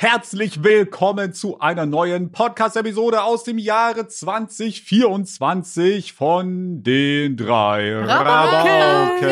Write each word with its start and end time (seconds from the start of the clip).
Herzlich 0.00 0.62
willkommen 0.62 1.32
zu 1.32 1.58
einer 1.58 1.84
neuen 1.84 2.30
Podcast-Episode 2.30 3.24
aus 3.24 3.42
dem 3.42 3.58
Jahre 3.58 4.06
2024 4.06 6.12
von 6.12 6.84
den 6.84 7.36
drei 7.36 7.96
Rabauken. 8.04 9.26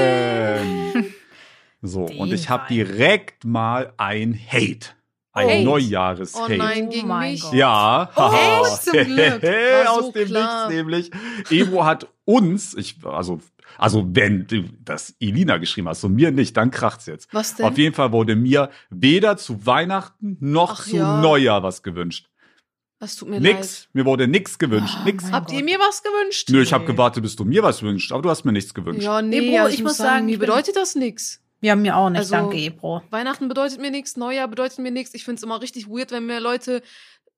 So, 1.83 2.07
Die 2.07 2.19
und 2.19 2.33
ich 2.33 2.51
habe 2.51 2.65
direkt 2.69 3.45
mal 3.45 3.93
ein 3.97 4.35
Hate. 4.35 4.89
Ein 5.33 5.49
Hate? 5.49 5.65
Neujahres-Hate. 5.67 6.55
Oh 6.55 6.57
nein, 6.59 6.87
Oh 6.89 6.91
gegen 6.91 7.07
mein 7.07 7.33
mich. 7.35 7.43
Gott. 7.43 7.55
Ja, 7.55 8.11
Oh, 8.17 8.23
haha. 8.23 8.65
zum 8.65 8.93
Glück. 9.05 9.43
War 9.45 9.93
aus 9.93 10.07
so 10.07 10.11
dem 10.11 10.27
klar. 10.27 10.67
Nichts 10.69 10.75
nämlich. 10.77 11.13
Evo 11.49 11.85
hat 11.85 12.09
uns, 12.25 12.75
ich, 12.75 12.97
also, 13.05 13.39
also 13.79 14.07
wenn 14.15 14.47
du 14.47 14.65
das 14.85 15.15
Elina 15.21 15.59
geschrieben 15.59 15.89
hast 15.89 16.03
und 16.05 16.15
mir 16.15 16.31
nicht, 16.31 16.57
dann 16.57 16.71
kracht's 16.71 17.07
jetzt. 17.07 17.33
Was 17.33 17.55
denn? 17.57 17.67
Auf 17.67 17.79
jeden 17.79 17.95
Fall 17.95 18.13
wurde 18.13 18.37
mir 18.37 18.71
weder 18.91 19.37
zu 19.37 19.67
Weihnachten 19.67 20.37
noch 20.41 20.81
Ach 20.81 20.85
zu 20.87 20.97
ja. 20.97 21.21
Neujahr 21.21 21.63
was 21.63 21.83
gewünscht. 21.83 22.29
Das 22.99 23.15
tut 23.17 23.29
mir 23.29 23.41
Nix. 23.41 23.89
Mir 23.93 24.07
wurde 24.07 24.27
nix 24.27 24.59
gewünscht. 24.59 24.97
Oh 25.03 25.05
nix. 25.05 25.25
leid. 25.25 25.33
Habt 25.33 25.53
ihr 25.53 25.59
Gott. 25.59 25.65
mir 25.67 25.79
was 25.79 26.03
gewünscht? 26.03 26.49
Nö, 26.51 26.63
ich 26.63 26.73
habe 26.73 26.87
gewartet, 26.87 27.23
bis 27.23 27.37
du 27.37 27.45
mir 27.45 27.63
was 27.63 27.83
wünschst, 27.83 28.11
aber 28.11 28.23
du 28.23 28.31
hast 28.31 28.45
mir 28.45 28.53
nichts 28.53 28.73
gewünscht. 28.73 29.03
Ja, 29.03 29.21
nee, 29.21 29.41
Nee, 29.41 29.51
Bro, 29.51 29.59
also 29.59 29.69
ich 29.69 29.75
ich 29.79 29.83
muss 29.83 29.99
sagen, 29.99 30.11
sagen, 30.11 30.27
mir 30.27 30.39
bedeutet 30.39 30.77
das 30.77 30.95
nix. 30.95 31.43
Ja, 31.61 31.75
mir 31.77 31.97
auch 31.97 32.09
nicht, 32.11 32.19
Also- 32.21 32.33
danke, 32.35 32.57
Ebro. 32.57 33.03
Weihnachten 33.11 33.49
bedeutet 33.49 33.81
mir 33.81 33.91
nichts, 33.91 34.17
Neujahr 34.17 34.49
bedeutet 34.49 34.79
mir 34.79 34.91
nichts. 34.91 35.15
Ich 35.15 35.25
find's 35.25 35.43
immer 35.43 35.61
richtig 35.61 35.89
weird, 35.89 36.11
wenn 36.11 36.25
mir 36.27 36.41
Leute 36.41 36.83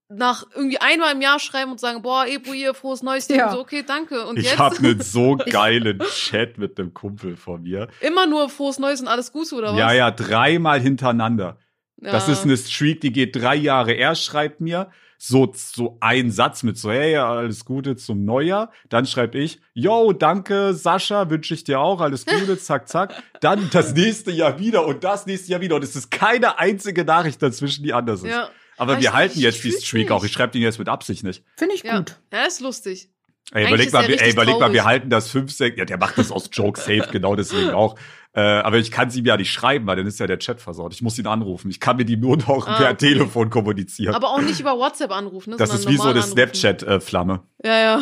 nach 0.09 0.45
irgendwie 0.55 0.79
einmal 0.79 1.15
im 1.15 1.21
Jahr 1.21 1.39
schreiben 1.39 1.71
und 1.71 1.81
sagen, 1.81 2.03
boah, 2.03 2.27
Ebro, 2.27 2.53
hier, 2.53 2.73
frohes 2.73 3.03
Neues. 3.03 3.29
Ja. 3.29 3.37
Ja. 3.37 3.53
So, 3.53 3.61
okay, 3.61 3.85
danke. 3.87 4.27
Und 4.27 4.39
ich 4.39 4.47
jetzt 4.47 4.59
habe 4.59 4.77
einen 4.79 5.01
so 5.03 5.37
geilen 5.37 6.01
Chat 6.11 6.57
mit 6.59 6.79
einem 6.79 6.95
Kumpel 6.95 7.37
von 7.37 7.63
mir. 7.63 7.89
immer 8.01 8.27
nur 8.27 8.49
frohes 8.49 8.79
Neues 8.79 9.01
und 9.01 9.09
alles 9.09 9.33
Gute, 9.33 9.55
oder 9.55 9.73
was? 9.73 9.79
Ja, 9.79 9.93
ja, 9.93 10.11
dreimal 10.11 10.81
hintereinander. 10.81 11.59
Ja. 12.01 12.13
Das 12.13 12.29
ist 12.29 12.45
eine 12.45 12.57
Streak, 12.57 13.01
die 13.01 13.13
geht 13.13 13.37
drei 13.37 13.57
Jahre. 13.57 13.93
Er 13.93 14.15
schreibt 14.15 14.61
mir 14.61 14.91
so, 15.19 15.53
so 15.53 15.99
einen 16.01 16.31
Satz 16.31 16.63
mit 16.63 16.79
so, 16.79 16.91
hey, 16.91 17.17
alles 17.17 17.65
Gute 17.65 17.97
zum 17.97 18.25
Neujahr. 18.25 18.71
Dann 18.89 19.05
schreibe 19.05 19.39
ich, 19.39 19.61
yo, 19.75 20.13
danke, 20.13 20.73
Sascha, 20.75 21.29
wünsche 21.29 21.55
ich 21.55 21.65
dir 21.65 21.81
auch, 21.81 22.01
alles 22.01 22.25
Gute, 22.25 22.57
zack, 22.59 22.89
zack. 22.89 23.21
Dann 23.41 23.69
das 23.73 23.95
nächste 23.95 24.31
Jahr 24.31 24.61
wieder 24.61 24.87
und 24.87 25.03
das 25.03 25.27
nächste 25.27 25.51
Jahr 25.51 25.61
wieder. 25.61 25.75
Und 25.77 25.83
es 25.85 25.97
ist 25.97 26.11
keine 26.11 26.59
einzige 26.61 27.05
Nachricht 27.05 27.43
dazwischen, 27.43 27.83
die 27.83 27.93
anders 27.93 28.23
ist. 28.23 28.31
Ja, 28.31 28.49
Aber 28.79 29.01
wir 29.01 29.13
halten 29.13 29.39
jetzt 29.41 29.63
die 29.65 29.73
Streak 29.73 30.05
nicht. 30.05 30.11
auch. 30.13 30.25
Ich 30.25 30.33
schreibe 30.33 30.53
den 30.53 30.63
jetzt 30.63 30.79
mit 30.79 30.89
Absicht 30.89 31.25
nicht. 31.25 31.43
Finde 31.57 31.75
ich 31.75 31.83
ja. 31.83 31.99
gut. 31.99 32.17
Ja, 32.33 32.45
ist 32.47 32.61
lustig. 32.61 33.11
Ey, 33.53 33.65
Eigentlich 33.67 33.89
überleg 33.89 33.93
mal, 33.93 34.09
wir- 34.09 34.21
ey, 34.23 34.31
überleg 34.33 34.59
mal, 34.59 34.73
wir 34.73 34.85
halten 34.85 35.09
das 35.11 35.31
fünf, 35.31 35.53
sechs, 35.53 35.79
ja, 35.79 35.85
der 35.87 35.97
macht 35.97 36.19
das 36.19 36.31
aus 36.31 36.51
Joke 36.53 36.79
safe, 36.79 37.09
genau 37.13 37.35
deswegen 37.35 37.71
auch. 37.71 37.99
Äh, 38.39 38.61
aber 38.61 38.77
ich 38.79 38.91
kann 38.93 39.11
sie 39.11 39.23
mir 39.23 39.29
ja 39.31 39.37
nicht 39.37 39.51
schreiben, 39.51 39.87
weil 39.89 39.97
dann 39.97 40.07
ist 40.07 40.21
ja 40.21 40.27
der 40.29 40.39
Chat 40.39 40.61
versaut. 40.61 40.95
Ich 40.95 41.03
muss 41.03 41.19
ihn 41.19 41.27
anrufen. 41.27 41.71
Ich 41.71 41.81
kann 41.81 41.97
mit 41.97 42.09
ihm 42.09 42.21
nur 42.21 42.37
noch 42.37 42.69
Ah, 42.69 42.77
per 42.77 42.87
okay. 42.91 43.09
Telefon 43.09 43.51
kommunizieren. 43.51 44.15
Aber 44.15 44.29
auch 44.31 44.41
nicht 44.41 44.61
über 44.61 44.79
WhatsApp 44.79 45.11
anrufen, 45.11 45.51
ne? 45.51 45.57
das 45.57 45.75
ist 45.75 45.89
wie 45.89 45.97
so 45.97 46.05
eine. 46.05 46.23
Snapchat-Flamme. 46.23 47.41
Ja, 47.65 47.79
ja. 47.81 48.01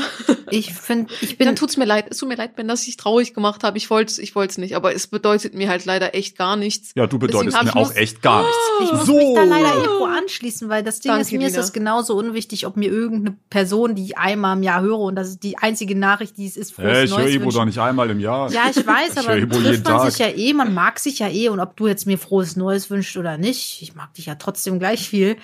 Ich 0.50 0.74
finde, 0.74 1.10
ich 1.22 1.38
bin. 1.38 1.46
Dann 1.46 1.56
tut's 1.56 1.78
mir 1.78 1.86
leid. 1.86 2.06
Es 2.10 2.18
tut 2.18 2.28
mir 2.28 2.34
leid, 2.36 2.54
Ben, 2.56 2.68
dass 2.68 2.86
ich 2.86 2.98
traurig 2.98 3.32
gemacht 3.32 3.64
habe. 3.64 3.78
Ich 3.78 3.88
wollte 3.88 4.20
ich 4.20 4.34
wollt's 4.34 4.58
nicht, 4.58 4.76
aber 4.76 4.94
es 4.94 5.06
bedeutet 5.06 5.54
mir 5.54 5.68
halt 5.70 5.86
leider 5.86 6.14
echt 6.14 6.36
gar 6.36 6.56
nichts. 6.56 6.90
Ja, 6.94 7.06
du 7.06 7.18
bedeutest 7.18 7.56
mir 7.62 7.70
ich 7.70 7.74
auch 7.74 7.94
echt 7.94 8.20
gar 8.20 8.42
nichts. 8.42 8.56
Ich 8.84 8.92
muss 8.92 9.06
so. 9.06 9.16
mich 9.16 9.34
da 9.34 9.44
leider 9.44 9.82
Ebro 9.84 10.04
anschließen, 10.04 10.68
weil 10.68 10.82
das 10.82 11.00
Ding 11.00 11.10
Danke, 11.12 11.22
ist, 11.22 11.32
mir 11.32 11.38
ist 11.46 11.52
Lina. 11.52 11.56
das 11.62 11.72
genauso 11.72 12.14
unwichtig, 12.16 12.66
ob 12.66 12.76
mir 12.76 12.90
irgendeine 12.90 13.36
Person, 13.48 13.94
die 13.94 14.04
ich 14.04 14.18
einmal 14.18 14.56
im 14.58 14.62
Jahr 14.62 14.82
höre 14.82 14.98
und 14.98 15.16
das 15.16 15.28
ist 15.30 15.42
die 15.42 15.56
einzige 15.56 15.96
Nachricht, 15.98 16.36
die 16.36 16.46
es 16.46 16.56
ist, 16.58 16.74
frohes 16.74 16.90
Hey, 16.92 17.04
ich 17.06 17.16
höre 17.16 17.24
wünschen. 17.24 17.50
doch 17.50 17.64
nicht 17.64 17.78
einmal 17.78 18.10
im 18.10 18.20
Jahr. 18.20 18.50
Ja, 18.52 18.64
ich 18.70 18.86
weiß, 18.86 19.12
Ich 19.12 19.18
aber 19.18 19.28
höre 19.28 19.36
Ivo 19.38 19.54
jeden 19.54 19.64
trifft 19.64 19.84
man 19.84 19.98
Tag. 20.00 20.10
sich 20.10 20.18
ja 20.18 20.25
eh, 20.28 20.52
man 20.52 20.74
mag 20.74 20.98
sich 20.98 21.18
ja 21.18 21.28
eh 21.28 21.48
und 21.48 21.60
ob 21.60 21.76
du 21.76 21.86
jetzt 21.86 22.06
mir 22.06 22.18
frohes 22.18 22.56
Neues 22.56 22.90
wünschst 22.90 23.16
oder 23.16 23.38
nicht, 23.38 23.82
ich 23.82 23.94
mag 23.94 24.12
dich 24.14 24.26
ja 24.26 24.34
trotzdem 24.36 24.78
gleich 24.78 25.08
viel. 25.08 25.36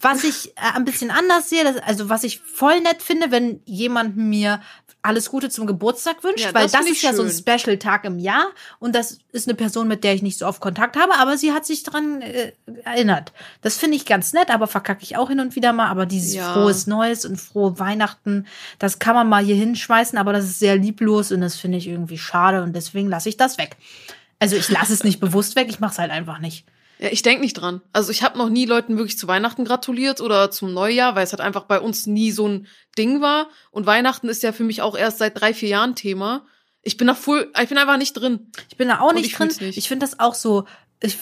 Was 0.00 0.24
ich 0.24 0.48
äh, 0.56 0.74
ein 0.74 0.84
bisschen 0.84 1.10
anders 1.10 1.50
sehe, 1.50 1.62
das, 1.64 1.76
also 1.78 2.08
was 2.08 2.24
ich 2.24 2.40
voll 2.40 2.80
nett 2.80 3.02
finde, 3.02 3.30
wenn 3.30 3.60
jemand 3.66 4.16
mir 4.16 4.60
alles 5.02 5.30
Gute 5.30 5.48
zum 5.48 5.66
Geburtstag 5.66 6.22
wünscht, 6.24 6.44
Ja, 6.44 6.52
weil 6.52 6.64
das 6.64 6.72
das 6.72 6.82
ist 6.84 6.90
ich 6.92 7.02
ja 7.02 7.14
so 7.14 7.22
ein 7.22 7.30
schön. 7.30 7.38
Special-Tag 7.38 8.04
im 8.04 8.18
Jahr 8.18 8.44
und 8.80 8.94
das 8.94 9.18
ist 9.32 9.48
eine 9.48 9.54
Person, 9.54 9.88
mit 9.88 10.04
der 10.04 10.12
ich 10.14 10.20
nicht 10.20 10.38
so 10.38 10.46
oft 10.46 10.60
Kontakt 10.60 10.96
habe, 10.98 11.14
aber 11.18 11.38
sie 11.38 11.52
hat 11.52 11.64
sich 11.64 11.84
dran 11.84 12.20
äh, 12.20 12.52
erinnert. 12.84 13.32
Das 13.62 13.78
finde 13.78 13.96
ich 13.96 14.04
ganz 14.04 14.34
nett, 14.34 14.50
aber 14.50 14.66
verkacke 14.66 15.02
ich 15.02 15.16
auch 15.16 15.28
hin 15.30 15.40
und 15.40 15.56
wieder 15.56 15.72
mal, 15.72 15.88
aber 15.88 16.04
dieses 16.04 16.34
Ja. 16.34 16.52
frohes 16.52 16.86
Neues 16.86 17.24
und 17.24 17.38
frohe 17.40 17.78
Weihnachten, 17.78 18.46
das 18.78 18.98
kann 18.98 19.14
man 19.14 19.26
mal 19.28 19.42
hier 19.42 19.56
hinschmeißen, 19.56 20.18
aber 20.18 20.34
das 20.34 20.44
ist 20.44 20.58
sehr 20.58 20.76
lieblos 20.76 21.32
und 21.32 21.40
das 21.40 21.56
finde 21.56 21.78
ich 21.78 21.88
irgendwie 21.88 22.18
schade 22.18 22.62
und 22.62 22.74
deswegen 22.76 23.08
lasse 23.08 23.30
ich 23.30 23.38
das 23.38 23.56
weg. 23.56 23.78
Also 24.40 24.56
ich 24.56 24.68
lasse 24.68 24.92
es 24.92 25.04
nicht 25.04 25.20
bewusst 25.20 25.54
weg, 25.54 25.68
ich 25.70 25.78
mache 25.78 25.92
es 25.92 25.98
halt 25.98 26.10
einfach 26.10 26.40
nicht. 26.40 26.66
Ja, 26.98 27.08
ich 27.10 27.22
denk 27.22 27.40
nicht 27.40 27.54
dran. 27.54 27.80
Also 27.92 28.10
ich 28.10 28.22
habe 28.22 28.36
noch 28.36 28.50
nie 28.50 28.66
Leuten 28.66 28.96
wirklich 28.96 29.16
zu 29.16 29.28
Weihnachten 29.28 29.64
gratuliert 29.64 30.20
oder 30.20 30.50
zum 30.50 30.74
Neujahr, 30.74 31.14
weil 31.14 31.24
es 31.24 31.32
halt 31.32 31.40
einfach 31.40 31.64
bei 31.64 31.80
uns 31.80 32.06
nie 32.06 32.30
so 32.30 32.46
ein 32.48 32.66
Ding 32.98 33.22
war. 33.22 33.48
Und 33.70 33.86
Weihnachten 33.86 34.28
ist 34.28 34.42
ja 34.42 34.52
für 34.52 34.64
mich 34.64 34.82
auch 34.82 34.96
erst 34.96 35.18
seit 35.18 35.40
drei, 35.40 35.54
vier 35.54 35.70
Jahren 35.70 35.94
Thema. 35.94 36.44
Ich 36.82 36.96
bin 36.96 37.06
da 37.06 37.14
voll, 37.14 37.50
ich 37.60 37.68
bin 37.68 37.78
einfach 37.78 37.96
nicht 37.96 38.14
drin. 38.14 38.50
Ich 38.68 38.76
bin 38.76 38.88
da 38.88 39.00
auch 39.00 39.12
nicht 39.14 39.26
ich 39.26 39.34
drin. 39.34 39.48
nicht. 39.60 39.78
Ich 39.78 39.88
finde 39.88 40.04
das 40.04 40.18
auch 40.18 40.34
so. 40.34 40.66
Ich, 41.02 41.16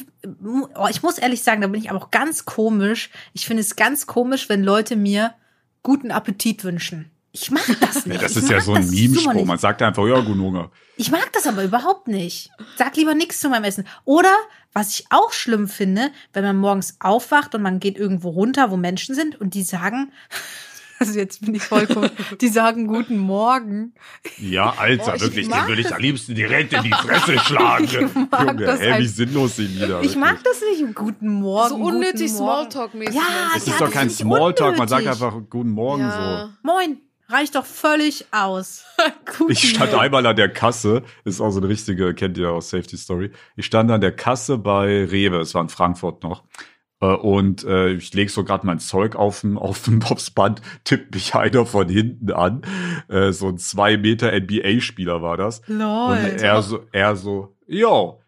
oh, 0.45 0.89
ich 0.91 1.05
muss 1.05 1.19
ehrlich 1.19 1.43
sagen, 1.43 1.61
da 1.61 1.69
bin 1.69 1.81
ich 1.81 1.91
aber 1.91 2.03
auch 2.03 2.11
ganz 2.11 2.45
komisch. 2.45 3.11
Ich 3.33 3.47
finde 3.47 3.61
es 3.61 3.77
ganz 3.77 4.07
komisch, 4.07 4.49
wenn 4.49 4.65
Leute 4.65 4.97
mir 4.97 5.35
guten 5.85 6.11
Appetit 6.11 6.65
wünschen. 6.65 7.11
Ich 7.33 7.51
mag 7.51 7.63
das 7.81 8.05
Ja, 8.05 8.13
nicht. 8.13 8.23
das 8.23 8.33
Ich 8.33 8.39
ist 8.39 8.51
ja 8.51 8.61
so 8.61 8.73
ein 8.75 8.83
das 8.83 8.91
Meme-Spruch. 8.91 9.45
Man 9.45 9.59
sagt 9.59 9.83
einfach, 9.83 10.07
ja, 10.07 10.21
guten 10.21 10.41
Hunger. 10.41 10.71
Ich 10.97 11.11
mag 11.11 11.31
das 11.33 11.47
aber 11.47 11.63
überhaupt 11.63 12.09
nicht. 12.09 12.51
Sag 12.77 12.97
lieber 12.97 13.15
nichts 13.15 13.41
zu 13.41 13.49
meinem 13.49 13.65
Essen. 13.65 13.87
Oder, 14.05 14.35
was 14.73 14.99
ich 14.99 15.07
auch 15.11 15.33
schlimm 15.33 15.69
finde, 15.69 16.11
wenn 16.33 16.43
man 16.45 16.57
morgens 16.57 16.97
aufwacht 17.01 17.55
und 17.55 17.63
man 17.63 17.81
geht 17.81 17.99
irgendwo 17.99 18.31
runter, 18.31 18.71
wo 18.71 18.77
Menschen 18.77 19.15
sind 19.15 19.41
und 19.41 19.55
die 19.55 19.63
sagen, 19.63 20.11
also 20.99 21.17
jetzt 21.19 21.43
bin 21.45 21.55
ich 21.55 21.63
vollkommen, 21.63 22.11
die 22.41 22.49
sagen 22.49 22.87
guten 22.89 23.19
Morgen. 23.19 23.95
Ja, 24.39 24.75
Alter, 24.79 25.13
Oh, 25.13 25.17
ich 25.17 25.23
wirklich, 25.23 25.49
den 25.49 25.67
würde 25.69 25.83
ich 25.83 25.95
am 25.95 26.01
liebsten 26.01 26.35
direkt 26.35 26.73
in 26.73 26.83
die 26.83 26.91
Fresse 26.95 27.39
schlagen. 27.41 27.85
Ich 27.85 28.15
mag 28.31 28.49
Junge, 28.49 28.65
das 28.65 28.81
hä, 28.81 28.99
wie 28.99 29.07
sinnlos 29.07 29.57
sie 29.57 29.73
wieder. 29.77 30.01
Ich 30.03 30.17
mag 30.17 30.43
das 30.43 30.61
nicht. 30.73 30.95
Guten 30.95 31.29
Morgen. 31.29 31.69
so 31.69 31.77
unnötig 31.77 32.33
guten 32.33 32.43
Morgen. 32.45 32.71
Smalltalk-mäßig. 32.71 33.15
Ja, 33.15 33.23
Das 33.55 33.65
du? 33.65 33.71
ja, 33.71 33.75
ist 33.75 33.81
doch 33.83 33.87
das 33.87 33.91
kein 33.95 34.11
Smalltalk, 34.11 34.79
man 34.79 34.89
sagt 34.89 35.07
einfach 35.07 35.35
guten 35.51 35.71
Morgen 35.71 36.03
ja. 36.03 36.51
Moin. 36.63 36.99
Reicht 37.31 37.55
doch 37.55 37.67
völlig 37.67 38.27
aus. 38.31 38.85
Ich 39.49 39.71
stand 39.71 39.95
einmal 39.95 40.27
an 40.27 40.37
der 40.37 40.49
Kasse, 40.49 41.03
ist 41.25 41.41
auch 41.41 41.51
so 41.51 41.61
eine 41.61 41.69
richtige, 41.69 42.13
kennt 42.15 42.37
ihr 42.39 42.51
aus 42.51 42.71
Safety 42.71 42.97
Story. 42.97 43.31
Ich 43.57 43.67
stand 43.67 43.91
an 43.91 44.01
der 44.01 44.13
Kasse 44.13 44.59
bei 44.59 45.05
Rewe, 45.05 45.39
es 45.41 45.55
war 45.55 45.63
in 45.63 45.69
Frankfurt 45.69 46.23
noch. 46.25 46.43
Äh, 47.01 47.07
Und 47.07 47.63
äh, 47.65 47.91
ich 47.93 48.13
lege 48.15 48.31
so 48.31 48.43
gerade 48.45 48.67
mein 48.67 48.81
Zeug 48.81 49.15
auf 49.15 49.43
dem, 49.43 49.57
auf 49.59 49.83
dem 49.85 50.03
aufs 50.11 50.31
Band, 50.31 50.61
tippt 50.85 51.15
mich 51.15 51.35
einer 51.35 51.65
von 51.67 51.89
hinten 51.89 52.33
an. 52.33 52.63
Äh, 53.09 53.33
so 53.33 53.49
ein 53.49 53.59
zwei 53.59 53.97
Meter 53.97 54.33
NBA-Spieler 54.33 55.23
war 55.23 55.37
das. 55.37 55.63
Lol. 55.67 56.17
Und 56.17 56.43
er 56.43 56.63
so, 56.63 56.85
er 56.93 57.15
so, 57.17 57.57
yo. 57.67 58.21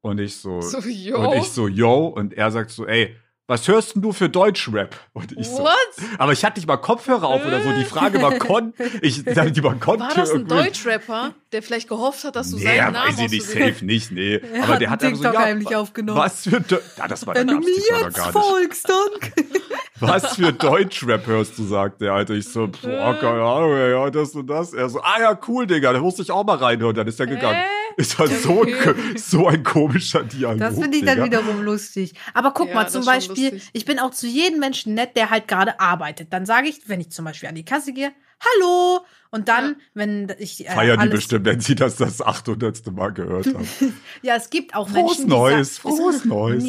Und 0.00 0.18
ich 0.20 0.36
so, 0.36 0.60
So, 0.62 0.78
yo. 0.80 1.18
und 1.18 1.36
ich 1.38 1.48
so, 1.50 1.68
yo. 1.68 2.06
Und 2.06 2.32
er 2.32 2.50
sagt 2.50 2.70
so, 2.70 2.86
ey, 2.86 3.14
was 3.48 3.68
hörst 3.68 3.94
denn 3.94 4.02
du 4.02 4.12
für 4.12 4.28
Deutschrap? 4.28 4.96
Und 5.12 5.32
ich 5.38 5.46
so, 5.48 5.58
What? 5.58 5.76
aber 6.18 6.32
ich 6.32 6.44
hatte 6.44 6.58
nicht 6.58 6.66
mal 6.66 6.76
Kopfhörer 6.78 7.28
auf 7.28 7.44
oder 7.46 7.62
so. 7.62 7.72
Die 7.72 7.84
Frage 7.84 8.20
war, 8.20 8.38
kon, 8.38 8.74
ich, 9.02 9.24
die 9.24 9.60
man 9.60 9.78
konnte. 9.78 10.04
War 10.04 10.14
das 10.14 10.32
ein 10.32 10.48
Deutschrapper, 10.48 11.32
der 11.52 11.62
vielleicht 11.62 11.88
gehofft 11.88 12.24
hat, 12.24 12.34
dass 12.34 12.50
du 12.50 12.56
Nee, 12.56 12.64
seinen 12.64 12.92
Namen 12.92 13.08
weiß 13.16 13.20
ich 13.20 13.30
nicht, 13.30 13.46
safe 13.46 13.84
nicht, 13.84 14.10
nee. 14.10 14.36
Er 14.36 14.64
aber 14.64 14.74
hat 14.74 14.80
der 14.80 14.90
hat 14.90 15.04
einfach 15.04 15.18
so, 15.18 15.24
ja, 15.32 15.38
heimlich 15.40 15.76
aufgenommen. 15.76 16.18
Was 16.18 16.42
für, 16.42 16.56
Deu- 16.60 16.80
ja, 16.98 17.06
das 17.08 17.26
war 17.26 17.34
Wenn 17.36 17.46
der 17.46 17.56
du 17.56 17.62
mir 17.62 17.76
war 17.90 18.00
jetzt 18.02 18.18
folgst, 18.32 18.88
dann. 18.88 19.44
Was 20.00 20.36
für 20.36 20.52
Deutschrap 20.52 21.26
hörst 21.26 21.58
du, 21.58 21.64
sagt 21.64 22.00
der, 22.00 22.12
Alter. 22.12 22.34
Ich 22.34 22.48
so, 22.48 22.66
boah, 22.68 23.14
keine 23.18 23.42
Ahnung, 23.42 23.72
ey, 23.72 23.92
ja, 23.92 24.10
das 24.10 24.34
und 24.34 24.46
das. 24.48 24.72
Er 24.74 24.88
so, 24.88 25.00
ah 25.00 25.20
ja, 25.20 25.38
cool, 25.48 25.66
Digga, 25.66 25.92
da 25.92 26.00
musste 26.00 26.22
ich 26.22 26.30
auch 26.30 26.44
mal 26.44 26.56
reinhören. 26.56 26.94
Dann 26.94 27.06
ist 27.06 27.18
er 27.18 27.26
gegangen. 27.26 27.56
Hä? 27.58 27.64
Ist 27.98 28.18
halt 28.18 28.30
so, 28.42 28.60
Okay. 28.60 28.94
so 29.16 29.46
ein 29.48 29.62
komischer 29.62 30.22
Dialog. 30.22 30.58
Das 30.58 30.78
finde 30.78 30.98
ich 30.98 31.04
dann 31.04 31.22
Digga. 31.22 31.38
wiederum 31.40 31.62
lustig. 31.62 32.12
Aber 32.34 32.52
guck 32.52 32.68
Ja, 32.68 32.74
mal, 32.74 32.88
zum 32.88 33.04
Beispiel, 33.06 33.52
lustig. 33.52 33.70
ich 33.72 33.84
bin 33.86 33.98
auch 33.98 34.10
zu 34.10 34.26
jedem 34.26 34.60
Menschen 34.60 34.92
nett, 34.94 35.16
der 35.16 35.30
halt 35.30 35.48
gerade 35.48 35.80
arbeitet. 35.80 36.30
Dann 36.32 36.44
sage 36.44 36.68
ich, 36.68 36.88
wenn 36.88 37.00
ich 37.00 37.10
zum 37.10 37.24
Beispiel 37.24 37.48
an 37.48 37.54
die 37.54 37.64
Kasse 37.64 37.92
gehe, 37.94 38.12
hallo. 38.40 39.00
Und 39.30 39.48
dann, 39.48 39.64
Ja. 39.70 39.74
wenn 39.94 40.32
ich. 40.38 40.66
Äh, 40.68 40.72
Feiern 40.72 41.00
die 41.00 41.08
bestimmt, 41.08 41.46
wenn 41.46 41.60
sie 41.60 41.74
das 41.74 41.96
das 41.96 42.20
800. 42.20 42.92
Mal 42.92 43.12
gehört 43.14 43.46
haben. 43.46 43.66
Ja, 44.22 44.36
es 44.36 44.50
gibt 44.50 44.74
auch 44.74 44.88
Frohes 44.90 44.94
Menschen, 45.18 45.24
die 45.24 45.30
Neues, 45.30 45.76
sagen- 45.76 45.96
frohes 45.96 46.24
Neues. 46.26 46.64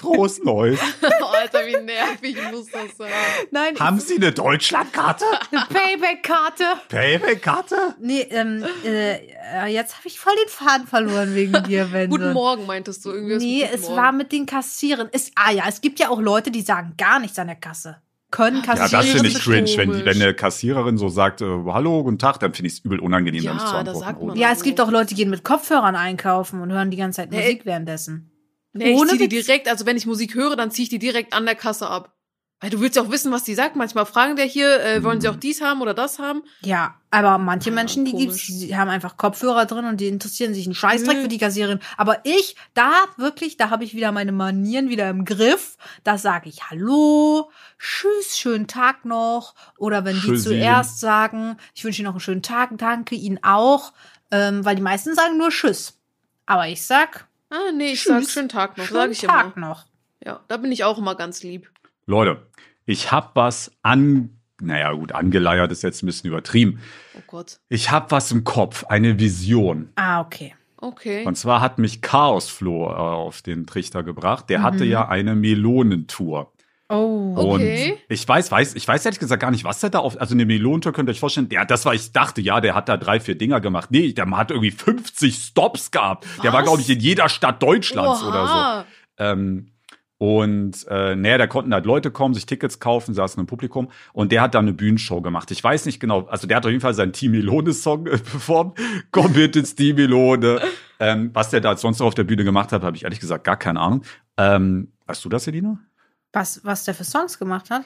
Frohes 0.00 0.42
Neues. 0.44 0.78
Oh, 1.02 1.24
Alter, 1.42 1.58
wie 1.66 1.76
nervig 1.84 2.36
muss 2.52 2.66
das 2.70 2.96
sein. 2.96 3.10
nein, 3.50 3.74
Haben 3.80 3.98
Sie 3.98 4.14
eine 4.16 4.30
Deutschlandkarte? 4.32 5.24
Payback-Karte. 5.70 6.64
Payback-Karte? 6.88 7.76
Nee, 8.00 8.20
ähm, 8.30 8.64
äh, 8.84 9.14
äh, 9.16 9.66
jetzt 9.66 9.96
habe 9.98 10.06
ich 10.06 10.18
voll 10.20 10.34
den 10.42 10.48
Faden 10.48 10.86
verloren 10.86 11.34
wegen 11.34 11.62
dir, 11.64 11.88
wenn 11.92 12.10
Guten 12.10 12.32
Morgen, 12.32 12.66
meintest 12.66 13.04
du 13.04 13.10
irgendwie. 13.10 13.38
Nee, 13.38 13.68
es 13.72 13.88
war 13.90 14.12
mit 14.12 14.30
den 14.32 14.46
Kassieren. 14.46 15.08
Es, 15.12 15.32
ah 15.34 15.50
ja, 15.50 15.64
es 15.68 15.80
gibt 15.80 15.98
ja 15.98 16.10
auch 16.10 16.20
Leute, 16.20 16.50
die 16.50 16.62
sagen 16.62 16.94
gar 16.96 17.18
nichts 17.18 17.38
an 17.38 17.48
der 17.48 17.56
Kasse. 17.56 17.96
Können 18.30 18.58
Ja, 18.58 18.74
kassieren. 18.74 18.90
das 18.92 19.06
finde 19.10 19.28
ich 19.28 19.34
ist 19.36 19.42
cringe. 19.44 19.76
Wenn, 19.78 19.92
die, 19.92 20.04
wenn 20.04 20.22
eine 20.22 20.34
Kassiererin 20.34 20.98
so 20.98 21.08
sagt, 21.08 21.40
äh, 21.40 21.46
hallo, 21.66 22.04
guten 22.04 22.18
Tag, 22.18 22.38
dann 22.40 22.52
finde 22.52 22.66
ich 22.68 22.74
es 22.74 22.84
übel 22.84 23.00
unangenehm, 23.00 23.42
Ja, 23.42 23.52
da 23.52 23.54
nicht 23.56 23.66
zu 23.68 23.74
antworten. 23.74 23.98
sagt 24.00 24.20
man- 24.20 24.30
ohne. 24.32 24.38
Ja, 24.40 24.52
es 24.52 24.62
gibt 24.62 24.80
auch 24.80 24.90
Leute, 24.90 25.06
die 25.08 25.14
gehen 25.14 25.30
mit 25.30 25.44
Kopfhörern 25.44 25.96
einkaufen 25.96 26.60
und 26.60 26.70
hören 26.70 26.90
die 26.90 26.98
ganze 26.98 27.22
Zeit 27.22 27.30
Nee. 27.30 27.38
Musik 27.40 27.64
währenddessen. 27.66 28.30
Nee, 28.72 28.92
ich 28.92 28.98
Ohne 28.98 29.10
zieh 29.12 29.18
die 29.28 29.36
Witz. 29.36 29.46
direkt, 29.46 29.68
also 29.68 29.86
wenn 29.86 29.96
ich 29.96 30.06
Musik 30.06 30.34
höre, 30.34 30.56
dann 30.56 30.70
ziehe 30.70 30.84
ich 30.84 30.88
die 30.90 30.98
direkt 30.98 31.32
an 31.32 31.46
der 31.46 31.54
Kasse 31.54 31.88
ab. 31.88 32.14
Weil 32.60 32.70
du 32.70 32.80
willst 32.80 32.96
ja 32.96 33.02
auch 33.02 33.10
wissen, 33.12 33.30
was 33.30 33.44
die 33.44 33.54
sagt. 33.54 33.76
Manchmal 33.76 34.04
fragen 34.04 34.34
der 34.34 34.44
hier, 34.44 34.82
äh, 34.84 35.04
wollen 35.04 35.20
sie 35.20 35.28
auch 35.28 35.36
dies 35.36 35.60
haben 35.60 35.80
oder 35.80 35.94
das 35.94 36.18
haben? 36.18 36.42
Ja, 36.62 36.96
aber 37.12 37.38
manche 37.38 37.70
Ah, 37.70 37.74
Menschen, 37.74 38.04
die 38.04 38.12
gibt's, 38.12 38.48
die 38.48 38.76
haben 38.76 38.88
einfach 38.90 39.16
Kopfhörer 39.16 39.64
drin 39.64 39.84
und 39.84 40.00
die 40.00 40.08
interessieren 40.08 40.54
sich 40.54 40.66
einen 40.66 40.74
Scheißdreck 40.74 41.18
Nö. 41.18 41.22
für 41.22 41.28
die 41.28 41.38
Kassiererin. 41.38 41.78
Aber 41.96 42.18
ich, 42.24 42.56
da 42.74 42.90
wirklich, 43.16 43.58
da 43.58 43.70
habe 43.70 43.84
ich 43.84 43.94
wieder 43.94 44.10
meine 44.10 44.32
Manieren 44.32 44.88
wieder 44.88 45.08
im 45.08 45.24
Griff. 45.24 45.76
Da 46.02 46.18
sage 46.18 46.48
ich 46.48 46.68
Hallo, 46.68 47.48
Tschüss, 47.78 48.36
schönen 48.36 48.66
Tag 48.66 49.04
noch. 49.04 49.54
Oder 49.76 50.04
wenn 50.04 50.16
die 50.16 50.22
Tschüssi. 50.26 50.48
zuerst 50.48 50.98
sagen, 50.98 51.58
ich 51.76 51.84
wünsche 51.84 52.00
Ihnen 52.02 52.06
noch 52.06 52.14
einen 52.14 52.20
schönen 52.20 52.42
Tag, 52.42 52.70
danke 52.76 53.14
Ihnen 53.14 53.38
auch. 53.44 53.92
Ähm, 54.32 54.64
weil 54.64 54.74
die 54.74 54.82
meisten 54.82 55.14
sagen 55.14 55.38
nur 55.38 55.50
Tschüss. 55.50 55.96
Aber 56.44 56.66
ich 56.66 56.84
sag 56.84 57.27
Ah, 57.50 57.72
nee, 57.74 57.92
ich 57.92 58.00
Tschüss. 58.02 58.24
sag 58.24 58.30
schönen 58.30 58.48
Tag 58.48 58.76
noch, 58.76 58.84
schönen 58.86 59.00
sag 59.00 59.10
ich 59.10 59.20
Tag 59.20 59.56
immer. 59.56 59.68
noch. 59.68 59.86
Ja, 60.24 60.40
da 60.48 60.56
bin 60.56 60.72
ich 60.72 60.84
auch 60.84 60.98
immer 60.98 61.14
ganz 61.14 61.42
lieb. 61.42 61.70
Leute, 62.06 62.46
ich 62.84 63.12
habe 63.12 63.30
was 63.34 63.70
an, 63.82 64.38
naja 64.60 64.92
gut, 64.92 65.12
angeleiert 65.12 65.70
ist 65.72 65.82
jetzt 65.82 66.02
ein 66.02 66.06
bisschen 66.06 66.28
übertrieben. 66.28 66.80
Oh 67.16 67.22
Gott. 67.26 67.60
Ich 67.68 67.90
habe 67.90 68.10
was 68.10 68.30
im 68.32 68.44
Kopf, 68.44 68.84
eine 68.84 69.18
Vision. 69.18 69.90
Ah, 69.96 70.20
okay. 70.20 70.54
Okay. 70.80 71.24
Und 71.24 71.36
zwar 71.36 71.60
hat 71.60 71.78
mich 71.78 72.02
Chaosflo 72.02 72.86
äh, 72.90 72.94
auf 72.94 73.42
den 73.42 73.66
Trichter 73.66 74.02
gebracht. 74.04 74.48
Der 74.48 74.60
Mhm. 74.60 74.62
hatte 74.64 74.84
ja 74.84 75.08
eine 75.08 75.34
Melonentour. 75.34 76.52
Oh. 76.90 77.34
Okay. 77.36 77.92
Und 77.92 77.98
ich 78.08 78.26
weiß, 78.26 78.50
weiß, 78.50 78.74
ich 78.74 78.88
weiß 78.88 79.04
ehrlich 79.04 79.18
gesagt 79.18 79.42
gar 79.42 79.50
nicht, 79.50 79.64
was 79.64 79.80
der 79.80 79.90
da 79.90 79.98
auf, 79.98 80.18
also 80.18 80.34
eine 80.34 80.46
Melonentour 80.46 80.92
könnt 80.92 81.08
ihr 81.08 81.12
euch 81.12 81.20
vorstellen. 81.20 81.48
Der, 81.50 81.66
das 81.66 81.84
war, 81.84 81.92
ich 81.94 82.12
dachte, 82.12 82.40
ja, 82.40 82.60
der 82.60 82.74
hat 82.74 82.88
da 82.88 82.96
drei, 82.96 83.20
vier 83.20 83.36
Dinger 83.36 83.60
gemacht. 83.60 83.90
Nee, 83.90 84.12
der 84.12 84.30
hat 84.30 84.50
irgendwie 84.50 84.70
50 84.70 85.34
Stops 85.34 85.90
gehabt. 85.90 86.26
Der 86.42 86.52
war, 86.52 86.60
Was? 86.60 86.66
glaube 86.66 86.80
ich, 86.80 86.88
in 86.88 87.00
jeder 87.00 87.28
Stadt 87.28 87.62
Deutschlands 87.62 88.22
oder 88.22 88.46
so. 88.46 88.54
Oha. 88.54 88.84
Ähm, 89.18 89.72
und 90.16 90.84
äh, 90.88 91.14
naja, 91.14 91.38
da 91.38 91.46
konnten 91.46 91.72
halt 91.72 91.86
Leute 91.86 92.10
kommen, 92.10 92.34
sich 92.34 92.44
Tickets 92.44 92.80
kaufen, 92.80 93.14
saßen 93.14 93.38
im 93.40 93.46
Publikum 93.46 93.88
und 94.12 94.32
der 94.32 94.42
hat 94.42 94.54
dann 94.54 94.64
eine 94.64 94.72
Bühnenshow 94.72 95.20
gemacht. 95.20 95.50
Ich 95.52 95.62
weiß 95.62 95.86
nicht 95.86 96.00
genau, 96.00 96.26
also 96.26 96.48
der 96.48 96.56
hat 96.56 96.64
auf 96.64 96.70
jeden 96.70 96.80
Fall 96.80 96.94
seinen 96.94 97.12
Team 97.12 97.32
Melone-Song 97.32 98.06
äh, 98.06 98.10
performt. 98.18 98.78
Komm 99.12 99.34
bitte 99.34 99.60
ins 99.60 99.74
Team 99.76 99.96
Melone. 99.96 100.60
Ähm, 100.98 101.30
was 101.34 101.50
der 101.50 101.60
da 101.60 101.76
sonst 101.76 102.00
noch 102.00 102.06
auf 102.06 102.14
der 102.14 102.24
Bühne 102.24 102.42
gemacht 102.42 102.72
hat, 102.72 102.82
habe 102.82 102.96
ich 102.96 103.04
ehrlich 103.04 103.20
gesagt 103.20 103.44
gar 103.44 103.56
keine 103.56 103.78
Ahnung. 103.78 104.02
Ähm, 104.36 104.92
weißt 105.06 105.24
du 105.24 105.28
das, 105.28 105.46
Elina? 105.46 105.78
Was, 106.32 106.64
was 106.64 106.84
der 106.84 106.94
für 106.94 107.04
Songs 107.04 107.38
gemacht 107.38 107.70
hat? 107.70 107.82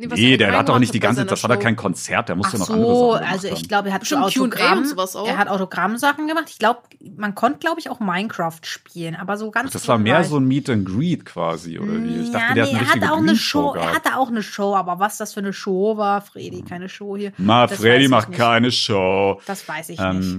Nee, 0.00 0.06
Nee, 0.06 0.32
er 0.34 0.38
der 0.38 0.56
hat 0.56 0.68
doch 0.68 0.78
nicht 0.78 0.94
die 0.94 1.00
ganze, 1.00 1.22
seiner 1.22 1.30
das 1.30 1.42
war 1.42 1.48
da 1.48 1.56
Show. 1.56 1.60
kein 1.62 1.74
Konzert, 1.74 2.28
der 2.28 2.36
musste 2.36 2.56
Ach 2.56 2.60
noch 2.60 2.70
andere 2.70 2.94
so, 2.94 3.12
Sachen 3.14 3.18
gemacht 3.20 3.32
also 3.32 3.48
ich 3.48 3.68
glaube, 3.68 3.88
er 3.88 3.94
hat 3.94 4.08
Q&A 4.08 4.20
Autogramm, 4.22 4.84
er 5.26 5.36
hat 5.38 5.48
Autogrammsachen 5.48 6.28
gemacht. 6.28 6.44
Ich 6.50 6.58
glaube, 6.60 6.82
man 7.16 7.34
konnte, 7.34 7.58
glaube 7.58 7.80
ich, 7.80 7.90
auch 7.90 7.98
Minecraft 7.98 8.60
spielen, 8.62 9.16
aber 9.16 9.36
so 9.36 9.50
ganz. 9.50 9.72
Das 9.72 9.88
war 9.88 9.98
mehr 9.98 10.22
so 10.22 10.36
ein 10.38 10.46
Meet 10.46 10.70
and 10.70 10.86
Greet 10.88 11.24
quasi, 11.24 11.80
oder 11.80 11.94
wie? 11.94 12.20
Ich 12.22 12.30
dachte, 12.30 12.46
ja, 12.46 12.54
der 12.54 12.66
nee, 12.66 12.74
hat 12.74 12.78
eine 12.78 12.86
er 13.02 13.08
hatte 13.08 13.12
auch 13.12 13.18
eine 13.18 13.34
Show. 13.36 13.72
Er 13.74 13.80
gehabt. 13.80 13.96
hatte 14.06 14.16
auch 14.18 14.28
eine 14.28 14.42
Show, 14.44 14.76
aber 14.76 15.00
was 15.00 15.16
das 15.16 15.34
für 15.34 15.40
eine 15.40 15.52
Show 15.52 15.96
war, 15.96 16.20
Fredi, 16.20 16.62
keine 16.62 16.88
Show 16.88 17.16
hier. 17.16 17.32
Ma, 17.36 17.62
das 17.66 17.72
weiß 17.72 17.80
Freddy 17.80 18.06
macht 18.06 18.28
nicht. 18.28 18.38
keine 18.38 18.70
Show. 18.70 19.40
Das 19.46 19.66
weiß 19.68 19.88
ich 19.88 19.98
nicht. 19.98 20.38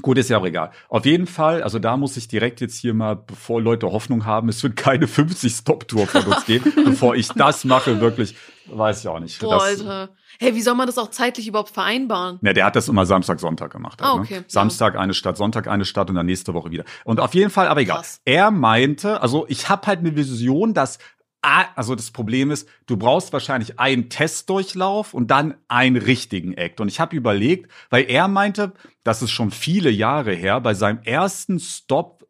Gut, 0.00 0.16
ist 0.16 0.30
ja 0.30 0.38
auch 0.38 0.46
egal. 0.46 0.70
Auf 0.88 1.04
jeden 1.04 1.26
Fall, 1.26 1.62
also 1.62 1.78
da 1.78 1.98
muss 1.98 2.16
ich 2.16 2.26
direkt 2.26 2.62
jetzt 2.62 2.76
hier 2.78 2.94
mal, 2.94 3.14
bevor 3.14 3.60
Leute 3.60 3.92
Hoffnung 3.92 4.24
haben, 4.24 4.48
es 4.48 4.62
wird 4.62 4.74
keine 4.76 5.06
50-Stop-Tour 5.46 6.06
von 6.06 6.24
uns 6.24 6.46
geben, 6.46 6.72
bevor 6.84 7.14
ich 7.14 7.28
das 7.28 7.64
mache, 7.64 8.00
wirklich, 8.00 8.34
weiß 8.66 9.00
ich 9.00 9.08
auch 9.08 9.20
nicht. 9.20 9.40
Boah, 9.40 9.54
das, 9.56 9.80
Alter. 9.80 10.08
Hey, 10.38 10.54
wie 10.54 10.62
soll 10.62 10.74
man 10.74 10.86
das 10.86 10.96
auch 10.96 11.10
zeitlich 11.10 11.46
überhaupt 11.46 11.70
vereinbaren? 11.70 12.38
Ne, 12.40 12.54
der 12.54 12.64
hat 12.64 12.74
das 12.74 12.88
immer 12.88 13.04
Samstag, 13.04 13.38
Sonntag 13.38 13.70
gemacht. 13.70 14.00
Halt, 14.00 14.10
Ah, 14.10 14.16
ne? 14.16 14.22
okay, 14.22 14.34
ja. 14.36 14.42
Samstag 14.46 14.96
eine 14.96 15.12
Stadt, 15.12 15.36
Sonntag 15.36 15.68
eine 15.68 15.84
Stadt 15.84 16.08
und 16.08 16.16
dann 16.16 16.26
nächste 16.26 16.54
Woche 16.54 16.70
wieder. 16.70 16.84
Und 17.04 17.20
auf 17.20 17.34
jeden 17.34 17.50
Fall, 17.50 17.68
aber 17.68 17.82
egal. 17.82 17.98
Krass. 17.98 18.20
Er 18.24 18.50
meinte, 18.50 19.20
also 19.20 19.44
ich 19.48 19.68
habe 19.68 19.86
halt 19.86 19.98
eine 19.98 20.16
Vision, 20.16 20.72
dass 20.72 20.98
also 21.42 21.94
das 21.94 22.10
Problem 22.10 22.50
ist, 22.50 22.68
du 22.86 22.96
brauchst 22.96 23.32
wahrscheinlich 23.32 23.78
einen 23.80 24.08
Testdurchlauf 24.08 25.12
und 25.12 25.30
dann 25.30 25.54
einen 25.68 25.96
richtigen 25.96 26.54
Act. 26.54 26.80
Und 26.80 26.88
ich 26.88 27.00
habe 27.00 27.16
überlegt, 27.16 27.70
weil 27.90 28.04
er 28.08 28.28
meinte, 28.28 28.72
das 29.04 29.22
ist 29.22 29.32
schon 29.32 29.50
viele 29.50 29.90
Jahre 29.90 30.32
her, 30.32 30.60
bei 30.60 30.74
seinem 30.74 31.00
ersten 31.02 31.58
Stop 31.58 32.22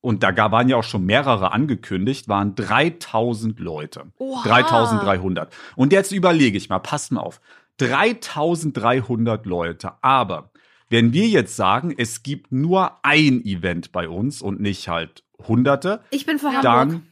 und 0.00 0.22
da 0.22 0.34
waren 0.52 0.68
ja 0.68 0.76
auch 0.76 0.84
schon 0.84 1.04
mehrere 1.04 1.52
angekündigt, 1.52 2.28
waren 2.28 2.54
3000 2.54 3.58
Leute. 3.58 4.04
Oha. 4.18 4.42
3300. 4.44 5.52
Und 5.74 5.92
jetzt 5.92 6.12
überlege 6.12 6.56
ich 6.56 6.68
mal, 6.68 6.78
passt 6.78 7.10
mal 7.10 7.20
auf. 7.20 7.40
3300 7.78 9.46
Leute. 9.46 9.92
Aber 10.02 10.50
wenn 10.90 11.12
wir 11.12 11.26
jetzt 11.26 11.56
sagen, 11.56 11.94
es 11.96 12.22
gibt 12.22 12.52
nur 12.52 13.04
ein 13.04 13.44
Event 13.44 13.92
bei 13.92 14.08
uns 14.08 14.40
und 14.40 14.60
nicht 14.60 14.88
halt 14.88 15.24
hunderte, 15.46 16.00
ich 16.10 16.26
bin 16.26 16.38
Ja. 16.38 16.44
Hamburg. 16.44 16.62
dann, 16.62 17.06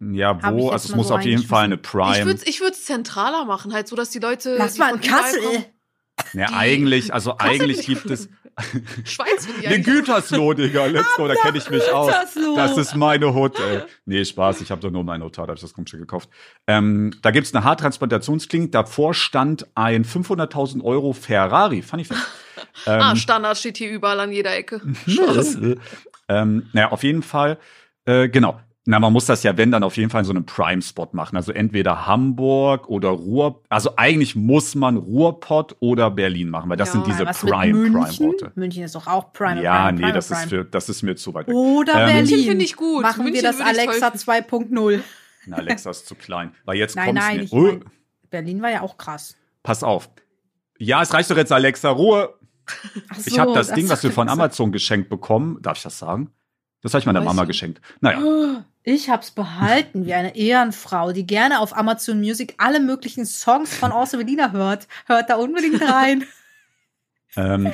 ja, 0.00 0.38
ich 0.38 0.46
wo? 0.50 0.70
Also 0.70 0.88
es 0.90 0.96
muss 0.96 1.08
so 1.08 1.14
auf 1.14 1.22
jeden 1.22 1.42
Fall 1.44 1.64
eine 1.64 1.76
Ich 1.76 1.82
Prime. 1.82 2.24
würde 2.26 2.40
ich 2.46 2.60
würd's 2.60 2.84
zentraler 2.84 3.44
machen, 3.44 3.72
halt 3.72 3.86
so, 3.88 3.96
dass 3.96 4.10
die 4.10 4.18
Leute. 4.18 4.56
Lass 4.56 4.74
die 4.74 4.80
mal 4.80 4.94
in 4.94 5.00
Kassel. 5.00 5.40
die- 6.34 6.40
eigentlich, 6.42 7.14
also 7.14 7.36
eigentlich 7.38 7.78
nicht. 7.78 7.86
gibt 7.86 8.10
es 8.10 8.28
Schweiz 9.04 9.46
will 9.46 9.54
den 9.62 9.66
eigentlich. 9.72 9.84
Gütersloh, 9.86 10.52
Digga, 10.52 10.84
let's 10.86 11.14
go, 11.16 11.26
da 11.28 11.34
kenne 11.34 11.56
ich 11.56 11.70
mich 11.70 11.88
aus. 11.90 12.08
Gütersloh. 12.08 12.56
Das 12.56 12.76
ist 12.76 12.94
meine 12.94 13.32
Hut, 13.32 13.58
ey. 13.58 13.82
Nee, 14.04 14.24
Spaß, 14.24 14.60
ich 14.60 14.70
habe 14.70 14.80
doch 14.82 14.90
nur 14.90 15.02
meine 15.04 15.24
Hut, 15.24 15.38
da 15.38 15.42
habe 15.42 15.54
ich 15.54 15.60
das 15.60 15.72
Grundstück 15.72 16.00
gekauft. 16.00 16.28
Ähm, 16.66 17.14
da 17.22 17.30
gibt's 17.30 17.54
eine 17.54 17.64
Haartransplantationsklinik, 17.64 18.70
davor 18.72 19.14
stand 19.14 19.66
ein 19.76 20.04
500.000 20.04 20.82
Euro 20.84 21.12
Ferrari, 21.14 21.80
fand 21.82 22.02
ich 22.02 22.08
fett. 22.08 22.18
Ähm, 22.86 23.00
Ah, 23.00 23.16
Standard 23.16 23.56
steht 23.56 23.78
hier 23.78 23.90
überall 23.90 24.20
an 24.20 24.32
jeder 24.32 24.54
Ecke. 24.54 24.82
ähm, 26.28 26.68
naja, 26.72 26.92
auf 26.92 27.02
jeden 27.02 27.22
Fall, 27.22 27.58
äh, 28.04 28.28
genau. 28.28 28.60
Na, 28.90 28.98
man 28.98 29.12
muss 29.12 29.24
das 29.26 29.44
ja, 29.44 29.56
wenn, 29.56 29.70
dann 29.70 29.84
auf 29.84 29.96
jeden 29.96 30.10
Fall 30.10 30.22
in 30.22 30.24
so 30.24 30.32
einem 30.32 30.44
Prime-Spot 30.46 31.08
machen. 31.12 31.36
Also 31.36 31.52
entweder 31.52 32.06
Hamburg 32.08 32.88
oder 32.88 33.10
Ruhr. 33.10 33.62
Also 33.68 33.92
eigentlich 33.96 34.34
muss 34.34 34.74
man 34.74 34.96
Ruhrpott 34.96 35.76
oder 35.78 36.10
Berlin 36.10 36.50
machen, 36.50 36.68
weil 36.68 36.76
das 36.76 36.88
Ja. 36.88 36.92
sind 36.94 37.06
diese 37.06 37.24
Was 37.24 37.40
mit 37.44 37.52
Prime, 37.52 37.78
München? 37.78 38.02
Prime-Orte. 38.16 38.52
München 38.56 38.82
ist 38.82 38.96
doch 38.96 39.06
auch 39.06 39.32
Prime. 39.32 39.62
Ja, 39.62 39.84
Prime, 39.84 39.92
nee, 39.92 40.00
Prime, 40.02 40.12
das 40.14 40.26
Prime. 40.28 40.42
ist 40.42 40.48
für, 40.48 40.64
das 40.64 40.88
ist 40.88 41.02
mir 41.02 41.14
zu 41.14 41.32
weit 41.34 41.46
weg. 41.46 41.54
Oder 41.54 41.92
Ähm, 41.92 41.98
Berlin. 42.06 42.16
München 42.16 42.44
finde 42.48 42.64
ich 42.64 42.74
gut. 42.74 43.02
Machen 43.02 43.22
München 43.22 43.42
wir 43.44 43.48
das 43.50 43.60
Alexa 43.60 44.10
toll 44.10 44.18
2.0. 44.18 45.00
Na, 45.46 45.56
Alexa 45.58 45.90
ist 45.90 46.06
zu 46.08 46.16
klein. 46.16 46.52
Weil 46.64 46.76
jetzt 46.76 46.96
Nein, 46.96 47.06
kommt's 47.06 47.22
nein, 47.24 47.36
mir. 47.36 47.42
ich 47.44 47.52
Oh, 47.52 47.60
mein, 47.60 47.84
Berlin 48.28 48.60
war 48.60 48.70
ja 48.70 48.80
auch 48.80 48.98
krass. 48.98 49.36
pass 49.62 49.84
auf. 49.84 50.10
Ja, 50.78 51.00
es 51.00 51.14
reicht 51.14 51.30
doch 51.30 51.36
jetzt, 51.36 51.52
Alexa, 51.52 51.90
Ruhe. 51.90 52.34
Ach 53.08 53.18
ich 53.24 53.38
habe 53.38 53.52
das 53.54 53.68
so, 53.68 53.74
Ding, 53.76 53.88
was 53.88 54.02
wir 54.02 54.10
von 54.12 54.26
das- 54.26 54.34
Amazon 54.34 54.72
geschenkt 54.72 55.08
bekommen. 55.10 55.58
Darf 55.62 55.76
ich 55.76 55.84
das 55.84 55.96
sagen? 55.96 56.32
Das 56.82 56.92
habe 56.92 57.00
ich 57.00 57.06
meiner 57.06 57.20
Mama 57.20 57.44
geschenkt. 57.44 57.80
Naja. 58.00 58.64
Ich 58.82 59.10
hab's 59.10 59.30
behalten 59.30 60.06
wie 60.06 60.14
eine 60.14 60.36
Ehrenfrau, 60.36 61.12
die 61.12 61.26
gerne 61.26 61.60
auf 61.60 61.76
Amazon 61.76 62.18
Music 62.18 62.54
alle 62.56 62.80
möglichen 62.80 63.26
Songs 63.26 63.74
von 63.76 63.92
Orso 63.92 64.18
Velina 64.18 64.52
hört. 64.52 64.88
Hört 65.06 65.28
da 65.30 65.36
unbedingt 65.36 65.80
rein. 65.82 66.24
Ähm, 67.36 67.70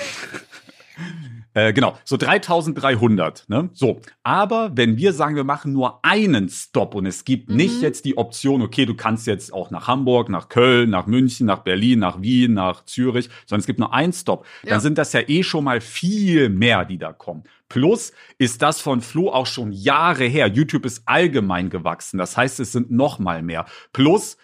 äh, 1.55 1.73
genau, 1.73 1.97
so 2.05 2.19
3300. 2.19 3.49
Ne? 3.49 3.71
So, 3.73 4.03
aber 4.23 4.77
wenn 4.77 4.99
wir 4.99 5.15
sagen, 5.15 5.35
wir 5.35 5.45
machen 5.45 5.73
nur 5.73 6.05
einen 6.05 6.51
Stop 6.51 6.95
und 6.95 7.07
es 7.07 7.25
gibt 7.25 7.49
Mhm. 7.49 7.57
nicht 7.57 7.81
jetzt 7.81 8.05
die 8.05 8.19
Option, 8.19 8.61
okay, 8.61 8.85
du 8.85 8.95
kannst 8.95 9.27
jetzt 9.27 9.55
auch 9.55 9.71
nach 9.71 9.87
Hamburg, 9.89 10.29
nach 10.29 10.51
Köln, 10.51 10.91
nach 10.91 11.07
München, 11.07 11.47
nach 11.47 11.61
Berlin, 11.61 12.01
nach 12.01 12.21
Wien, 12.21 12.53
nach 12.53 12.85
Zürich, 12.85 13.31
sondern 13.47 13.61
es 13.61 13.67
gibt 13.67 13.79
nur 13.79 13.95
einen 13.95 14.13
Stop, 14.13 14.45
Ja. 14.63 14.73
dann 14.73 14.81
sind 14.81 14.99
das 14.99 15.15
ja 15.15 15.21
eh 15.27 15.43
schon 15.43 15.65
mal 15.65 15.81
viel 15.81 16.51
mehr, 16.51 16.85
die 16.85 16.99
da 16.99 17.15
kommen. 17.15 17.45
Plus 17.69 18.13
ist 18.39 18.63
das 18.63 18.81
von 18.81 19.01
Flo 19.01 19.31
auch 19.31 19.47
schon 19.47 19.73
Jahre 19.73 20.25
her. 20.25 20.47
YouTube 20.47 20.87
ist 20.87 21.03
allgemein 21.07 21.71
gewachsen. 21.71 22.19
Das 22.19 22.37
heißt, 22.37 22.61
es 22.61 22.73
sind 22.73 22.91
noch 22.91 23.19
mal 23.19 23.43
mehr. 23.43 23.67
Plus 23.93 24.37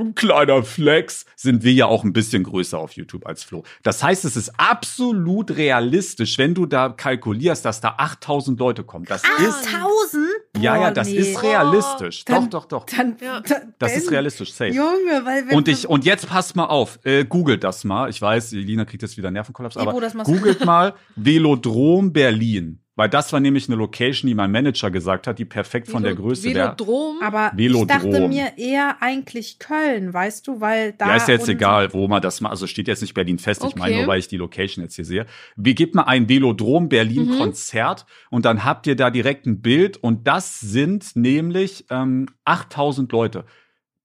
ein 0.00 0.14
kleiner 0.14 0.62
Flex, 0.62 1.26
sind 1.36 1.62
wir 1.62 1.72
ja 1.72 1.86
auch 1.86 2.04
ein 2.04 2.12
bisschen 2.12 2.42
größer 2.42 2.78
auf 2.78 2.92
YouTube 2.92 3.26
als 3.26 3.44
Flo. 3.44 3.64
Das 3.82 4.02
heißt, 4.02 4.24
es 4.24 4.36
ist 4.36 4.58
absolut 4.58 5.50
realistisch, 5.52 6.38
wenn 6.38 6.54
du 6.54 6.66
da 6.66 6.88
kalkulierst, 6.88 7.64
dass 7.64 7.80
da 7.80 7.96
8000 7.98 8.58
Leute 8.58 8.84
kommen. 8.84 9.04
Das 9.04 9.22
ist, 9.22 9.68
8000? 9.74 10.29
Ja, 10.56 10.74
ja, 10.76 10.80
Boah, 10.88 10.90
das 10.90 11.08
nee. 11.08 11.16
ist 11.16 11.42
realistisch. 11.42 12.24
Dann- 12.24 12.50
doch, 12.50 12.64
doch, 12.66 12.84
doch. 12.84 12.96
Dann, 12.96 13.16
Ja. 13.20 13.40
Das 13.78 13.96
ist 13.96 14.10
realistisch, 14.10 14.52
safe. 14.52 14.70
Junge, 14.70 15.24
weil 15.24 15.48
wenn 15.48 15.56
Und 15.56 15.68
ich, 15.68 15.88
und 15.88 16.04
jetzt 16.04 16.26
passt 16.28 16.56
mal 16.56 16.66
auf, 16.66 16.98
äh, 17.04 17.24
googelt 17.24 17.62
das 17.64 17.84
mal. 17.84 18.10
Ich 18.10 18.20
weiß, 18.20 18.52
Lina 18.52 18.84
kriegt 18.84 19.02
jetzt 19.02 19.16
wieder 19.16 19.30
Nervenkollaps, 19.30 19.76
Ibo, 19.76 19.90
aber 19.90 20.24
googelt 20.24 20.64
mal 20.64 20.94
Velodrom 21.16 22.12
Berlin. 22.12 22.80
Weil 23.00 23.08
das 23.08 23.32
war 23.32 23.40
nämlich 23.40 23.66
eine 23.66 23.76
Location, 23.76 24.28
die 24.28 24.34
mein 24.34 24.50
Manager 24.52 24.90
gesagt 24.90 25.26
hat, 25.26 25.38
die 25.38 25.46
perfekt 25.46 25.88
von 25.88 26.02
der 26.02 26.12
Velo- 26.12 26.22
Größe 26.22 26.52
der. 26.52 26.64
Velodrom. 26.76 27.16
aber 27.22 27.50
Velodrom. 27.54 27.82
ich 27.82 27.88
dachte 27.88 28.28
mir 28.28 28.52
eher 28.58 28.96
eigentlich 29.00 29.58
Köln, 29.58 30.12
weißt 30.12 30.46
du, 30.46 30.60
weil 30.60 30.92
da 30.92 31.08
Ja, 31.08 31.16
ist 31.16 31.26
ja 31.28 31.34
jetzt 31.34 31.48
egal, 31.48 31.92
wo 31.94 32.08
man 32.08 32.20
das 32.20 32.42
mal, 32.42 32.50
also 32.50 32.66
steht 32.66 32.88
jetzt 32.88 33.00
nicht 33.00 33.14
Berlin 33.14 33.38
fest, 33.38 33.64
ich 33.66 33.74
meine 33.74 33.94
Okay. 33.94 34.02
nur, 34.02 34.08
weil 34.12 34.18
ich 34.18 34.28
die 34.28 34.36
Location 34.36 34.84
jetzt 34.84 34.96
hier 34.96 35.06
sehe. 35.06 35.24
Wir 35.56 35.72
gebt 35.74 35.94
mal 35.94 36.02
ein 36.02 36.28
Velodrom 36.28 36.88
Berlin 36.90 37.28
Mhm. 37.30 37.38
Konzert 37.38 38.04
und 38.28 38.44
dann 38.44 38.64
habt 38.64 38.86
ihr 38.86 38.96
da 38.96 39.08
direkt 39.10 39.46
ein 39.46 39.62
Bild 39.62 39.96
und 39.96 40.26
das 40.26 40.60
sind 40.60 41.16
nämlich 41.16 41.86
ähm, 41.90 42.26
8000 42.44 43.10
Leute. 43.12 43.44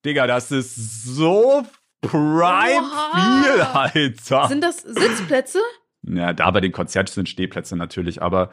Digga, 0.05 0.25
das 0.25 0.51
ist 0.51 1.03
so 1.03 1.63
prime 2.01 2.81
Oha. 2.81 3.41
viel, 3.43 3.61
Alter. 3.61 4.47
Sind 4.47 4.63
das 4.63 4.77
Sitzplätze? 4.77 5.59
ja, 6.07 6.33
da 6.33 6.51
bei 6.51 6.61
den 6.61 6.71
Konzerten 6.71 7.11
sind 7.11 7.27
Stehplätze 7.29 7.75
natürlich, 7.75 8.21
aber 8.21 8.51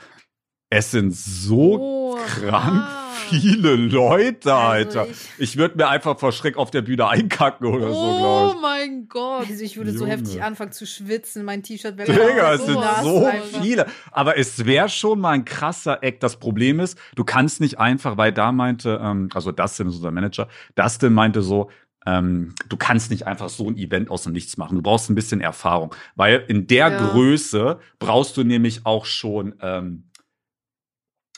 Es 0.75 0.91
sind 0.91 1.15
so 1.15 1.79
Oh, 1.79 2.17
krank 2.17 2.83
ah. 2.89 3.13
viele 3.29 3.75
Leute, 3.77 4.55
Also 4.55 5.01
Alter. 5.01 5.07
ich- 5.11 5.19
ich 5.51 5.57
würde 5.59 5.77
mir 5.77 5.87
einfach 5.89 6.19
vor 6.19 6.33
Schreck 6.33 6.57
auf 6.57 6.71
der 6.71 6.81
Bühne 6.81 7.07
einkacken 7.09 7.67
oder 7.67 7.93
so, 7.93 7.99
Oh 7.99 8.19
glaube 8.49 8.61
mein 8.63 9.07
Gott. 9.07 9.47
Also 9.51 9.63
ich 9.65 9.77
würde 9.77 9.93
so 9.93 9.99
Junge. 10.07 10.13
heftig 10.13 10.43
anfangen 10.43 10.73
zu 10.73 10.87
schwitzen, 10.87 11.45
mein 11.45 11.63
T-Shirt 11.63 11.99
wäre 11.99 12.11
ich. 12.11 12.17
Digga, 12.19 12.55
es 12.55 12.61
so 12.63 12.67
sind 12.69 12.83
so 13.03 13.25
einfach. 13.27 13.61
viele. 13.63 13.87
Aber 14.13 14.39
es 14.39 14.65
wäre 14.65 14.89
schon 14.89 15.21
mal 15.21 15.33
ein 15.33 15.45
krasser 15.45 16.03
Eck. 16.03 16.21
Das 16.21 16.37
Problem 16.39 16.81
ist, 16.81 16.97
du 17.17 17.25
kannst 17.25 17.61
nicht 17.61 17.79
einfach, 17.79 18.17
weil 18.17 18.33
da 18.33 18.51
meinte, 18.51 18.99
ähm, 19.03 19.29
also 19.35 19.53
Dustin 19.53 19.89
ist 19.89 19.97
unser 19.97 20.11
Manager, 20.11 20.49
Dustin 20.75 21.13
meinte 21.13 21.43
so, 21.43 21.69
ähm, 22.07 22.55
du 22.71 22.79
kannst 22.79 23.11
nicht 23.11 23.27
einfach 23.27 23.51
so 23.51 23.69
ein 23.69 23.77
Event 23.77 24.11
aus 24.11 24.23
dem 24.23 24.33
Nichts 24.33 24.57
machen. 24.57 24.77
Du 24.77 24.83
brauchst 24.83 25.11
ein 25.11 25.15
bisschen 25.15 25.43
Erfahrung. 25.43 25.95
Weil 26.17 26.45
in 26.49 26.67
der 26.67 26.89
Ja. 26.91 27.11
Größe 27.11 27.79
brauchst 27.99 28.39
du 28.39 28.43
nämlich 28.43 28.87
auch 28.87 29.05
schon 29.05 29.55
ähm, 29.61 30.05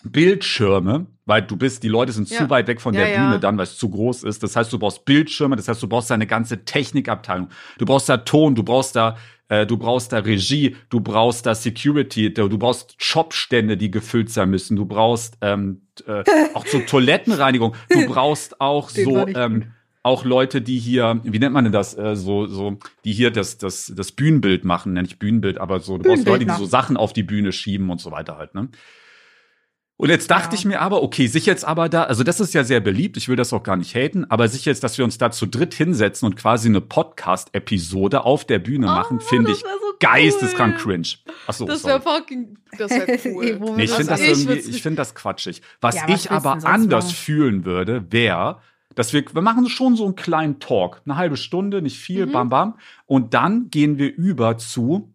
Bildschirme, 0.04 1.06
weil 1.26 1.42
du 1.42 1.56
bist, 1.56 1.82
die 1.82 1.88
Leute 1.88 2.12
sind 2.12 2.28
Ja. 2.30 2.38
zu 2.38 2.50
weit 2.50 2.66
weg 2.66 2.80
von 2.80 2.94
Ja, 2.94 3.00
der 3.00 3.10
ja. 3.10 3.24
Bühne 3.24 3.40
dann, 3.40 3.56
weil 3.56 3.64
es 3.64 3.76
zu 3.78 3.88
groß 3.88 4.24
ist. 4.24 4.42
Das 4.42 4.56
heißt, 4.56 4.72
du 4.72 4.78
brauchst 4.78 5.04
Bildschirme, 5.04 5.56
das 5.56 5.68
heißt, 5.68 5.82
du 5.82 5.88
brauchst 5.88 6.10
deine 6.10 6.26
ganze 6.26 6.64
Technikabteilung. 6.64 7.48
Du 7.78 7.86
brauchst 7.86 8.08
da 8.08 8.18
Ton, 8.18 8.54
du 8.54 8.62
brauchst 8.62 8.96
da 8.96 9.16
äh, 9.48 9.66
du 9.66 9.76
brauchst 9.76 10.12
da 10.12 10.20
Regie, 10.20 10.74
du 10.88 11.00
brauchst 11.00 11.44
da 11.44 11.54
Security, 11.54 12.32
du 12.32 12.48
brauchst 12.58 12.94
Shopstände, 12.96 13.76
die 13.76 13.90
gefüllt 13.90 14.30
sein 14.30 14.48
müssen, 14.48 14.74
du 14.74 14.86
brauchst 14.86 15.36
ähm, 15.42 15.82
äh, 16.06 16.24
auch 16.54 16.64
zur 16.64 16.86
Toilettenreinigung, 16.86 17.74
du 17.90 18.06
brauchst 18.06 18.60
auch 18.60 18.88
so 18.88 19.26
ähm, 19.28 19.72
auch 20.02 20.24
Leute, 20.24 20.60
die 20.62 20.78
hier, 20.78 21.20
wie 21.24 21.38
nennt 21.38 21.52
man 21.54 21.64
denn 21.64 21.72
das, 21.72 21.96
äh, 21.96 22.14
so, 22.16 22.46
so, 22.46 22.78
die 23.04 23.12
hier 23.12 23.30
das, 23.30 23.58
das, 23.58 23.92
das 23.94 24.12
Bühnenbild 24.12 24.64
machen, 24.64 24.94
nenne 24.94 25.08
ich 25.08 25.18
Bühnenbild, 25.18 25.58
aber 25.58 25.80
so, 25.80 25.98
du 25.98 26.04
brauchst 26.08 26.26
Leute, 26.26 26.44
die 26.46 26.52
so 26.52 26.66
Sachen 26.66 26.96
auf 26.96 27.12
die 27.12 27.22
Bühne 27.22 27.52
schieben 27.52 27.90
und 27.90 28.00
so 28.00 28.10
weiter 28.10 28.36
halt, 28.36 28.54
ne? 28.54 28.68
Und 29.96 30.08
jetzt 30.10 30.28
dachte 30.28 30.48
Ja. 30.48 30.58
ich 30.58 30.64
mir 30.64 30.80
aber, 30.80 31.02
okay, 31.04 31.28
sich 31.28 31.46
jetzt 31.46 31.64
aber 31.64 31.88
da, 31.88 32.02
also 32.02 32.24
das 32.24 32.40
ist 32.40 32.52
ja 32.52 32.64
sehr 32.64 32.80
beliebt, 32.80 33.16
ich 33.16 33.28
will 33.28 33.36
das 33.36 33.52
auch 33.52 33.62
gar 33.62 33.76
nicht 33.76 33.94
haten, 33.94 34.24
aber 34.28 34.48
sich 34.48 34.64
jetzt, 34.64 34.82
dass 34.82 34.98
wir 34.98 35.04
uns 35.04 35.18
da 35.18 35.30
zu 35.30 35.46
dritt 35.46 35.72
hinsetzen 35.72 36.26
und 36.26 36.34
quasi 36.36 36.68
eine 36.68 36.80
Podcast-Episode 36.80 38.24
auf 38.24 38.44
der 38.44 38.58
Bühne 38.58 38.86
machen, 38.86 39.20
finde 39.20 39.52
ich 39.52 39.58
so 39.58 39.66
cool. 39.66 39.94
geisteskrank 40.00 40.78
cringe. 40.78 41.06
Achso, 41.46 41.64
Das 41.66 41.84
wäre 41.84 42.00
fucking, 42.00 42.58
das 42.76 42.90
wäre 42.90 43.18
cool. 43.34 43.58
Nee, 43.76 43.84
ich 43.84 43.92
finde 43.92 44.10
das 44.10 44.20
ich 44.20 44.28
irgendwie, 44.28 44.58
ich 44.70 44.82
finde 44.82 44.96
das 44.96 45.14
quatschig. 45.14 45.62
Was 45.80 45.94
Ja, 45.94 46.02
was 46.08 46.24
ich 46.24 46.30
aber 46.30 46.52
anders 46.64 47.04
machen? 47.04 47.14
fühlen 47.16 47.64
würde, 47.64 48.04
wäre, 48.10 48.58
dass 48.96 49.12
wir, 49.12 49.24
wir 49.32 49.42
machen 49.42 49.68
schon 49.68 49.96
so 49.96 50.04
einen 50.04 50.16
kleinen 50.16 50.58
Talk, 50.60 51.02
eine 51.04 51.16
halbe 51.16 51.36
Stunde, 51.36 51.82
nicht 51.82 51.98
viel, 51.98 52.26
Mhm. 52.26 52.32
bam 52.32 52.48
bam, 52.48 52.78
und 53.06 53.32
dann 53.34 53.70
gehen 53.70 53.98
wir 53.98 54.12
über 54.14 54.58
zu 54.58 55.14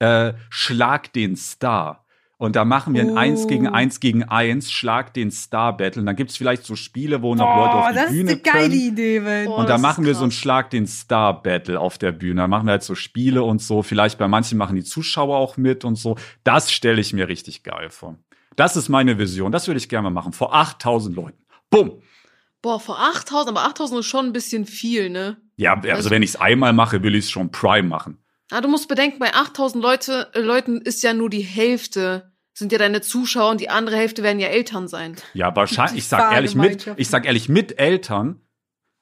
äh, 0.00 0.34
Schlag 0.50 1.12
den 1.14 1.36
Star. 1.36 2.04
Und 2.38 2.54
da 2.54 2.66
machen 2.66 2.92
wir 2.92 3.00
ein 3.00 3.10
Oh. 3.12 3.16
Eins 3.16 3.46
gegen 3.46 3.66
Eins 3.66 3.98
gegen 3.98 4.22
Eins, 4.24 4.70
Schlag 4.70 5.14
den 5.14 5.30
Star 5.30 5.74
Battle. 5.74 6.00
Und 6.00 6.06
dann 6.06 6.16
gibt's 6.16 6.36
vielleicht 6.36 6.64
so 6.66 6.76
Spiele, 6.76 7.22
wo 7.22 7.34
noch 7.34 7.46
Leute 7.56 7.74
Oh, 7.76 7.78
auf 7.78 7.88
die 7.88 7.94
das 7.94 8.04
ist 8.04 8.10
Bühne 8.12 8.30
eine 8.32 8.40
geile 8.40 8.60
können. 8.68 8.72
Idee, 8.80 9.20
Mensch. 9.20 9.48
Oh, 9.50 9.56
Und 9.56 9.68
da 9.70 9.76
ist 9.76 9.80
machen 9.80 10.04
wir 10.04 10.14
so 10.14 10.20
einen 10.22 10.30
krass. 10.30 10.38
Schlag 10.40 10.70
den 10.70 10.86
Star 10.86 11.42
Battle 11.42 11.80
auf 11.80 11.96
der 11.96 12.12
Bühne. 12.12 12.42
Da 12.42 12.46
machen 12.48 12.66
wir 12.66 12.72
halt 12.72 12.82
so 12.82 12.94
Spiele 12.94 13.42
und 13.42 13.62
so. 13.62 13.82
Vielleicht 13.82 14.18
bei 14.18 14.28
manchen 14.28 14.58
machen 14.58 14.76
die 14.76 14.84
Zuschauer 14.84 15.38
auch 15.38 15.56
mit 15.56 15.84
und 15.86 15.94
so. 15.94 16.16
Das 16.44 16.70
stelle 16.70 17.00
ich 17.00 17.14
mir 17.14 17.26
richtig 17.28 17.62
geil 17.62 17.88
vor. 17.88 18.18
Das 18.54 18.76
ist 18.76 18.90
meine 18.90 19.18
Vision. 19.18 19.50
Das 19.50 19.66
würde 19.66 19.78
ich 19.78 19.88
gerne 19.88 20.02
mal 20.04 20.10
machen. 20.10 20.32
Vor 20.34 20.54
8000 20.54 21.16
Leuten. 21.16 21.38
Bumm. 21.70 22.02
Boah, 22.60 22.80
vor 22.80 22.98
8000, 22.98 23.56
aber 23.56 23.66
8000 23.66 24.00
ist 24.00 24.06
schon 24.06 24.26
ein 24.26 24.32
bisschen 24.32 24.66
viel, 24.66 25.08
ne? 25.08 25.36
Ja, 25.56 25.74
also 25.74 25.88
Also- 25.90 26.10
wenn 26.10 26.22
ich 26.22 26.30
es 26.30 26.36
einmal 26.36 26.72
mache, 26.74 27.02
will 27.02 27.14
ich 27.14 27.26
es 27.26 27.30
schon 27.30 27.50
Prime 27.50 27.88
machen. 27.88 28.18
Ah, 28.50 28.60
du 28.60 28.68
musst 28.68 28.88
bedenken, 28.88 29.18
bei 29.18 29.34
8000 29.34 29.82
Leute, 29.82 30.30
äh, 30.34 30.40
Leuten 30.40 30.80
ist 30.80 31.02
ja 31.02 31.12
nur 31.14 31.28
die 31.30 31.40
Hälfte, 31.42 32.32
sind 32.54 32.70
ja 32.72 32.78
deine 32.78 33.00
Zuschauer 33.00 33.50
und 33.50 33.60
die 33.60 33.68
andere 33.70 33.96
Hälfte 33.96 34.22
werden 34.22 34.38
ja 34.40 34.48
Eltern 34.48 34.88
sein. 34.88 35.16
Ja, 35.34 35.54
wahrscheinlich. 35.54 35.98
Ich 35.98 36.08
sag 36.08 36.32
ehrlich 36.32 36.54
mit, 36.54 36.88
ich 36.96 37.08
sag 37.08 37.26
ehrlich 37.26 37.48
mit 37.48 37.78
Eltern. 37.78 38.40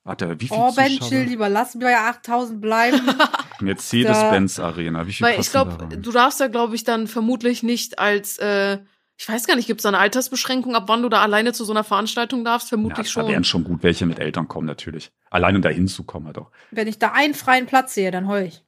Warte, 0.03 0.39
wie 0.41 0.49
viel 0.49 0.57
Oh, 0.59 0.73
Ben, 0.73 0.89
Zuschauer? 0.93 1.09
chill 1.09 1.23
lieber. 1.25 1.49
Lass 1.49 1.75
mir 1.75 1.91
ja 1.91 2.09
8000 2.11 2.61
bleiben. 2.61 3.01
Mercedes-Benz 3.61 4.59
Arena. 4.59 5.07
Wie 5.07 5.13
viel 5.13 5.27
Weil 5.27 5.41
ich 5.41 5.51
da 5.51 5.65
glaube, 5.65 5.97
du 5.97 6.13
darfst 6.13 6.41
ja, 6.41 6.49
glaube 6.49 6.75
ich, 6.75 6.85
dann 6.85 7.07
vermutlich 7.07 7.63
nicht 7.63 7.99
als, 7.99 8.39
äh, 8.39 8.79
ich 9.17 9.29
weiß 9.29 9.47
gar 9.47 9.57
nicht, 9.57 9.67
gibt 9.67 9.81
es 9.81 9.83
da 9.83 9.91
eine 9.91 9.99
Altersbeschränkung, 9.99 10.75
ab 10.75 10.85
wann 10.89 11.03
du 11.03 11.09
da 11.09 11.23
alleine 11.23 11.53
zu 11.53 11.65
so 11.65 11.73
einer 11.73 11.85
Veranstaltung 11.85 12.45
darfst? 12.45 12.67
ja, 12.67 12.77
Vermutlich 12.77 13.13
da 13.13 13.21
wären 13.29 13.45
schon. 13.45 13.63
schon 13.63 13.65
gut 13.65 13.83
welche 13.83 14.07
mit 14.07 14.19
Eltern 14.19 14.49
kommen, 14.49 14.67
natürlich. 14.67 15.11
Allein 15.31 15.57
um 15.57 15.63
da 15.63 15.69
hinzukommen 15.69 16.27
halt 16.29 16.39
auch. 16.39 16.51
Wenn 16.71 16.89
ich 16.89 16.99
da 16.99 17.13
einen 17.13 17.35
freien 17.35 17.67
Platz 17.67 17.95
sehe, 17.95 18.11
dann 18.11 18.27
heul 18.29 18.43
ich. 18.43 18.64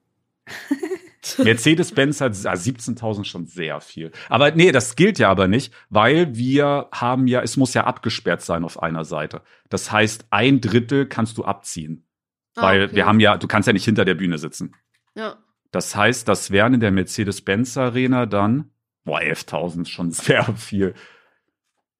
Mercedes-Benz 1.38 2.20
hat 2.20 2.32
ah, 2.44 2.52
17.000 2.52 3.24
schon 3.24 3.46
sehr 3.46 3.80
viel. 3.80 4.12
Aber 4.28 4.52
nee, 4.52 4.72
das 4.72 4.96
gilt 4.96 5.18
ja 5.18 5.28
aber 5.30 5.48
nicht, 5.48 5.72
weil 5.90 6.34
wir 6.36 6.88
haben 6.92 7.26
ja, 7.26 7.42
es 7.42 7.56
muss 7.56 7.74
ja 7.74 7.84
abgesperrt 7.84 8.42
sein 8.42 8.64
auf 8.64 8.82
einer 8.82 9.04
Seite. 9.04 9.42
Das 9.68 9.90
heißt, 9.90 10.26
ein 10.30 10.60
Drittel 10.60 11.06
kannst 11.06 11.38
du 11.38 11.44
abziehen. 11.44 12.06
Ah, 12.54 12.62
weil 12.62 12.84
okay. 12.84 12.96
wir 12.96 13.06
haben 13.06 13.20
ja, 13.20 13.36
du 13.36 13.46
kannst 13.46 13.66
ja 13.66 13.72
nicht 13.72 13.84
hinter 13.84 14.04
der 14.04 14.14
Bühne 14.14 14.38
sitzen. 14.38 14.74
Ja. 15.14 15.36
Das 15.72 15.94
heißt, 15.94 16.26
das 16.28 16.50
wären 16.50 16.74
in 16.74 16.80
der 16.80 16.92
Mercedes-Benz 16.92 17.76
Arena 17.76 18.26
dann, 18.26 18.70
boah, 19.04 19.20
11.000 19.20 19.82
ist 19.82 19.90
schon 19.90 20.10
sehr 20.12 20.44
viel. 20.56 20.94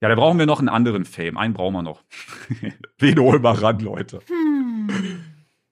Ja, 0.01 0.09
da 0.09 0.15
brauchen 0.15 0.39
wir 0.39 0.47
noch 0.47 0.59
einen 0.59 0.69
anderen 0.69 1.05
Fame. 1.05 1.39
Einen 1.39 1.55
brauchen 1.55 1.75
wir 1.75 1.83
noch. 1.83 2.05
Wen 2.99 3.19
holen 3.19 3.43
wir 3.43 3.63
ran, 3.63 3.81
Leute? 3.81 4.21
Hm. 4.29 5.25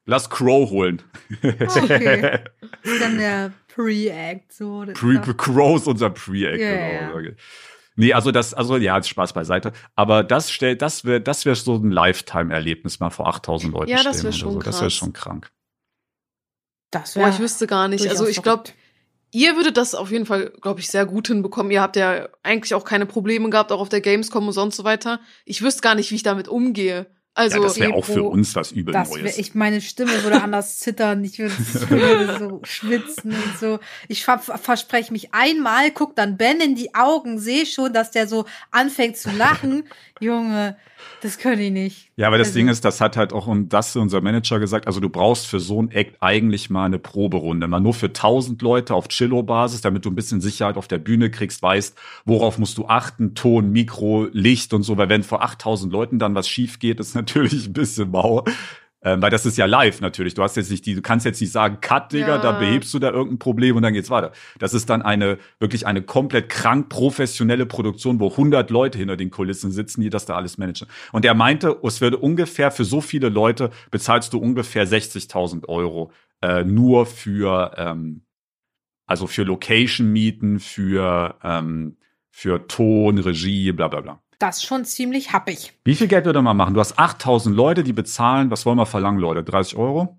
Lass 0.07 0.28
Crow 0.28 0.69
holen. 0.71 1.02
Okay. 1.43 2.40
Ist 2.83 3.00
dann 3.00 3.19
der 3.19 3.52
Pre-Act. 3.69 4.52
So, 4.52 4.85
Pre 4.95 5.21
Crow 5.37 5.76
ist 5.81 5.87
unser 5.87 6.11
Pre-Act. 6.11 6.61
Ja, 6.61 7.19
genau. 7.21 7.35
Nee, 7.97 8.12
also 8.12 8.33
das, 8.33 8.54
also 8.54 8.76
ja, 8.76 9.00
Spaß 9.00 9.33
beiseite. 9.33 9.73
Aber 9.95 10.25
das 10.25 10.50
stellt, 10.50 10.83
das 10.83 11.04
wäre, 11.04 11.21
das 11.21 11.45
wäre 11.45 11.54
so 11.54 11.76
ein 11.76 11.90
Lifetime-Erlebnis 11.90 12.99
mal 12.99 13.11
vor 13.11 13.28
8000 13.28 13.73
Leuten 13.73 13.90
Ja, 13.90 14.02
das 14.02 14.19
stehen 14.19 14.33
schon 14.33 14.52
so. 14.54 14.59
Das 14.61 14.81
wäre 14.81 14.90
schon 14.90 15.12
krank. 15.12 15.50
das 16.90 17.14
Boah, 17.14 17.23
wär 17.23 17.28
ich 17.28 17.38
wüsste 17.38 17.66
gar 17.66 17.87
nicht. 17.88 18.09
Also 18.09 18.26
ich 18.26 18.43
glaube, 18.43 18.64
ihr 19.31 19.54
würdet 19.57 19.76
das 19.76 19.95
auf 19.95 20.11
jeden 20.11 20.26
Fall, 20.26 20.52
glaube 20.61 20.81
ich, 20.81 20.88
sehr 20.88 21.07
gut 21.07 21.28
hinbekommen. 21.28 21.71
Ihr 21.71 21.83
habt 21.83 21.95
ja 21.97 22.28
eigentlich 22.43 22.75
auch 22.75 22.85
keine 22.85 23.07
Probleme 23.07 23.49
gehabt, 23.49 23.71
auch 23.71 23.81
auf 23.81 23.88
der 23.88 24.00
Gamescom 24.00 24.47
und 24.49 24.52
sonst 24.52 24.76
so 24.76 24.85
weiter. 24.85 25.21
Ich 25.45 25.62
wüsste 25.62 25.83
gar 25.83 25.95
nicht, 25.95 26.11
wie 26.11 26.16
ich 26.16 26.23
damit 26.25 26.49
umgehe. 26.49 27.07
Also, 27.37 27.57
ja, 27.57 27.62
das 27.64 27.79
wäre 27.81 27.93
auch 27.95 28.05
für 28.05 28.23
uns 28.23 28.55
was 28.55 28.71
übel 28.71 28.93
Das 28.95 29.12
wär, 29.12 29.23
Neues. 29.23 29.38
ich, 29.38 29.55
meine 29.57 29.81
Stimme 29.81 30.23
würde 30.23 30.41
anders 30.43 30.79
zittern, 30.79 31.25
ich 31.25 31.38
würde, 31.38 31.55
ich 31.59 31.91
würde 31.91 32.38
so 32.38 32.61
schwitzen 32.62 33.33
und 33.33 33.59
so. 33.59 33.81
Ich 34.09 34.25
ver 34.25 34.38
verspreche 34.38 35.12
mich 35.12 35.35
einmal, 35.35 35.91
guck 35.91 36.14
dann 36.14 36.37
Ben 36.37 36.61
in 36.61 36.75
die 36.76 36.95
Augen, 36.95 37.38
sehe 37.41 37.67
schon, 37.67 37.93
dass 37.93 38.12
der 38.12 38.29
so 38.29 38.45
anfängt 38.71 39.17
zu 39.17 39.31
lachen. 39.33 39.85
Junge, 40.21 40.76
das 41.23 41.38
kann 41.38 41.59
ich 41.59 41.73
nicht. 41.73 42.09
Ja, 42.17 42.29
aber 42.29 42.38
das 42.38 42.49
Also- 42.49 42.59
Ding 42.61 42.69
ist, 42.69 42.85
das 42.85 43.00
hat 43.00 43.17
halt 43.17 43.33
auch 43.33 43.49
und 43.49 43.71
das 43.73 43.97
unser 43.97 44.21
Manager 44.21 44.61
gesagt, 44.61 44.87
also 44.87 45.00
du 45.00 45.09
brauchst 45.11 45.47
für 45.49 45.59
so 45.59 45.83
ein 45.83 45.91
Act 45.91 46.17
eigentlich 46.21 46.71
mal 46.71 46.85
eine 46.85 47.00
Proberunde, 47.00 47.67
mal 47.67 47.81
nur 47.81 47.95
für 47.95 48.07
1000 48.07 48.62
Leute 48.62 48.95
auf 48.95 49.09
Chillo-Basis, 49.09 49.81
damit 49.81 50.05
du 50.05 50.11
ein 50.11 50.14
bisschen 50.14 50.41
Sicherheit 50.41 50.76
auf 50.76 50.87
der 50.87 50.99
Bühne 50.99 51.33
kriegst, 51.33 51.61
weißt, 51.62 51.97
worauf 52.25 52.59
musst 52.59 52.79
du 52.79 52.87
achten, 52.87 53.35
Ton, 53.35 53.73
Mikro, 53.73 54.29
Licht 54.31 54.73
und 54.73 54.85
so, 54.85 54.97
weil 54.97 55.09
wenn 55.09 55.25
vor 55.25 55.43
8000 55.43 55.93
Leuten 55.93 56.21
dann 56.21 56.37
was 56.37 56.49
schief 56.49 56.79
geht, 56.79 57.00
ist 57.00 57.17
natürlich 57.25 57.66
ein 57.66 57.73
bisschen 57.73 58.11
mau. 58.11 58.45
Ähm, 59.07 59.21
weil 59.21 59.28
das 59.28 59.45
ist 59.45 59.59
ja 59.59 59.66
live 59.66 60.00
natürlich. 60.00 60.33
Du 60.33 60.43
hast 60.43 60.57
jetzt 60.57 60.71
nicht 60.71 60.87
die, 60.87 60.95
du 60.95 61.02
kannst 61.02 61.26
jetzt 61.26 61.38
nicht 61.38 61.52
sagen, 61.52 61.76
Cut, 61.83 62.12
Digga, 62.14 62.37
Ja. 62.37 62.38
da 62.38 62.52
behebst 62.52 62.93
du 62.95 62.99
da 62.99 63.11
irgendein 63.11 63.38
Problem 63.38 63.76
und 63.76 63.83
dann 63.83 63.93
geht's 63.93 64.09
weiter. 64.09 64.33
Das 64.59 64.73
ist 64.73 64.88
dann 64.88 65.02
eine, 65.02 65.37
wirklich 65.61 65.87
eine 65.87 66.00
komplett 66.00 66.49
krank 66.49 66.88
professionelle 66.88 67.66
Produktion, 67.66 68.19
wo 68.19 68.31
100 68.31 68.71
Leute 68.71 68.97
hinter 68.97 69.19
den 69.19 69.31
Kulissen 69.31 69.71
sitzen, 69.73 70.00
die 70.00 70.09
das 70.09 70.25
da 70.25 70.37
alles 70.37 70.57
managen. 70.57 70.88
Und 71.12 71.26
er 71.26 71.35
meinte, 71.35 71.76
es 71.83 72.00
würde 72.00 72.16
ungefähr 72.16 72.71
für 72.71 72.87
so 72.87 73.02
viele 73.02 73.28
Leute 73.28 73.69
bezahlst 73.90 74.33
du 74.33 74.38
ungefähr 74.38 74.88
60.000 74.88 75.69
Euro 75.69 76.11
äh, 76.40 76.64
nur 76.64 77.04
für, 77.04 77.73
ähm, 77.76 78.23
also 79.07 79.26
für 79.26 79.43
Location-Mieten, 79.43 80.61
für, 80.61 81.38
ähm, 81.43 81.99
für 82.31 82.66
Ton, 82.69 83.19
Regie, 83.19 83.71
bla 83.73 83.88
bla 83.88 84.00
bla. 84.00 84.24
Das 84.38 84.59
ist 84.59 84.64
schon 84.64 84.85
ziemlich 84.85 85.33
happig. 85.33 85.73
Wie 85.85 85.95
viel 85.95 86.09
Geld 86.09 86.25
würde 86.25 86.43
man 86.43 86.57
machen? 86.57 86.75
Du 86.75 86.81
hast 86.81 86.99
8000 86.99 87.55
Leute, 87.55 87.85
die 87.85 87.93
bezahlen, 87.93 88.50
was 88.50 88.67
wollen 88.67 88.79
wir 88.79 88.87
verlangen, 88.87 89.21
Leute? 89.21 89.45
30 89.45 89.76
Euro? 89.76 90.19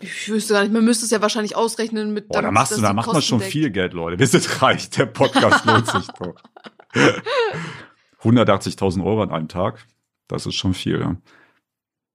ich 0.00 0.28
wüsste 0.28 0.54
gar 0.54 0.62
nicht, 0.62 0.72
man 0.72 0.84
müsste 0.84 1.04
es 1.04 1.10
ja 1.10 1.20
wahrscheinlich 1.22 1.56
ausrechnen 1.56 2.12
mit. 2.12 2.28
Boah, 2.28 2.42
da 2.42 2.50
machst 2.50 2.76
du, 2.76 2.80
da 2.80 2.88
die 2.90 2.94
macht 2.94 3.12
man 3.12 3.22
schon 3.22 3.38
deckt. 3.38 3.52
viel 3.52 3.70
Geld, 3.70 3.92
Leute. 3.92 4.18
Wir 4.18 4.26
sind 4.26 4.62
reich, 4.62 4.90
der 4.90 5.06
Podcast 5.06 5.64
lohnt 5.64 5.86
sich 5.86 6.06
doch. 6.18 6.34
180.000 8.22 9.04
Euro 9.04 9.22
an 9.22 9.30
einem 9.30 9.48
Tag, 9.48 9.86
das 10.26 10.46
ist 10.46 10.56
schon 10.56 10.74
viel. 10.74 11.00
Ja. 11.00 11.16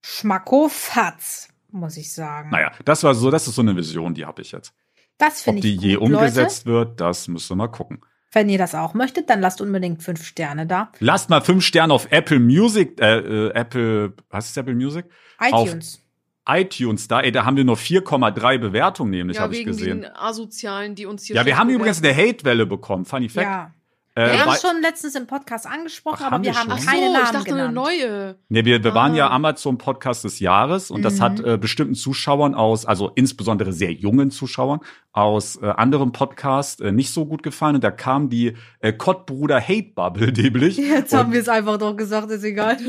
Schmackofatz, 0.03 1.49
muss 1.71 1.97
ich 1.97 2.13
sagen. 2.13 2.49
Naja, 2.49 2.71
das 2.83 3.03
war 3.03 3.15
so, 3.15 3.31
das 3.31 3.47
ist 3.47 3.55
so 3.55 3.61
eine 3.61 3.75
Vision, 3.75 4.13
die 4.13 4.25
habe 4.25 4.41
ich 4.41 4.51
jetzt. 4.51 4.73
Das 5.17 5.39
Ob 5.39 5.43
finde 5.45 5.61
die 5.61 5.75
ich 5.75 5.81
je 5.81 5.95
gut, 5.95 6.07
umgesetzt 6.09 6.65
wird, 6.65 6.99
das 6.99 7.27
müssen 7.27 7.51
wir 7.51 7.55
mal 7.55 7.67
gucken. 7.67 8.01
Wenn 8.33 8.49
ihr 8.49 8.57
das 8.57 8.73
auch 8.75 8.93
möchtet, 8.93 9.29
dann 9.29 9.39
lasst 9.41 9.61
unbedingt 9.61 10.01
fünf 10.01 10.25
Sterne 10.25 10.65
da. 10.65 10.91
Lasst 10.99 11.29
mal 11.29 11.41
fünf 11.41 11.63
Sterne 11.63 11.93
auf 11.93 12.07
Apple 12.11 12.39
Music, 12.39 12.99
äh, 12.99 13.19
äh, 13.19 13.53
Apple, 13.53 14.13
was 14.29 14.49
ist 14.49 14.57
Apple 14.57 14.75
Music? 14.75 15.05
iTunes. 15.39 16.01
iTunes 16.47 17.07
da, 17.07 17.21
ey, 17.21 17.31
da 17.31 17.45
haben 17.45 17.57
wir 17.57 17.63
nur 17.63 17.77
4,3 17.77 18.57
Bewertungen 18.57 19.11
nämlich, 19.11 19.37
Ja, 19.37 19.43
habe 19.43 19.53
ich 19.53 19.59
wegen 19.59 19.71
gesehen. 19.71 20.01
den 20.01 20.15
Asozialen, 20.15 20.95
die 20.95 21.05
uns 21.05 21.25
hier. 21.25 21.35
Ja, 21.35 21.45
wir 21.45 21.57
haben 21.57 21.69
übrigens 21.69 22.01
bewerten. 22.01 22.19
eine 22.19 22.29
Hate-Welle 22.29 22.65
bekommen. 22.65 23.05
Funny 23.05 23.29
Fact. 23.29 23.45
Ja. 23.45 23.73
Äh, 24.15 24.25
Wir 24.31 24.39
haben 24.41 24.47
weil- 24.49 24.55
es 24.55 24.61
schon 24.61 24.81
letztens 24.81 25.15
im 25.15 25.25
Podcast 25.25 25.65
angesprochen, 25.65 26.17
Ach, 26.21 26.25
aber 26.27 26.35
haben 26.35 26.43
wir 26.43 26.51
wir 26.51 26.59
haben 26.59 26.69
schon? 26.69 26.79
Ach 26.79 26.85
keine 26.85 27.07
so, 27.07 27.13
Namen 27.13 27.25
ich 27.25 27.31
dachte 27.31 27.45
genannt. 27.45 27.61
eine 27.63 27.73
neue. 27.73 28.35
Nee, 28.49 28.63
wir, 28.65 28.83
wir 28.83 28.93
waren 28.93 29.15
ja 29.15 29.27
Ah. 29.27 29.35
Amazon 29.35 29.77
Podcast 29.79 30.23
des 30.23 30.39
Jahres 30.39 30.91
und 30.91 31.01
das 31.01 31.15
Mhm. 31.15 31.21
hat 31.21 31.39
äh, 31.39 31.57
bestimmten 31.57 31.95
Zuschauern 31.95 32.53
aus, 32.53 32.85
also 32.85 33.09
insbesondere 33.15 33.73
sehr 33.73 33.91
jungen 33.91 34.29
Zuschauern 34.29 34.81
aus 35.13 35.55
äh, 35.61 35.65
anderen 35.67 36.11
Podcasts 36.11 36.79
äh, 36.81 36.91
nicht 36.91 37.11
so 37.11 37.25
gut 37.25 37.41
gefallen. 37.41 37.75
Und 37.75 37.83
da 37.83 37.91
kam 37.91 38.29
die 38.29 38.53
äh, 38.81 38.93
Kottbruder 38.93 39.59
Hate 39.59 39.91
Bubble 39.95 40.31
nämlich. 40.31 40.77
Jetzt 40.77 41.13
haben 41.15 41.31
wir 41.33 41.39
es 41.41 41.49
einfach 41.49 41.77
doch 41.77 41.95
gesagt, 41.95 42.29
ist 42.29 42.43
egal. 42.43 42.77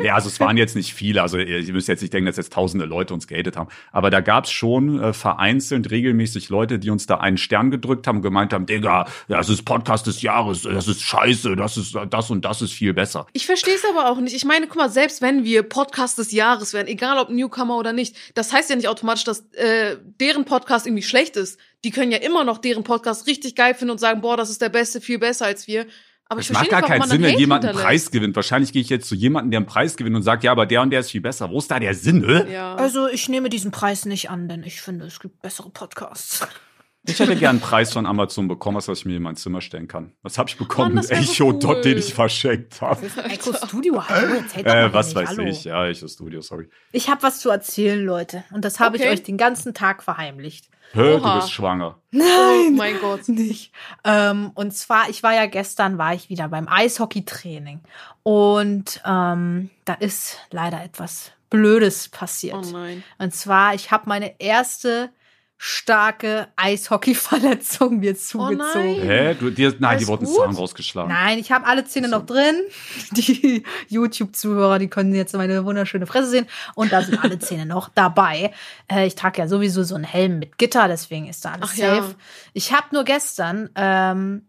Ja, 0.00 0.14
also 0.14 0.28
es 0.28 0.38
waren 0.38 0.56
jetzt 0.56 0.76
nicht 0.76 0.94
viele, 0.94 1.22
also 1.22 1.38
ihr 1.38 1.58
ihr 1.58 1.72
müsst 1.72 1.88
jetzt 1.88 2.02
nicht 2.02 2.14
denken, 2.14 2.26
dass 2.26 2.36
jetzt 2.36 2.52
tausende 2.52 2.84
Leute 2.84 3.12
uns 3.14 3.26
gehatet 3.26 3.56
haben. 3.56 3.68
Aber 3.90 4.10
da 4.10 4.20
gab's 4.20 4.52
schon 4.52 5.02
äh, 5.02 5.12
vereinzelt 5.12 5.90
regelmäßig 5.90 6.50
Leute, 6.50 6.78
die 6.78 6.90
uns 6.90 7.06
da 7.06 7.16
einen 7.16 7.36
Stern 7.36 7.72
gedrückt 7.72 8.06
haben 8.06 8.18
und 8.18 8.22
gemeint 8.22 8.52
haben, 8.52 8.64
Digga, 8.66 9.06
das 9.26 9.48
ist 9.48 9.64
Podcast 9.64 10.06
des 10.06 10.22
Jahres, 10.22 10.47
das 10.52 10.88
ist 10.88 11.02
scheiße, 11.02 11.56
das 11.56 11.76
ist 11.76 11.94
das 12.10 12.30
und 12.30 12.44
das 12.44 12.62
ist 12.62 12.72
viel 12.72 12.94
besser. 12.94 13.26
Ich 13.32 13.46
verstehe 13.46 13.74
es 13.74 13.84
aber 13.84 14.10
auch 14.10 14.18
nicht. 14.18 14.34
Ich 14.34 14.44
meine, 14.44 14.66
guck 14.66 14.76
mal, 14.76 14.90
selbst 14.90 15.22
wenn 15.22 15.44
wir 15.44 15.62
Podcast 15.62 16.18
des 16.18 16.32
Jahres 16.32 16.72
werden, 16.72 16.88
egal 16.88 17.18
ob 17.18 17.30
Newcomer 17.30 17.76
oder 17.76 17.92
nicht, 17.92 18.16
das 18.34 18.52
heißt 18.52 18.70
ja 18.70 18.76
nicht 18.76 18.88
automatisch, 18.88 19.24
dass 19.24 19.40
äh, 19.52 19.96
deren 20.20 20.44
Podcast 20.44 20.86
irgendwie 20.86 21.02
schlecht 21.02 21.36
ist. 21.36 21.58
Die 21.84 21.90
können 21.90 22.10
ja 22.10 22.18
immer 22.18 22.44
noch 22.44 22.58
deren 22.58 22.84
Podcast 22.84 23.26
richtig 23.26 23.54
geil 23.54 23.74
finden 23.74 23.92
und 23.92 23.98
sagen, 23.98 24.20
boah, 24.20 24.36
das 24.36 24.50
ist 24.50 24.60
der 24.60 24.68
Beste, 24.68 25.00
viel 25.00 25.18
besser 25.18 25.46
als 25.46 25.68
wir. 25.68 25.86
Aber 26.30 26.40
ich 26.40 26.46
Es 26.46 26.52
macht 26.52 26.68
verstehe 26.68 26.88
gar 26.88 26.98
keinen 26.98 27.08
Sinn, 27.08 27.22
wenn 27.22 27.38
jemand 27.38 27.64
einen. 27.64 27.78
Preis 27.78 28.10
gewinnt. 28.10 28.36
Wahrscheinlich 28.36 28.72
gehe 28.72 28.82
ich 28.82 28.90
jetzt 28.90 29.08
zu 29.08 29.14
jemandem, 29.14 29.50
der 29.50 29.58
einen 29.58 29.66
Preis 29.66 29.96
gewinnt 29.96 30.14
und 30.14 30.22
sagt, 30.22 30.44
ja, 30.44 30.52
aber 30.52 30.66
der 30.66 30.82
und 30.82 30.90
der 30.90 31.00
ist 31.00 31.10
viel 31.10 31.22
besser. 31.22 31.50
Wo 31.50 31.58
ist 31.58 31.70
da 31.70 31.80
der 31.80 31.94
Sinn? 31.94 32.22
Hä? 32.22 32.52
Ja. 32.52 32.74
Also 32.74 33.08
ich 33.08 33.28
nehme 33.30 33.48
diesen 33.48 33.70
Preis 33.70 34.04
nicht 34.04 34.28
an, 34.28 34.46
denn 34.46 34.62
ich 34.62 34.82
finde, 34.82 35.06
es 35.06 35.20
gibt 35.20 35.40
bessere 35.40 35.70
Podcasts. 35.70 36.46
Ich 37.08 37.18
hätte 37.18 37.36
gern 37.36 37.50
einen 37.56 37.60
Preis 37.60 37.92
von 37.92 38.06
Amazon 38.06 38.48
bekommen, 38.48 38.76
was 38.76 38.88
ich 38.88 39.04
mir 39.04 39.16
in 39.16 39.22
mein 39.22 39.36
Zimmer 39.36 39.60
stellen 39.60 39.88
kann. 39.88 40.12
Was 40.22 40.38
habe 40.38 40.48
ich 40.50 40.56
bekommen? 40.56 40.94
Mann, 40.94 41.02
das 41.02 41.10
wär 41.10 41.22
so 41.22 41.32
Echo 41.32 41.52
Dot, 41.52 41.76
cool. 41.76 41.80
den 41.82 41.98
ich 41.98 42.12
verschenkt 42.14 42.80
habe. 42.80 43.06
Echo 43.24 43.52
Studio, 43.54 44.06
hallo, 44.08 44.34
erzählt 44.34 44.66
doch 44.66 44.72
mal 44.74 44.84
Äh, 44.86 44.92
was 44.94 45.06
nicht, 45.08 45.16
weiß 45.16 45.28
hallo. 45.30 45.42
ich? 45.48 45.64
Ja, 45.64 45.86
Echo 45.86 46.06
Studio, 46.08 46.40
sorry. 46.40 46.68
Ich 46.92 47.08
habe 47.08 47.22
was 47.22 47.40
zu 47.40 47.50
erzählen, 47.50 48.04
Leute. 48.04 48.44
Und 48.52 48.64
das 48.64 48.78
habe 48.80 48.96
ich 48.96 49.02
Okay. 49.02 49.12
euch 49.12 49.22
den 49.22 49.36
ganzen 49.38 49.74
Tag 49.74 50.02
verheimlicht. 50.02 50.68
Hä, 50.92 51.18
du 51.18 51.34
bist 51.34 51.52
schwanger. 51.52 51.98
oh 52.14 52.70
mein 52.72 52.98
Gott. 53.00 53.28
Nicht. 53.28 53.72
Ähm, 54.04 54.52
und 54.54 54.72
zwar, 54.72 55.10
ich 55.10 55.22
war 55.22 55.34
ja 55.34 55.44
gestern, 55.46 55.98
war 55.98 56.14
ich 56.14 56.30
wieder 56.30 56.48
beim 56.48 56.66
Eishockey-Training. 56.66 57.80
Und 58.22 59.00
ähm, 59.04 59.70
da 59.84 59.94
ist 59.94 60.38
leider 60.50 60.82
etwas 60.82 61.32
Blödes 61.50 62.08
passiert. 62.08 62.56
Oh 62.56 62.70
nein. 62.72 63.02
Und 63.18 63.34
zwar, 63.34 63.74
ich 63.74 63.90
habe 63.90 64.04
meine 64.06 64.40
erste 64.40 65.10
starke 65.60 66.46
Eishockey-Verletzung 66.54 67.98
mir 67.98 68.16
zugezogen. 68.16 68.58
nein. 68.58 68.94
Hä? 69.02 69.34
Du, 69.34 69.50
dir, 69.50 69.74
nein, 69.80 69.90
Alles 69.90 70.02
die 70.02 70.06
wurden? 70.08 70.26
Zahn 70.26 70.54
rausgeschlagen. 70.54 71.10
Nein, 71.12 71.40
ich 71.40 71.50
habe 71.50 71.66
alle 71.66 71.84
Zähne 71.84 72.08
noch 72.08 72.24
drin. 72.24 72.54
Die 73.10 73.64
YouTube-Zuhörer, 73.88 74.78
die 74.78 74.88
können 74.88 75.12
jetzt 75.14 75.34
meine 75.34 75.64
wunderschöne 75.64 76.06
Fresse 76.06 76.30
sehen. 76.30 76.46
Und 76.76 76.92
da 76.92 77.02
sind 77.02 77.22
alle 77.22 77.38
Zähne 77.40 77.66
noch 77.66 77.88
dabei. 77.88 78.52
Äh, 78.86 79.08
ich 79.08 79.16
trage 79.16 79.40
ja 79.40 79.48
sowieso 79.48 79.82
so 79.82 79.96
einen 79.96 80.04
Helm 80.04 80.38
mit 80.38 80.58
Gitter, 80.58 80.86
deswegen 80.86 81.26
ist 81.26 81.44
da 81.44 81.52
alles 81.52 81.70
Ach 81.72 81.76
ja. 81.76 81.96
safe. 81.96 82.14
Ich 82.52 82.72
habe 82.72 82.86
nur 82.92 83.02
gestern, 83.02 83.68
ähm, 83.74 84.46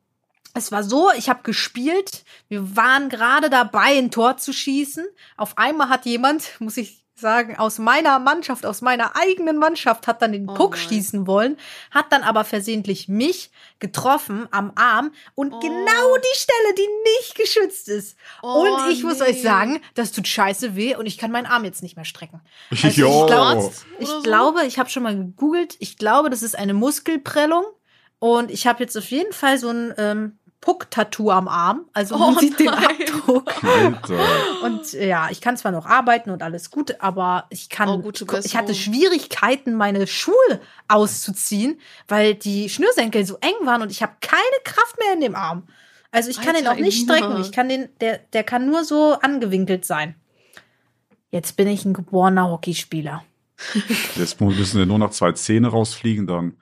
es 0.53 0.71
war 0.71 0.83
so, 0.83 1.09
ich 1.17 1.27
habe 1.27 1.41
gespielt. 1.41 2.23
Wir 2.49 2.75
waren 2.75 3.09
gerade 3.09 3.49
dabei, 3.49 3.97
ein 3.97 4.11
Tor 4.11 4.37
zu 4.37 4.53
schießen. 4.53 5.07
Auf 5.37 5.57
einmal 5.57 5.89
hat 5.89 6.05
jemand, 6.05 6.51
muss 6.59 6.77
ich 6.77 7.03
sagen, 7.19 7.57
aus 7.57 7.77
meiner 7.79 8.19
Mannschaft, 8.19 8.65
aus 8.65 8.81
meiner 8.81 9.15
eigenen 9.15 9.57
Mannschaft, 9.57 10.07
hat 10.07 10.21
dann 10.21 10.31
den 10.31 10.49
Oh 10.49 10.53
Puck 10.53 10.75
nein. 10.75 10.87
schießen 10.87 11.27
wollen, 11.27 11.57
hat 11.91 12.05
dann 12.11 12.23
aber 12.23 12.43
versehentlich 12.43 13.07
mich 13.07 13.51
getroffen 13.79 14.47
am 14.51 14.71
Arm 14.75 15.11
und 15.35 15.53
Oh. 15.53 15.59
genau 15.59 16.17
die 16.17 16.37
Stelle, 16.39 16.75
die 16.77 16.87
nicht 17.17 17.35
geschützt 17.35 17.89
ist. 17.89 18.17
Oh, 18.41 18.65
und 18.65 18.91
ich 18.91 19.03
muss 19.03 19.19
nee. 19.19 19.25
euch 19.29 19.41
sagen, 19.41 19.81
das 19.95 20.11
tut 20.11 20.27
scheiße 20.27 20.75
weh 20.75 20.95
und 20.95 21.05
ich 21.05 21.17
kann 21.17 21.31
meinen 21.31 21.45
Arm 21.45 21.63
jetzt 21.65 21.83
nicht 21.83 21.95
mehr 21.95 22.05
strecken. 22.05 22.41
Also 22.71 22.87
ich 22.87 22.97
Jo. 22.97 23.25
glaube, 23.25 23.71
ich, 23.99 24.09
glaube, 24.23 24.65
ich 24.65 24.79
habe 24.79 24.89
schon 24.89 25.03
mal 25.03 25.15
gegoogelt, 25.15 25.75
ich 25.79 25.97
glaube, 25.97 26.29
das 26.29 26.43
ist 26.43 26.57
eine 26.57 26.73
Muskelprellung 26.73 27.63
und 28.19 28.51
ich 28.51 28.67
habe 28.67 28.83
jetzt 28.83 28.97
auf 28.97 29.05
jeden 29.11 29.33
Fall 29.33 29.57
so 29.57 29.69
ein 29.69 29.93
ähm, 29.97 30.39
Puck-Tattoo 30.61 31.31
am 31.31 31.47
Arm. 31.47 31.85
Also 31.93 32.17
man 32.17 32.35
Oh 32.35 32.39
sieht 32.39 32.59
den 32.59 32.65
nein. 32.67 32.85
Abdruck. 32.85 33.63
Alter. 33.63 34.19
Und 34.63 34.91
ja, 34.93 35.29
ich 35.31 35.39
kann 35.41 35.55
zwar 35.57 35.71
noch 35.71 35.85
arbeiten 35.85 36.31
und 36.31 36.43
alles 36.43 36.69
gut, 36.69 36.99
aber 36.99 37.45
ich 37.49 37.69
kann, 37.69 37.87
Oh, 37.89 37.99
gute 37.99 38.25
ich 38.43 38.57
hatte. 38.57 38.75
Schwierigkeiten, 38.75 39.73
meine 39.75 40.05
Schuhe 40.07 40.59
auszuziehen, 40.89 41.79
weil 42.07 42.35
die 42.35 42.69
Schnürsenkel 42.69 43.25
so 43.25 43.37
eng 43.41 43.65
waren 43.65 43.81
und 43.81 43.91
ich 43.91 44.01
habe 44.03 44.13
keine 44.21 44.41
Kraft 44.65 44.97
mehr 44.99 45.13
in 45.13 45.21
dem 45.21 45.35
Arm. 45.35 45.63
Also 46.11 46.29
ich 46.29 46.41
kann 46.41 46.55
den 46.55 46.67
Alter, 46.67 46.71
auch 46.79 46.83
nicht 46.83 47.03
strecken. 47.03 47.39
Ich 47.41 47.51
kann 47.51 47.69
den, 47.69 47.87
der, 48.01 48.17
der 48.33 48.43
kann 48.43 48.65
nur 48.65 48.83
so 48.83 49.13
angewinkelt 49.13 49.85
sein. 49.85 50.15
Jetzt 51.31 51.55
bin 51.55 51.67
ich 51.67 51.85
ein 51.85 51.93
geborener 51.93 52.49
Hockeyspieler. 52.49 53.23
Jetzt 54.15 54.41
müssen 54.41 54.79
ja 54.79 54.85
nur 54.85 54.97
noch 54.99 55.11
zwei 55.11 55.31
Zähne 55.33 55.67
rausfliegen, 55.67 56.25
dann, 56.27 56.57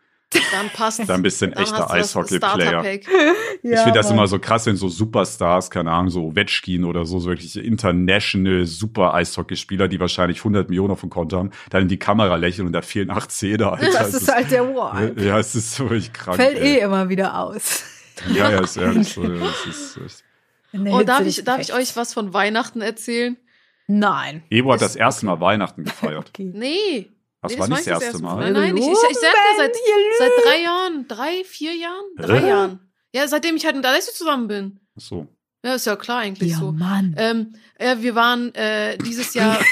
Dann 0.51 0.69
passt. 0.69 1.07
dann 1.07 1.21
bist 1.21 1.41
du 1.41 1.45
ein 1.45 1.53
echter 1.53 1.89
Eishockey-Player. 1.89 2.83
Starter-Pack. 2.83 3.07
ich 3.63 3.79
finde 3.79 3.93
das 3.93 4.11
immer 4.11 4.27
so 4.27 4.39
krass, 4.39 4.65
wenn 4.65 4.75
so 4.75 4.89
Superstars, 4.89 5.71
keine 5.71 5.91
Ahnung, 5.91 6.09
so 6.09 6.25
Ovechkin 6.25 6.83
oder 6.83 7.05
so, 7.05 7.19
so 7.19 7.29
wirklich 7.29 7.55
international 7.55 8.65
super 8.65 9.13
Eishockeyspieler, 9.13 9.87
die 9.87 9.99
wahrscheinlich 9.99 10.39
100 10.39 10.69
Millionen 10.69 10.91
auf 10.91 10.99
dem 10.99 11.09
Konto 11.09 11.37
haben, 11.37 11.51
dann 11.69 11.83
in 11.83 11.87
die 11.87 11.97
Kamera 11.97 12.35
lächeln 12.35 12.67
und 12.67 12.73
da 12.73 12.81
fehlen 12.81 13.09
acht 13.09 13.31
Zähne. 13.31 13.71
Alter. 13.71 13.89
Das 13.91 14.13
ist 14.13 14.31
halt 14.31 14.51
der 14.51 14.75
War. 14.75 15.17
Ja, 15.17 15.39
es 15.39 15.55
ist 15.55 15.79
wirklich 15.79 16.11
krank. 16.11 16.35
Fällt 16.35 16.57
ey. 16.59 16.75
eh 16.75 16.79
immer 16.79 17.09
wieder 17.09 17.39
aus. 17.39 17.83
Ja, 18.33 18.49
ja, 18.49 18.63
ist 18.63 18.77
ehrlich 18.77 19.09
so. 19.09 19.21
Ja, 19.23 19.45
es 19.69 19.95
ist. 19.95 20.23
In 20.71 20.85
der 20.85 20.93
Oh, 20.95 21.03
darf 21.03 21.23
ich, 21.23 21.43
darf 21.43 21.61
ich 21.61 21.71
euch 21.71 21.95
was 21.95 22.15
von 22.15 22.33
Weihnachten 22.33 22.81
erzählen? 22.81 23.37
Nein. 23.85 24.41
Evo 24.49 24.73
hat 24.73 24.81
das 24.81 24.95
erste 24.95 25.27
Mal 25.27 25.39
Weihnachten 25.39 25.83
gefeiert. 25.83 26.29
Okay. 26.29 26.51
Nee. 26.51 27.11
Das 27.47 27.55
nee, 27.55 27.59
war 27.59 27.67
nicht 27.69 27.87
das 27.87 28.01
erste 28.03 28.21
Mal. 28.21 28.35
Nein, 28.39 28.53
nein, 28.53 28.77
ich, 28.77 28.83
ich, 28.83 28.91
ich 28.91 29.17
sag 29.17 29.33
ja 29.33 29.57
seit, 29.57 29.75
seit 30.19 30.31
drei 30.45 30.61
Jahren, 30.61 31.07
drei, 31.07 31.43
vier 31.43 31.75
Jahren, 31.75 32.05
drei 32.17 32.39
Hä? 32.39 32.47
Jahren. 32.49 32.79
Ja, 33.13 33.27
seitdem 33.27 33.55
ich 33.55 33.65
halt 33.65 33.75
mit 33.75 33.85
Alessio 33.85 34.13
zusammen 34.13 34.47
bin. 34.47 34.79
Ach 34.97 35.01
So. 35.01 35.27
Ja, 35.63 35.73
ist 35.75 35.85
ja 35.85 35.95
klar 35.95 36.19
eigentlich 36.19 36.51
Ja, 36.51 36.59
so. 36.59 36.71
Mann. 36.71 37.15
Ähm, 37.17 37.53
ja, 37.79 38.01
wir 38.01 38.15
waren 38.15 38.53
äh, 38.55 38.97
dieses 38.97 39.33
Jahr. 39.33 39.59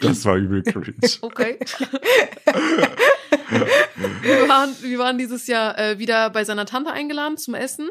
Das 0.00 0.24
war 0.24 0.36
übel 0.36 0.62
cringe. 0.62 0.94
Okay. 1.22 1.58
wir, 4.22 4.48
waren, 4.48 4.76
wir 4.80 4.98
waren 4.98 5.18
dieses 5.18 5.48
Jahr 5.48 5.76
äh, 5.78 5.98
wieder 5.98 6.30
bei 6.30 6.44
seiner 6.44 6.66
Tante 6.66 6.92
eingeladen 6.92 7.36
zum 7.36 7.54
Essen. 7.54 7.90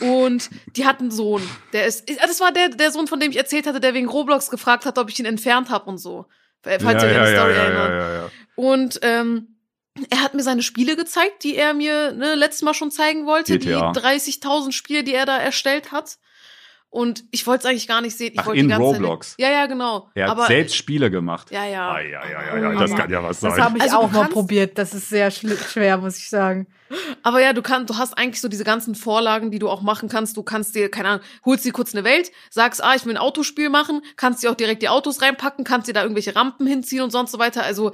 Und 0.00 0.50
die 0.76 0.86
hat 0.86 1.00
einen 1.00 1.10
Sohn. 1.10 1.42
Der 1.72 1.86
ist. 1.86 2.10
ah, 2.20 2.26
Das 2.26 2.40
war 2.40 2.52
der, 2.52 2.70
der 2.70 2.90
Sohn, 2.90 3.06
von 3.06 3.20
dem 3.20 3.30
ich 3.30 3.36
erzählt 3.36 3.66
hatte, 3.66 3.80
der 3.80 3.94
wegen 3.94 4.08
Roblox 4.08 4.50
gefragt 4.50 4.86
hat, 4.86 4.98
ob 4.98 5.08
ich 5.08 5.18
ihn 5.18 5.24
entfernt 5.26 5.70
habe 5.70 5.86
und 5.88 5.98
so. 5.98 6.26
Falls 6.62 6.82
ja, 6.82 6.90
ihr 6.90 7.20
an 7.20 7.26
die 7.26 7.32
ja, 7.32 7.38
Story 7.38 7.54
ja, 7.54 7.62
erinnert. 7.62 7.90
ja, 7.90 7.98
ja, 7.98 8.14
ja. 8.14 8.30
Und 8.56 8.98
ähm, 9.02 9.56
er 10.10 10.22
hat 10.22 10.34
mir 10.34 10.42
seine 10.42 10.62
Spiele 10.62 10.96
gezeigt, 10.96 11.44
die 11.44 11.56
er 11.56 11.74
mir 11.74 12.12
ne, 12.12 12.34
letztes 12.34 12.62
Mal 12.62 12.74
schon 12.74 12.90
zeigen 12.90 13.26
wollte. 13.26 13.58
GTA. 13.58 13.92
Die 13.92 14.00
30.000 14.00 14.72
Spiele, 14.72 15.04
die 15.04 15.14
er 15.14 15.26
da 15.26 15.38
erstellt 15.38 15.92
hat. 15.92 16.18
Und 16.92 17.22
ich 17.30 17.46
wollte 17.46 17.60
es 17.60 17.70
eigentlich 17.70 17.86
gar 17.86 18.00
nicht 18.00 18.18
sehen. 18.18 18.32
Ich 18.34 18.40
Ach, 18.40 18.46
wollte 18.46 18.58
in 18.58 18.66
die 18.66 18.70
ganze 18.70 18.84
Roblox? 18.84 19.30
Zeit. 19.30 19.38
Ja, 19.38 19.50
ja, 19.52 19.66
genau. 19.66 20.10
Er 20.12 20.24
hat 20.24 20.30
Aber 20.32 20.46
selbst 20.46 20.74
Spiele 20.74 21.08
gemacht. 21.08 21.48
ja, 21.52 21.64
ja. 21.64 21.92
Ah, 21.92 22.00
ja, 22.00 22.28
ja, 22.28 22.56
ja, 22.56 22.72
ja, 22.72 22.80
das 22.80 22.94
kann 22.96 23.08
ja 23.10 23.22
was 23.22 23.38
Das 23.38 23.54
sein. 23.54 23.64
habe 23.64 23.78
ich 23.78 23.84
Also 23.84 23.96
auch 23.98 24.10
mal 24.10 24.26
probiert. 24.28 24.76
Das 24.76 24.92
ist 24.92 25.08
sehr 25.08 25.30
schwer, 25.30 25.98
muss 25.98 26.18
ich 26.18 26.28
sagen. 26.28 26.66
Aber 27.22 27.40
ja, 27.40 27.52
du 27.52 27.62
kannst, 27.62 27.90
du 27.90 27.96
hast 27.96 28.18
eigentlich 28.18 28.40
so 28.40 28.48
diese 28.48 28.64
ganzen 28.64 28.96
Vorlagen, 28.96 29.52
die 29.52 29.60
du 29.60 29.68
auch 29.68 29.82
machen 29.82 30.08
kannst. 30.08 30.36
Du 30.36 30.42
kannst 30.42 30.74
dir, 30.74 30.90
keine 30.90 31.08
Ahnung, 31.10 31.24
holst 31.44 31.64
dir 31.64 31.70
kurz 31.72 31.94
eine 31.94 32.02
Welt, 32.02 32.32
sagst, 32.50 32.82
ah, 32.82 32.96
ich 32.96 33.06
will 33.06 33.12
ein 33.14 33.18
Autospiel 33.18 33.68
machen, 33.68 34.02
kannst 34.16 34.42
dir 34.42 34.50
auch 34.50 34.56
direkt 34.56 34.82
die 34.82 34.88
Autos 34.88 35.22
reinpacken, 35.22 35.64
kannst 35.64 35.86
dir 35.86 35.92
da 35.92 36.02
irgendwelche 36.02 36.34
Rampen 36.34 36.66
hinziehen 36.66 37.02
und 37.02 37.12
sonst 37.12 37.30
so 37.30 37.38
weiter. 37.38 37.62
Also 37.62 37.92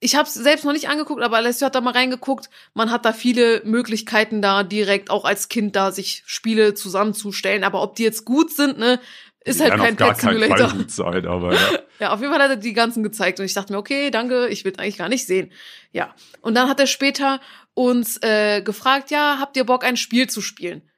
ich 0.00 0.14
habe 0.14 0.28
es 0.28 0.34
selbst 0.34 0.64
noch 0.64 0.72
nicht 0.72 0.88
angeguckt, 0.88 1.22
aber 1.22 1.36
Alessio 1.38 1.66
hat 1.66 1.74
da 1.74 1.80
mal 1.80 1.92
reingeguckt. 1.92 2.50
Man 2.74 2.90
hat 2.90 3.04
da 3.04 3.12
viele 3.12 3.62
Möglichkeiten 3.64 4.40
da 4.40 4.62
direkt 4.62 5.10
auch 5.10 5.24
als 5.24 5.48
Kind 5.48 5.74
da 5.74 5.90
sich 5.90 6.22
Spiele 6.26 6.74
zusammenzustellen. 6.74 7.64
Aber 7.64 7.82
ob 7.82 7.96
die 7.96 8.04
jetzt 8.04 8.24
gut 8.24 8.52
sind, 8.52 8.78
ne, 8.78 9.00
ist 9.44 9.58
Die 9.58 9.64
halt 9.64 9.76
kein 9.76 9.96
Pet 9.96 10.16
Simulator. 10.18 10.70
Gut 10.70 10.90
sein, 10.90 11.26
aber 11.26 11.54
ja. 11.54 11.60
Ja, 12.00 12.12
auf 12.12 12.20
jeden 12.20 12.32
Fall 12.32 12.40
hat 12.40 12.50
er 12.50 12.56
die 12.56 12.74
ganzen 12.74 13.02
gezeigt 13.02 13.40
und 13.40 13.46
ich 13.46 13.54
dachte 13.54 13.72
mir, 13.72 13.78
okay, 13.80 14.12
danke, 14.12 14.46
ich 14.48 14.64
will 14.64 14.72
eigentlich 14.78 14.98
gar 14.98 15.08
nicht 15.08 15.26
sehen. 15.26 15.50
Ja, 15.90 16.14
und 16.42 16.54
dann 16.54 16.68
hat 16.68 16.78
er 16.78 16.86
später 16.86 17.40
uns 17.74 18.22
äh, 18.22 18.62
gefragt, 18.62 19.10
ja, 19.10 19.38
habt 19.40 19.56
ihr 19.56 19.64
Bock, 19.64 19.84
ein 19.84 19.96
Spiel 19.96 20.28
zu 20.28 20.40
spielen? 20.40 20.88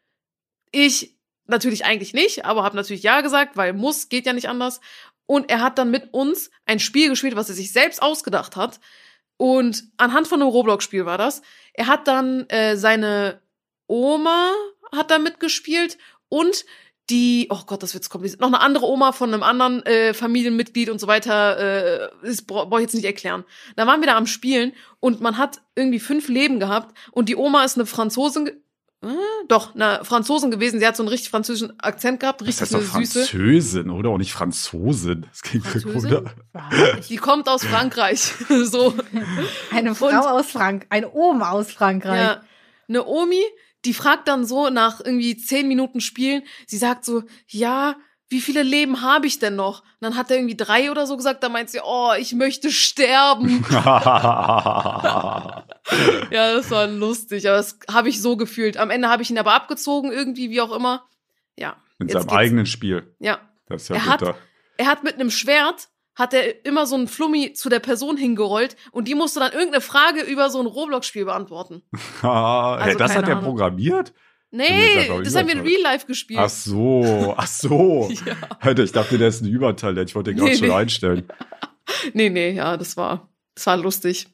Ich 0.73 1.17
natürlich 1.47 1.87
eigentlich 1.87 2.13
nicht, 2.13 2.45
aber 2.45 2.65
habe 2.65 2.77
natürlich 2.77 3.03
ja 3.03 3.23
gesagt, 3.23 3.57
weil 3.57 3.73
muss, 3.73 4.11
geht 4.11 4.27
ja 4.27 4.35
nicht 4.35 4.49
anders. 4.49 4.81
Und 5.31 5.49
er 5.49 5.61
hat 5.61 5.79
dann 5.79 5.93
mit 5.93 6.13
uns 6.13 6.51
ein 6.67 6.81
Spiel 6.81 7.09
gespielt, 7.09 7.37
was 7.37 7.49
er 7.49 7.55
sich 7.55 7.71
selbst 7.71 8.03
ausgedacht 8.03 8.57
hat. 8.57 8.81
Und 9.37 9.85
anhand 9.97 10.27
von 10.27 10.43
einem 10.43 10.51
Roblox-Spiel 10.51 11.07
war 11.07 11.19
das. 11.19 11.43
Er 11.73 11.87
hat 11.87 12.09
dann 12.09 12.49
äh, 12.49 12.77
seine 12.77 13.41
Oma 13.87 14.51
hat 14.91 15.13
da 15.13 15.21
mitgespielt 15.21 15.99
und 16.29 16.65
die, 17.11 17.47
oh 17.49 17.61
Gott, 17.65 17.85
das 17.85 17.95
wird 17.95 18.11
kompliziert, 18.11 18.41
noch 18.41 18.49
eine 18.49 18.59
andere 18.59 18.87
Oma 18.87 19.13
von 19.13 19.33
einem 19.33 19.45
anderen 19.45 19.87
äh, 19.87 20.15
Familienmitglied 20.15 20.91
und 20.91 20.99
so 20.99 21.07
weiter, 21.07 21.59
äh, 21.59 22.09
das 22.25 22.43
bra- 22.43 22.65
brauche 22.65 22.81
ich 22.81 22.87
jetzt 22.87 22.95
nicht 22.95 23.05
erklären. 23.05 23.45
Da 23.77 23.87
waren 23.87 24.01
wir 24.01 24.09
da 24.09 24.17
am 24.17 24.27
Spielen 24.27 24.73
und 24.99 25.21
man 25.21 25.39
hat 25.39 25.63
irgendwie 25.77 26.01
fünf 26.01 26.29
Leben 26.29 26.59
gehabt 26.59 26.97
und 27.13 27.29
die 27.29 27.37
Oma 27.37 27.63
ist 27.63 27.77
eine 27.77 27.87
Franzosin, 27.87 28.51
äh, 29.03 29.09
doch, 29.49 29.73
na, 29.75 30.05
Franzosen 30.05 30.51
gewesen. 30.51 30.79
Sie 30.81 30.87
hat 30.87 30.97
so 30.97 31.03
einen 31.03 31.09
richtig 31.09 31.31
französischen 31.31 31.79
Akzent 31.81 32.21
gehabt, 32.21 32.41
Das 32.43 32.49
richtig 32.49 32.63
heißt 32.63 32.75
doch 32.75 32.95
eine 32.95 33.07
süße. 33.07 33.21
Französin, 33.27 33.91
oder? 33.91 34.11
Und 34.11 34.19
nicht 34.21 34.33
Franzosin. 34.33 35.27
Das 35.31 35.43
klingt 35.43 35.67
Französin? 35.67 36.29
Die 37.09 37.17
kommt 37.17 37.49
aus 37.49 37.65
Frankreich. 37.65 38.21
so. 38.65 38.95
Eine 39.71 39.95
Frau 39.95 40.07
Und- 40.09 40.15
aus 40.17 40.47
Frank, 40.51 40.87
eine 40.91 41.11
Oma 41.13 41.51
aus 41.51 41.73
Frankreich. 41.73 42.21
Ja. 42.21 42.43
Eine 42.89 43.07
Omi, 43.07 43.43
die 43.85 43.95
fragt 43.95 44.29
dann 44.29 44.45
so 44.45 44.69
nach 44.69 45.01
irgendwie 45.01 45.37
zehn 45.37 45.67
Minuten 45.69 46.01
Spielen, 46.01 46.43
sie 46.67 46.77
sagt 46.77 47.05
so, 47.05 47.23
ja, 47.47 47.97
wie 48.31 48.41
viele 48.41 48.63
Leben 48.63 49.03
habe 49.03 49.27
ich 49.27 49.39
denn 49.41 49.57
noch? 49.57 49.81
Und 49.81 49.87
dann 50.01 50.17
hat 50.17 50.31
er 50.31 50.37
irgendwie 50.39 50.57
drei 50.57 50.91
oder 50.91 51.07
so 51.07 51.17
gesagt, 51.17 51.43
da 51.43 51.49
meint 51.51 51.69
sie, 51.69 51.81
oh, 51.85 52.13
ich 52.19 52.33
möchte 52.33 52.71
sterben. 52.71 53.65
ja, 56.31 56.55
das 56.55 56.71
war 56.71 56.87
lustig, 56.87 57.49
aber 57.49 57.57
das 57.59 57.79
habe 57.91 58.09
ich 58.09 58.23
so 58.23 58.37
gefühlt. 58.37 58.77
Am 58.77 58.91
Ende 58.91 59.09
habe 59.09 59.23
ich 59.23 59.31
ihn 59.31 59.39
aber 59.39 59.53
abgezogen, 59.55 60.13
irgendwie, 60.13 60.51
wie 60.51 60.61
auch 60.61 60.73
immer. 60.73 61.05
Ja. 61.57 61.77
In 61.99 62.09
seinem 62.09 62.23
geht's- 62.23 62.33
eigenen 62.35 62.67
Spiel. 62.67 63.15
Ja. 63.19 63.41
Das 63.69 63.83
ist 63.83 63.89
ja 63.89 63.97
Er 63.97 64.07
hat-. 64.07 64.35
Er 64.77 64.87
hat 64.87 65.05
mit 65.05 65.15
einem 65.17 65.31
Schwert, 65.31 65.89
hat 66.15 66.33
er 66.33 66.65
immer 66.65 66.87
so 66.87 66.95
einen 66.95 67.07
Flummi 67.09 67.53
zu 67.53 67.69
der 67.69 67.81
Person 67.81 68.17
hingerollt 68.17 68.77
und 68.93 69.09
die 69.09 69.15
musste 69.15 69.41
dann 69.41 69.53
irgendeine 69.53 69.83
Frage 69.83 70.23
über 70.23 70.49
so 70.49 70.59
ein 70.61 70.67
Roblox-Spiel 70.67 71.27
beantworten. 71.27 71.83
Also 72.23 72.99
das 72.99 73.15
hat 73.15 73.25
er 73.29 73.33
Ahnung. 73.37 73.45
programmiert? 73.45 74.15
Nee, 74.53 75.09
Das 75.23 75.35
haben 75.37 75.47
wir 75.47 75.55
in. 75.55 75.61
Real 75.61 75.81
Life 75.83 76.07
gespielt. 76.07 76.41
Ach 76.41 76.49
so, 76.49 77.35
ach 77.37 77.47
so. 77.47 78.11
Ja. 78.27 78.35
Alter, 78.59 78.83
ich 78.83 78.93
dachte, 78.93 79.17
der 79.19 79.29
ist 79.29 79.43
ein 79.43 79.49
Übertalent. 79.49 80.09
Ich 80.11 80.15
wollte 80.17 80.31
den 80.31 80.39
gerade 80.39 80.51
Nee, 80.53 80.57
schon 80.59 80.69
nee. 80.69 80.75
einstellen. 80.75 81.29
Nee, 82.15 82.31
nee, 82.31 82.51
ja, 82.53 82.77
das 82.77 82.97
war, 82.97 83.29
das 83.57 83.67
war 83.67 83.77
lustig. 83.77 84.29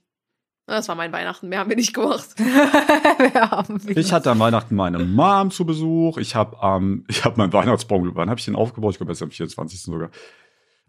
Das 0.67 0.89
war 0.89 0.95
mein 0.97 1.13
Weihnachten, 1.13 1.49
mehr 1.49 1.61
haben 1.61 1.71
wir 1.71 1.77
nicht 1.77 1.95
gemacht. 1.95 2.29
Wir 2.39 3.97
Ich 3.97 4.13
hatte 4.13 4.31
am 4.33 4.41
Weihnachten 4.41 4.75
meine 4.75 4.99
Mom 4.99 5.51
zu 5.53 5.65
Besuch. 5.65 6.19
Ich 6.19 6.35
habe 6.35 6.57
ähm, 6.61 7.05
ich 7.09 7.25
hab 7.25 7.37
meinen 7.37 7.53
Weihnachtsbaum, 7.53 8.11
wann 8.15 8.29
habe 8.29 8.39
ich 8.41 8.45
den 8.45 8.57
aufgebaut? 8.57 8.93
Ich 8.93 8.97
glaube, 8.99 9.13
erst 9.13 9.23
am 9.23 9.31
24. 9.31 9.81
sogar. 9.81 10.11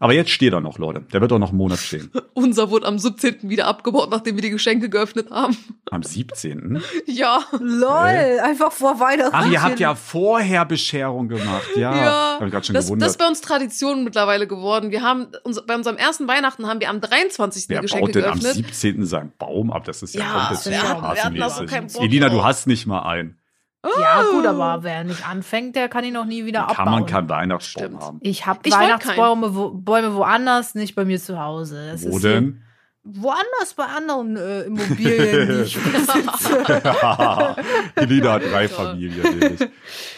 Aber 0.00 0.12
jetzt 0.12 0.30
steht 0.30 0.52
er 0.52 0.60
noch, 0.60 0.78
Leute. 0.78 1.00
Der 1.12 1.20
wird 1.20 1.32
auch 1.32 1.40
noch 1.40 1.48
einen 1.48 1.58
Monat 1.58 1.78
stehen. 1.80 2.10
Unser 2.34 2.70
wurde 2.70 2.86
am 2.86 2.98
17. 3.00 3.38
wieder 3.50 3.66
abgebaut, 3.66 4.10
nachdem 4.10 4.36
wir 4.36 4.42
die 4.42 4.50
Geschenke 4.50 4.88
geöffnet 4.88 5.30
haben. 5.30 5.56
Am 5.90 6.02
17. 6.04 6.80
Ja. 7.06 7.40
Lol, 7.58 8.38
einfach 8.42 8.70
vor 8.70 9.00
Weihnachten. 9.00 9.30
Ach, 9.34 9.50
ihr 9.50 9.60
habt 9.62 9.80
ja 9.80 9.94
vorher 9.96 10.64
Bescherung 10.66 11.28
gemacht. 11.28 11.66
Ja, 11.74 11.96
Ja, 11.96 12.36
hab 12.38 12.42
ich 12.46 12.52
gerade 12.52 12.64
schon 12.66 12.74
Das, 12.74 12.84
das 12.84 12.86
gewundert. 12.86 13.08
ist 13.10 13.18
bei 13.18 13.26
uns 13.26 13.40
Tradition 13.40 14.04
mittlerweile 14.04 14.46
geworden. 14.46 14.90
Wir 14.92 15.02
haben, 15.02 15.26
uns, 15.42 15.60
bei 15.66 15.74
unserem 15.74 15.96
ersten 15.96 16.28
Weihnachten 16.28 16.66
haben 16.68 16.80
wir 16.80 16.90
am 16.90 17.00
23. 17.00 17.64
die 17.66 17.70
Wer 17.70 17.80
Geschenke 17.80 18.04
baut 18.06 18.14
denn 18.14 18.24
am 18.26 18.38
geöffnet. 18.38 18.54
17. 18.74 19.04
seinen 19.06 19.32
Baum 19.38 19.72
ab? 19.72 19.84
Das 19.84 20.02
ist 20.02 20.14
ja, 20.14 20.20
Ja, 20.20 20.32
komplett 20.48 20.66
wir 20.66 20.82
hatten- 20.82 21.02
wir 21.02 21.08
hatten 21.24 21.36
straßenmäßig. 21.36 21.70
keinen 21.74 21.92
Bock 21.92 22.02
Elina, 22.02 22.28
du 22.28 22.44
hast 22.44 22.66
nicht 22.68 22.86
mal 22.86 23.02
einen. 23.02 23.37
Ja, 24.00 24.22
gut, 24.30 24.46
aber 24.46 24.82
wer 24.82 25.04
nicht 25.04 25.26
anfängt, 25.28 25.76
der 25.76 25.88
kann 25.88 26.04
ihn 26.04 26.14
noch 26.14 26.24
nie 26.24 26.44
wieder 26.44 26.60
Kann 26.66 26.70
abbauen. 26.70 26.90
man 26.90 27.06
keinen 27.06 27.28
Weihnachtsbaum 27.28 27.84
Stimmt. 27.86 28.02
haben. 28.02 28.18
Ich 28.22 28.46
habe 28.46 28.60
Weihnachtsbäume 28.70 29.54
wo, 29.54 29.70
Bäume 29.70 30.14
woanders, 30.14 30.74
nicht 30.74 30.94
bei 30.94 31.04
mir 31.04 31.20
zu 31.20 31.38
Hause. 31.40 31.90
Das 31.92 32.10
Wo 32.10 32.18
denn? 32.18 32.62
Woanders 33.10 33.72
bei 33.74 33.84
anderen 33.84 34.36
äh, 34.36 34.62
Immobilien, 34.64 35.48
die 35.48 35.62
ich 35.62 35.78
besitze. 35.82 36.82
Elina 37.94 38.32
hat 38.34 38.42
drei. 38.42 38.68
Familien. 38.78 39.22
nämlich. 39.38 39.60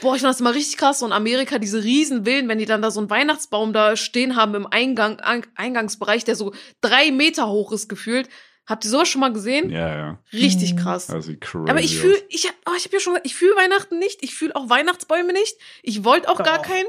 Boah, 0.01 0.15
ich 0.17 0.23
fand 0.23 0.33
das 0.35 0.41
immer 0.41 0.55
richtig 0.55 0.77
krass. 0.79 0.99
So 1.01 1.07
in 1.07 1.13
Amerika, 1.13 1.59
diese 1.59 1.83
Riesenvillen, 1.85 2.49
wenn 2.49 2.59
die 2.59 2.67
dann 2.67 2.83
da 2.83 2.91
so 2.91 3.01
einen 3.01 3.11
Weihnachtsbaum 3.11 3.73
da 3.73 3.97
stehen 3.97 4.35
haben 4.37 4.55
im 4.55 4.67
Eingang, 4.67 5.21
An- 5.21 5.45
Eingangsbereich, 5.55 6.25
der 6.25 6.35
so 6.37 6.53
drei 6.81 7.11
Meter 7.13 7.49
hoch 7.49 7.71
ist 7.73 7.89
gefühlt. 7.89 8.29
Habt 8.67 8.85
ihr 8.85 8.91
sowas 8.91 9.09
schon 9.09 9.21
mal 9.21 9.33
gesehen? 9.33 9.71
Ja, 9.71 9.97
ja. 9.97 10.19
Richtig 10.33 10.75
Mhm. 10.75 10.79
krass. 10.79 11.07
Sieht 11.09 11.41
crazy 11.41 11.69
Aber 11.71 11.81
ich 11.81 11.99
fühle, 11.99 12.17
ich, 12.29 12.47
hab- 12.47 12.55
oh, 12.67 12.73
ich 12.77 12.85
habe 12.85 12.95
ja 12.97 13.01
schon 13.01 13.15
gesagt, 13.15 13.27
ich 13.27 13.35
fühle 13.35 13.57
Weihnachten 13.57 13.99
nicht. 13.99 14.23
Ich 14.23 14.35
fühle 14.35 14.55
auch 14.55 14.69
Weihnachtsbäume 14.71 15.33
nicht. 15.33 15.57
Ich 15.83 16.05
wollte 16.05 16.29
auch 16.29 16.39
gar 16.43 16.59
Doch. 16.59 16.63
keinen. 16.67 16.87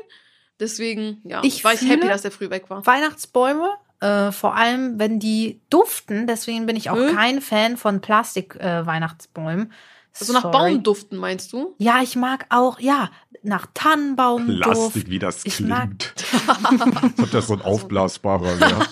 Deswegen, 0.59 1.21
ja, 1.23 1.41
Ich 1.43 1.63
war 1.63 1.73
ich 1.73 1.81
happy, 1.81 2.07
dass 2.07 2.21
der 2.21 2.31
früh 2.31 2.51
weg 2.51 2.69
war. 2.69 2.85
Weihnachtsbäume, 2.85 3.67
äh, 3.99 4.31
vor 4.31 4.55
allem 4.55 4.99
wenn 4.99 5.19
die 5.19 5.59
duften, 5.71 6.27
deswegen 6.27 6.67
bin 6.67 6.75
ich 6.75 6.91
auch 6.91 6.95
Hm? 6.97 7.15
kein 7.15 7.41
Fan 7.41 7.77
von 7.77 7.99
Plastik-Weihnachtsbäumen. 7.99 9.71
Also 10.19 10.33
nach 10.33 10.51
Baumduften, 10.51 11.17
meinst 11.17 11.53
du? 11.53 11.73
Ja, 11.77 12.01
ich 12.03 12.15
mag 12.17 12.45
auch, 12.49 12.79
ja, 12.79 13.09
nach 13.43 13.65
Tannenbaumduft. 13.73 14.61
Plastik, 14.61 15.09
wie 15.09 15.19
das 15.19 15.45
Ich 15.45 15.55
klingt. 15.55 15.69
mag- 15.69 15.89
Als 17.01 17.19
ob 17.19 17.31
das 17.31 17.47
so 17.47 17.53
ein 17.53 17.61
aufblasbarer 17.63 18.59
wäre. 18.59 18.85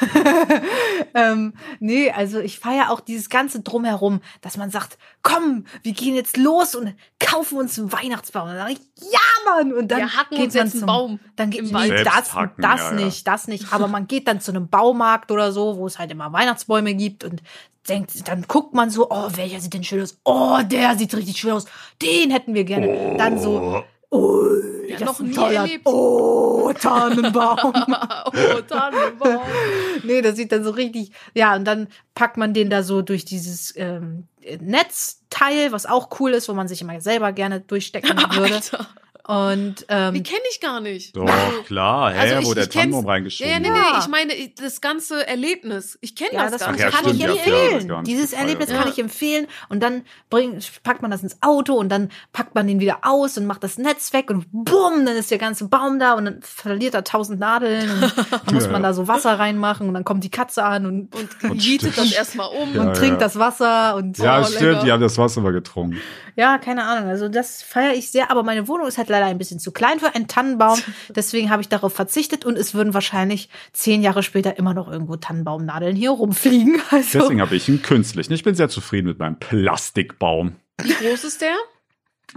ähm, 1.14 1.54
nee, 1.80 2.10
also 2.10 2.40
ich 2.40 2.58
feiere 2.58 2.90
auch 2.90 3.00
dieses 3.00 3.28
ganze 3.28 3.60
Drumherum, 3.60 4.20
dass 4.40 4.56
man 4.56 4.70
sagt, 4.70 4.98
komm, 5.22 5.64
wir 5.82 5.92
gehen 5.92 6.14
jetzt 6.14 6.36
los 6.36 6.74
und 6.74 6.94
kaufen 7.18 7.58
uns 7.58 7.78
einen 7.78 7.92
Weihnachtsbaum. 7.92 8.48
Und 8.48 8.56
dann 8.56 8.68
sage 8.68 8.72
ich, 8.72 9.10
ja, 9.12 9.18
Mann! 9.44 9.72
Und 9.72 9.88
dann 9.88 9.98
Wir 9.98 10.16
hacken 10.16 10.36
geht 10.36 10.46
uns 10.46 10.54
man 10.54 10.64
jetzt 10.64 10.74
einen 10.74 10.80
zum, 10.80 10.86
Baum 10.86 11.20
Dann 11.36 11.50
geht 11.50 11.72
nee, 11.72 12.04
das, 12.04 12.34
hacken, 12.34 12.62
das 12.62 12.80
ja, 12.80 12.90
ja. 12.90 13.04
nicht, 13.04 13.26
das 13.26 13.48
nicht. 13.48 13.72
Aber 13.72 13.88
man 13.88 14.06
geht 14.06 14.28
dann 14.28 14.40
zu 14.40 14.50
einem 14.50 14.68
Baumarkt 14.68 15.30
oder 15.30 15.52
so, 15.52 15.76
wo 15.76 15.86
es 15.86 15.98
halt 15.98 16.10
immer 16.10 16.32
Weihnachtsbäume 16.32 16.94
gibt 16.94 17.24
und 17.24 17.42
denkt, 17.88 18.28
dann 18.28 18.42
guckt 18.42 18.74
man 18.74 18.90
so, 18.90 19.10
oh, 19.10 19.28
welcher 19.34 19.60
sieht 19.60 19.74
denn 19.74 19.84
schön 19.84 20.02
aus? 20.02 20.18
Oh, 20.24 20.58
der 20.62 20.96
sieht 20.96 21.14
richtig 21.14 21.38
schön 21.38 21.52
aus. 21.52 21.66
Den 22.02 22.30
hätten 22.30 22.54
wir 22.54 22.64
gerne. 22.64 23.16
Dann 23.16 23.38
so, 23.38 23.84
oh, 24.10 24.46
Ja, 24.86 25.04
noch 25.04 25.20
nie 25.20 25.32
toller, 25.32 25.60
erlebt. 25.62 25.86
oh, 25.86 26.72
Tannenbaum. 26.72 27.72
oh, 28.26 28.60
Tannenbaum. 28.66 29.40
nee, 30.04 30.22
das 30.22 30.36
sieht 30.36 30.52
dann 30.52 30.64
so 30.64 30.70
richtig, 30.70 31.12
ja, 31.34 31.54
und 31.54 31.64
dann 31.64 31.88
packt 32.14 32.36
man 32.36 32.54
den 32.54 32.70
da 32.70 32.82
so 32.82 33.02
durch 33.02 33.24
dieses 33.24 33.74
ähm, 33.76 34.26
Netzteil, 34.60 35.72
was 35.72 35.86
auch 35.86 36.08
cool 36.20 36.32
ist, 36.32 36.48
wo 36.48 36.54
man 36.54 36.68
sich 36.68 36.80
immer 36.80 37.00
selber 37.00 37.32
gerne 37.32 37.60
durchstecken 37.60 38.16
würde. 38.34 38.54
Alter, 38.54 38.86
Und 39.28 39.80
die 39.80 39.84
ähm, 39.90 40.22
kenne 40.22 40.40
ich 40.50 40.58
gar 40.58 40.80
nicht. 40.80 41.14
Doch, 41.14 41.28
Also- 41.28 41.62
klar. 41.64 42.12
Hä, 42.14 42.18
Also 42.18 42.36
ich- 42.38 42.46
wo 42.46 42.54
der 42.54 42.70
Tannenbaum 42.70 43.04
Ja, 43.04 43.10
reingeschoben 43.12 43.52
ja, 43.52 43.58
nee, 43.60 43.66
wird. 43.66 43.74
nee, 43.76 43.82
Ja. 43.92 43.98
ich 44.00 44.08
meine 44.08 44.32
das 44.58 44.80
ganze 44.80 45.26
Erlebnis. 45.28 45.98
Ich 46.00 46.16
kenne 46.16 46.30
ja, 46.32 46.42
das 46.44 46.52
das 46.52 46.60
gar 46.62 46.72
nicht. 46.72 46.80
ja, 46.80 46.88
kann 46.90 47.00
stimmt, 47.00 47.14
ich 47.16 47.20
ja 47.22 47.32
empfehlen. 47.32 47.86
nicht 47.88 48.06
Dieses. 48.06 48.32
Erlebnis 48.32 48.70
Ja. 48.70 48.78
kann 48.78 48.88
ich 48.88 48.98
empfehlen. 48.98 49.46
Und 49.68 49.82
dann 49.82 50.02
bringt, 50.30 50.82
packt 50.82 51.02
man 51.02 51.10
das 51.10 51.22
ins 51.22 51.36
Auto 51.42 51.74
und 51.74 51.90
dann 51.90 52.10
packt 52.32 52.54
man 52.54 52.66
den 52.66 52.80
wieder 52.80 53.00
aus 53.02 53.36
und 53.36 53.44
macht 53.46 53.62
das 53.64 53.76
Netz 53.76 54.14
weg 54.14 54.30
und 54.30 54.46
bumm, 54.50 55.04
dann 55.04 55.16
ist 55.16 55.30
der 55.30 55.36
ganze 55.38 55.68
Baum 55.68 55.98
da 55.98 56.14
und 56.14 56.24
dann 56.24 56.40
verliert 56.40 56.94
er 56.94 57.04
tausend 57.04 57.38
Nadeln 57.38 57.90
und 57.90 58.00
dann 58.46 58.54
muss 58.54 58.64
Ja. 58.64 58.70
man 58.72 58.82
da 58.82 58.94
so 58.94 59.08
Wasser 59.08 59.38
reinmachen 59.38 59.88
und 59.88 59.92
dann 59.94 60.04
kommt 60.04 60.24
die 60.24 60.30
Katze 60.30 60.64
an 60.64 60.86
und, 60.86 61.14
Und 61.14 61.28
Und 61.50 61.62
jietet 61.62 61.98
das 61.98 62.12
erstmal 62.12 62.48
um. 62.48 62.74
Ja, 62.74 62.80
und 62.80 62.94
trinkt 62.96 63.20
ja. 63.20 63.26
das 63.26 63.38
Wasser 63.38 63.94
und 63.96 64.16
Ja, 64.16 64.40
Oh, 64.40 64.44
stimmt, 64.44 64.60
lecker. 64.62 64.84
die 64.84 64.92
haben 64.92 65.02
das 65.02 65.18
Wasser 65.18 65.42
mal 65.42 65.52
getrunken. 65.52 65.98
Ja, 66.36 66.56
keine 66.58 66.84
Ahnung. 66.84 67.08
Also 67.10 67.28
das 67.28 67.62
feiere 67.62 67.94
ich 67.94 68.10
sehr, 68.12 68.30
aber 68.30 68.42
meine 68.44 68.68
Wohnung 68.68 68.86
ist 68.86 68.96
halt 68.96 69.08
leider 69.08 69.17
ein 69.26 69.38
bisschen 69.38 69.58
zu 69.60 69.72
klein 69.72 70.00
für 70.00 70.14
einen 70.14 70.28
Tannenbaum. 70.28 70.78
Deswegen 71.08 71.50
habe 71.50 71.62
ich 71.62 71.68
darauf 71.68 71.92
verzichtet 71.92 72.44
und 72.44 72.56
es 72.56 72.74
würden 72.74 72.94
wahrscheinlich 72.94 73.48
zehn 73.72 74.02
Jahre 74.02 74.22
später 74.22 74.58
immer 74.58 74.74
noch 74.74 74.90
irgendwo 74.90 75.16
Tannenbaumnadeln 75.16 75.96
hier 75.96 76.10
rumfliegen. 76.10 76.80
Also 76.90 77.20
Deswegen 77.20 77.40
habe 77.40 77.54
ich 77.54 77.68
ihn 77.68 77.82
künstlich. 77.82 78.30
Ich 78.30 78.42
bin 78.42 78.54
sehr 78.54 78.68
zufrieden 78.68 79.08
mit 79.08 79.18
meinem 79.18 79.38
Plastikbaum. 79.38 80.56
Wie 80.82 80.92
groß 80.92 81.24
ist 81.24 81.40
der? 81.42 81.54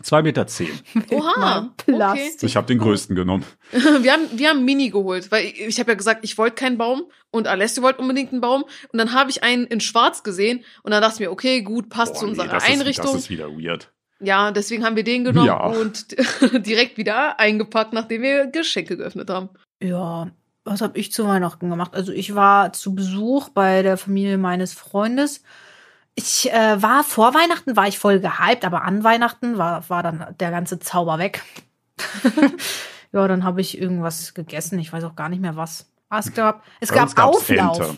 Zwei 0.01 0.21
Meter 0.21 0.47
zehn. 0.47 0.69
Oha. 1.11 1.69
Okay. 1.77 1.91
Plastik. 1.93 2.43
Ich 2.43 2.55
habe 2.55 2.65
den 2.67 2.79
größten 2.79 3.15
genommen. 3.15 3.43
Wir 3.71 4.13
haben, 4.13 4.27
wir 4.31 4.49
haben 4.49 4.63
Mini 4.63 4.89
geholt, 4.89 5.31
weil 5.31 5.45
ich, 5.45 5.59
ich 5.59 5.79
habe 5.79 5.91
ja 5.91 5.95
gesagt, 5.95 6.23
ich 6.23 6.37
wollte 6.37 6.55
keinen 6.55 6.77
Baum 6.77 7.03
und 7.29 7.47
Alessio 7.47 7.83
wollte 7.83 7.99
unbedingt 7.99 8.31
einen 8.31 8.41
Baum. 8.41 8.63
Und 8.63 8.97
dann 8.97 9.13
habe 9.13 9.29
ich 9.29 9.43
einen 9.43 9.65
in 9.65 9.81
Schwarz 9.81 10.23
gesehen 10.23 10.63
und 10.83 10.91
dann 10.91 11.01
dachte 11.01 11.15
ich 11.15 11.19
mir, 11.19 11.31
okay, 11.31 11.61
gut, 11.61 11.89
passt 11.89 12.15
zu 12.15 12.21
Boah, 12.21 12.25
nee, 12.25 12.29
unserer 12.31 12.47
das 12.47 12.63
ist, 12.63 12.69
Einrichtung. 12.69 13.05
das 13.05 13.15
ist 13.15 13.29
wieder 13.29 13.49
weird. 13.49 13.91
Ja, 14.21 14.51
deswegen 14.51 14.85
haben 14.85 14.95
wir 14.95 15.03
den 15.03 15.23
genommen 15.23 15.47
Ja. 15.47 15.65
und 15.65 16.07
direkt 16.65 16.97
wieder 16.97 17.39
eingepackt, 17.39 17.93
nachdem 17.93 18.21
wir 18.21 18.47
Geschenke 18.47 18.97
geöffnet 18.97 19.29
haben. 19.29 19.49
Ja, 19.81 20.27
was 20.63 20.81
habe 20.81 20.97
ich 20.97 21.11
zu 21.11 21.27
Weihnachten 21.27 21.69
gemacht? 21.69 21.93
Also 21.95 22.11
ich 22.11 22.35
war 22.35 22.71
zu 22.73 22.93
Besuch 22.93 23.49
bei 23.49 23.81
der 23.81 23.97
Familie 23.97 24.37
meines 24.37 24.73
Freundes. 24.73 25.43
Ich 26.15 26.51
äh, 26.51 26.81
war 26.81 27.03
vor 27.03 27.33
Weihnachten 27.33 27.75
war 27.75 27.87
ich 27.87 27.97
voll 27.97 28.19
gehypt, 28.19 28.65
aber 28.65 28.83
an 28.83 29.03
Weihnachten 29.03 29.57
war 29.57 29.89
war 29.89 30.03
dann 30.03 30.35
der 30.39 30.51
ganze 30.51 30.77
Zauber 30.79 31.17
weg. 31.19 31.41
ja, 33.11 33.27
dann 33.27 33.43
habe 33.43 33.61
ich 33.61 33.79
irgendwas 33.79 34.33
gegessen. 34.33 34.77
Ich 34.79 34.91
weiß 34.91 35.03
auch 35.03 35.15
gar 35.15 35.29
nicht 35.29 35.41
mehr 35.41 35.55
was. 35.55 35.89
Ah, 36.09 36.19
es 36.19 36.33
gab 36.33 36.63
es 36.79 36.89
Bei 36.89 36.95
gab 36.95 37.17
Auflauf. 37.17 37.79
Ente. 37.79 37.97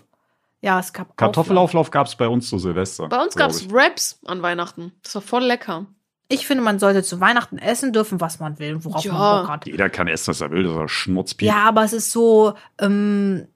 Ja, 0.62 0.80
es 0.80 0.94
gab 0.94 1.08
Auflauf. 1.08 1.18
Kartoffelauflauf 1.18 1.92
gab 1.92 2.08
es 2.08 2.16
bei 2.16 2.28
uns 2.28 2.48
zu 2.48 2.60
Silvester. 2.60 3.10
Bei 3.10 3.22
uns 3.22 3.36
gab's 3.36 3.62
ich. 3.62 3.72
Wraps 3.72 4.20
an 4.26 4.42
Weihnachten. 4.42 4.94
Das 5.04 5.16
war 5.16 5.22
voll 5.22 5.44
lecker. 5.44 5.88
Ich 6.30 6.48
finde, 6.48 6.64
man 6.64 6.80
sollte 6.80 7.04
zu 7.04 7.20
Weihnachten 7.20 7.58
essen 7.58 7.94
dürfen, 7.94 8.20
was 8.22 8.40
man 8.40 8.58
will, 8.60 8.76
und 8.76 8.86
worauf 8.86 9.04
Ja. 9.04 9.14
man 9.14 9.42
Bock 9.42 9.50
hat. 9.52 9.66
Jeder 9.68 9.90
kann 9.90 10.08
essen, 10.08 10.30
was 10.30 10.42
er 10.42 10.52
will, 10.52 10.64
das 10.64 10.74
ist 10.74 10.80
ein 10.80 10.88
Schnutzpiep. 10.88 11.48
Ja, 11.48 11.64
aber 11.66 11.84
es 11.84 11.94
ist 11.94 12.12
so, 12.12 12.54
ähm, 12.80 13.48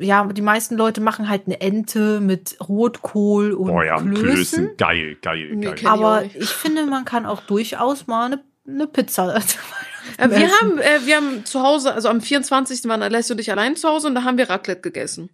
ja, 0.00 0.24
die 0.26 0.42
meisten 0.42 0.76
Leute 0.76 1.00
machen 1.00 1.28
halt 1.28 1.42
eine 1.46 1.60
Ente 1.60 2.20
mit 2.20 2.56
Rotkohl 2.68 3.52
und 3.52 3.68
Boah, 3.68 3.84
ja, 3.84 3.96
Klößen. 3.98 4.14
Klößen. 4.24 4.70
Geil, 4.76 5.16
geil, 5.22 5.50
Nee, 5.54 5.66
geil. 5.66 5.74
ich 5.78 5.86
Aber 5.86 6.22
nicht. 6.22 6.36
ich 6.36 6.50
finde, 6.50 6.84
man 6.86 7.04
kann 7.04 7.24
auch 7.26 7.42
durchaus 7.42 8.06
mal 8.06 8.26
eine, 8.26 8.42
eine 8.66 8.86
Pizza. 8.86 9.40
Äh, 10.18 10.30
wir, 10.30 10.48
haben, 10.60 10.78
äh, 10.78 11.04
wir 11.04 11.16
haben 11.16 11.44
zu 11.44 11.62
Hause, 11.64 11.92
also 11.92 12.08
am 12.08 12.20
24. 12.20 12.84
waren 12.84 13.02
Alessio 13.02 13.34
und 13.34 13.40
ich 13.40 13.50
allein 13.50 13.74
zu 13.74 13.88
Hause 13.88 14.06
und 14.06 14.14
da 14.14 14.22
haben 14.22 14.38
wir 14.38 14.48
Raclette 14.48 14.80
gegessen. 14.80 15.30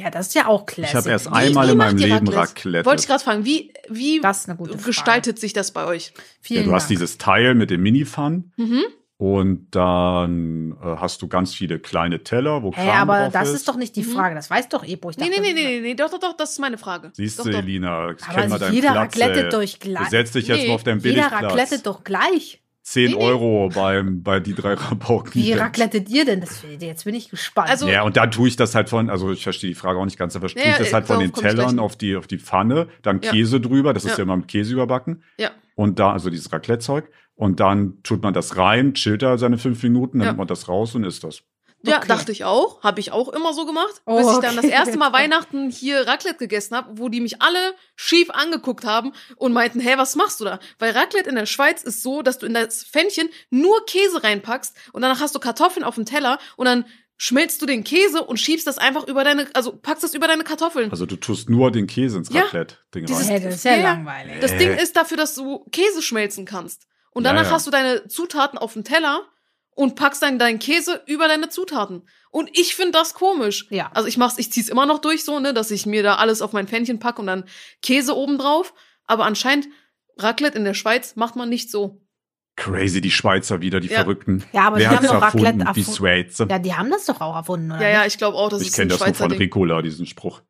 Ja, 0.00 0.10
das 0.10 0.28
ist 0.28 0.34
ja 0.34 0.46
auch 0.46 0.66
Classic. 0.66 0.90
Ich 0.90 0.94
habe 0.96 1.10
erst 1.10 1.26
Wie- 1.30 1.34
einmal 1.34 1.66
wie 1.68 1.72
in 1.72 1.78
meinem 1.78 1.96
Leben 1.98 2.28
Raclette? 2.28 2.36
Raclette. 2.36 2.86
Wollte 2.86 3.00
ich 3.02 3.06
gerade 3.08 3.22
fragen, 3.24 3.44
wie, 3.44 3.72
wie 3.88 4.20
Das 4.20 4.40
ist 4.40 4.48
eine 4.48 4.56
gute 4.56 4.72
Frage. 4.72 4.84
gestaltet 4.84 5.38
sich 5.38 5.52
das 5.52 5.72
bei 5.72 5.84
euch? 5.84 6.12
ja, 6.16 6.22
Vielen 6.40 6.64
du 6.66 6.72
hast 6.72 6.84
Dank. 6.84 6.88
dieses 6.90 7.18
Teil 7.18 7.54
mit 7.54 7.70
dem 7.70 7.82
Mini-Fun 7.82 8.52
Mhm. 8.56 8.82
und 9.18 9.66
dann 9.72 10.72
äh, 10.82 10.96
hast 10.96 11.20
du 11.22 11.28
ganz 11.28 11.52
viele 11.54 11.78
kleine 11.78 12.22
Teller, 12.22 12.62
wo 12.62 12.72
Hä, 12.72 12.86
Kram 12.86 13.10
aber 13.10 13.22
drauf 13.24 13.32
das 13.32 13.48
ist. 13.50 13.54
ist 13.56 13.68
doch 13.68 13.76
nicht 13.76 13.94
die 13.96 14.02
Mhm. 14.02 14.12
Frage. 14.12 14.34
Das 14.34 14.48
weiß 14.50 14.68
doch 14.70 14.84
Ebo. 14.86 15.10
Ich 15.10 15.18
Nee, 15.18 15.28
dachte, 15.28 15.42
nee, 15.42 15.52
nee, 15.52 15.64
nee, 15.64 15.80
nee, 15.80 15.94
doch, 15.94 16.10
doch, 16.10 16.18
doch, 16.20 16.36
das 16.36 16.52
ist 16.52 16.58
meine 16.60 16.78
Frage. 16.78 17.10
Siehst 17.14 17.38
doch, 17.38 17.44
du. 17.44 17.50
Elina, 17.50 18.14
kenn 18.14 18.34
mal 18.34 18.42
also 18.44 18.58
deinen 18.58 18.74
jeder 18.74 18.92
Platz. 18.92 19.16
raclettet 19.20 19.44
ey. 19.44 19.50
doch 19.66 19.78
gleich. 19.80 20.04
Du 20.04 20.10
setzt 20.10 20.34
dich 20.34 20.46
jetzt 20.48 20.62
Nee, 20.62 20.68
mal 20.68 20.74
auf 20.74 20.84
deinen 20.84 21.00
Jeder 21.00 21.14
Billigplatz. 21.28 21.42
raclettet 21.52 21.86
doch 21.86 22.04
gleich. 22.04 22.62
10 22.82 23.10
Nee, 23.10 23.16
nee. 23.16 23.22
Euro 23.22 23.68
beim, 23.74 24.22
bei 24.22 24.40
die 24.40 24.54
drei 24.54 24.74
Rabauken. 24.74 25.34
Wie 25.34 25.52
raclettet 25.52 26.08
ihr 26.08 26.24
denn? 26.24 26.40
Das, 26.40 26.64
jetzt 26.80 27.04
bin 27.04 27.14
ich 27.14 27.28
gespannt. 27.28 27.68
Also- 27.70 27.88
Ja, 27.88 28.02
und 28.02 28.16
dann 28.16 28.30
tue 28.30 28.48
ich 28.48 28.56
das 28.56 28.74
halt 28.74 28.88
von, 28.88 29.10
also 29.10 29.30
ich 29.30 29.42
verstehe 29.42 29.70
die 29.70 29.74
Frage 29.74 29.98
auch 29.98 30.04
nicht 30.04 30.18
ganz, 30.18 30.34
aber 30.34 30.48
tue 30.48 30.62
Ja, 30.62 30.72
ich 30.72 30.78
das 30.78 30.92
halt 30.92 31.06
von 31.06 31.20
den 31.20 31.32
Tellern 31.32 31.78
auf 31.78 31.96
die, 31.96 32.16
auf 32.16 32.26
die 32.26 32.38
Pfanne, 32.38 32.88
dann 33.02 33.20
Ja. 33.22 33.30
Käse 33.30 33.60
drüber, 33.60 33.92
das 33.92 34.04
ist 34.04 34.12
Ja. 34.12 34.18
ja 34.18 34.22
immer 34.24 34.36
mit 34.38 34.48
Käse 34.48 34.72
überbacken. 34.72 35.22
Ja. 35.38 35.50
Und 35.74 35.98
da, 35.98 36.12
also 36.12 36.30
dieses 36.30 36.52
Raclette-Zeug. 36.52 37.10
Und 37.34 37.58
dann 37.60 38.02
tut 38.02 38.22
man 38.22 38.34
das 38.34 38.56
rein, 38.58 38.92
chillt 38.94 39.22
da 39.22 39.38
seine 39.38 39.56
fünf 39.56 39.82
Minuten, 39.82 40.18
dann 40.18 40.26
Ja. 40.26 40.30
nimmt 40.32 40.38
man 40.38 40.46
das 40.48 40.68
raus 40.68 40.94
und 40.94 41.04
isst 41.04 41.24
das. 41.24 41.42
Ja, 41.82 41.96
Okay. 41.98 42.08
dachte 42.08 42.30
ich 42.32 42.44
auch. 42.44 42.82
Habe 42.82 43.00
ich 43.00 43.10
auch 43.12 43.28
immer 43.30 43.54
so 43.54 43.64
gemacht. 43.64 44.02
Oh, 44.04 44.16
bis 44.18 44.26
ich 44.32 44.38
dann 44.40 44.56
das 44.56 44.64
okay. 44.66 44.74
erste 44.74 44.98
Mal 44.98 45.12
Weihnachten 45.14 45.70
hier 45.70 46.06
Raclette 46.06 46.36
gegessen 46.38 46.76
habe, 46.76 46.98
wo 46.98 47.08
die 47.08 47.20
mich 47.20 47.40
alle 47.40 47.74
schief 47.96 48.28
angeguckt 48.30 48.84
haben 48.84 49.12
und 49.36 49.52
meinten, 49.52 49.80
hä, 49.80 49.94
was 49.96 50.14
machst 50.16 50.40
du 50.40 50.44
da? 50.44 50.58
Weil 50.78 50.92
Raclette 50.92 51.28
in 51.30 51.36
der 51.36 51.46
Schweiz 51.46 51.82
ist 51.82 52.02
so, 52.02 52.22
dass 52.22 52.38
du 52.38 52.46
in 52.46 52.54
das 52.54 52.84
Pfännchen 52.84 53.30
nur 53.48 53.84
Käse 53.86 54.22
reinpackst 54.22 54.76
und 54.92 55.02
danach 55.02 55.20
hast 55.20 55.34
du 55.34 55.38
Kartoffeln 55.38 55.84
auf 55.84 55.94
dem 55.94 56.04
Teller 56.04 56.38
und 56.56 56.66
dann 56.66 56.84
schmelzt 57.16 57.60
du 57.60 57.66
den 57.66 57.84
Käse 57.84 58.22
und 58.24 58.38
schiebst 58.38 58.66
das 58.66 58.78
einfach 58.78 59.06
über 59.06 59.24
deine, 59.24 59.46
also 59.54 59.72
packst 59.76 60.02
das 60.04 60.14
über 60.14 60.26
deine 60.26 60.42
Kartoffeln. 60.44 60.90
Also 60.90 61.04
du 61.06 61.16
tust 61.16 61.50
nur 61.50 61.70
den 61.70 61.86
Käse 61.86 62.16
ins 62.18 62.30
Ja, 62.32 62.42
Raclette-Ding 62.42 63.04
dieses- 63.06 63.28
rein. 63.28 63.40
Hä, 63.40 63.44
das 63.44 63.54
ist 63.56 63.64
ja 63.64 63.76
Ja, 63.76 63.82
langweilig. 63.82 64.40
Das. 64.40 64.56
Ding 64.56 64.72
ist 64.74 64.96
dafür, 64.96 65.16
dass 65.18 65.34
du 65.34 65.64
Käse 65.70 66.00
schmelzen 66.02 66.46
kannst. 66.46 66.86
Und 67.10 67.24
Ja, 67.24 67.32
danach 67.32 67.46
ja. 67.46 67.52
hast 67.52 67.66
du 67.66 67.70
deine 67.70 68.06
Zutaten 68.08 68.58
auf 68.58 68.72
dem 68.74 68.84
Teller 68.84 69.22
und 69.80 69.94
packst 69.96 70.22
dann 70.22 70.38
deinen 70.38 70.58
Käse 70.58 71.02
über 71.06 71.26
deine 71.26 71.48
Zutaten. 71.48 72.02
Und 72.30 72.50
ich 72.52 72.74
finde 72.74 72.92
das 72.92 73.14
komisch. 73.14 73.66
Ja. 73.70 73.90
Also 73.94 74.08
ich 74.08 74.18
mach's, 74.18 74.38
ich 74.38 74.52
zieh's 74.52 74.68
immer 74.68 74.84
noch 74.84 74.98
durch 74.98 75.24
so, 75.24 75.40
ne, 75.40 75.54
dass 75.54 75.70
ich 75.70 75.86
mir 75.86 76.02
da 76.02 76.16
alles 76.16 76.42
auf 76.42 76.52
mein 76.52 76.68
Pfännchen 76.68 76.98
packe 76.98 77.22
und 77.22 77.26
dann 77.26 77.44
Käse 77.80 78.14
oben 78.14 78.36
drauf. 78.36 78.74
Aber 79.06 79.24
anscheinend 79.24 79.68
Raclette 80.18 80.58
in 80.58 80.64
der 80.64 80.74
Schweiz 80.74 81.16
macht 81.16 81.34
man 81.34 81.48
nicht 81.48 81.70
so. 81.70 82.02
Crazy, 82.56 83.00
die 83.00 83.10
Schweizer 83.10 83.62
wieder, 83.62 83.80
die 83.80 83.88
Ja. 83.88 84.00
Verrückten. 84.00 84.44
Ja, 84.52 84.64
aber 84.66 84.76
Wer 84.76 84.90
die 84.90 84.96
haben 84.96 85.06
doch 85.06 85.22
Raclette 85.22 85.60
erfunden? 85.60 85.72
Die. 85.74 85.84
Schweizer. 85.84 86.46
Ja, 86.50 86.58
die 86.58 86.74
haben 86.74 86.90
das 86.90 87.06
doch 87.06 87.22
auch 87.22 87.34
erfunden, 87.34 87.72
oder? 87.72 87.80
Ja, 87.80 87.88
ja, 87.88 88.06
ich 88.06 88.18
glaube 88.18 88.36
auch, 88.36 88.50
das 88.50 88.60
ich 88.60 88.68
ist 88.68 88.74
kenne 88.74 88.88
das 88.88 89.00
nur 89.00 89.14
von 89.14 89.30
Ding. 89.30 89.38
Ricola, 89.38 89.80
diesen 89.80 90.04
Spruch. 90.04 90.42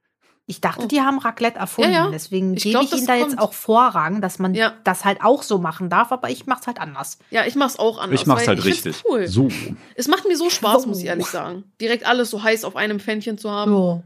Ich 0.47 0.61
dachte, 0.61 0.83
Oh. 0.85 0.87
die 0.89 1.01
haben 1.01 1.19
Raclette 1.19 1.59
erfunden. 1.61 1.93
Ja, 1.93 2.07
ja. 2.07 2.11
Deswegen 2.11 2.55
Ich 2.55 2.65
gebe 2.65 2.73
glaub, 2.73 2.85
ich 2.85 2.91
das 2.91 2.99
ihnen 3.01 3.07
da 3.07 3.15
jetzt 3.15 3.29
kommt. 3.37 3.41
auch 3.41 3.53
Vorrang, 3.53 4.21
dass 4.21 4.39
man 4.41 4.55
Ja. 4.55 4.75
das 4.83 5.05
halt 5.05 5.23
auch 5.23 5.43
so 5.45 5.59
machen 5.59 5.89
darf, 5.91 6.11
aber 6.11 6.29
ich 6.29 6.47
mach's 6.47 6.67
halt 6.67 6.81
anders. 6.81 7.19
Ja, 7.31 7.47
ich 7.47 7.55
mach's 7.55 7.79
auch 7.79 7.99
anders. 7.99 8.21
Ich 8.21 8.27
mach's 8.27 8.41
weil 8.43 8.49
halt 8.49 8.59
ich 8.61 8.65
richtig. 8.65 9.05
Cool. 9.09 9.29
So. 9.29 9.49
Es 9.95 10.09
macht 10.09 10.27
mir 10.27 10.37
so 10.37 10.51
Spaß, 10.51 10.83
So. 10.83 10.89
muss 10.89 10.99
ich 10.99 11.05
ehrlich 11.07 11.27
sagen. 11.27 11.65
Direkt 11.81 12.05
alles 12.05 12.31
so 12.31 12.43
heiß 12.43 12.65
auf 12.65 12.75
einem 12.75 12.99
Pfännchen 12.99 13.39
zu 13.39 13.51
haben. 13.51 13.71
So. 13.71 14.03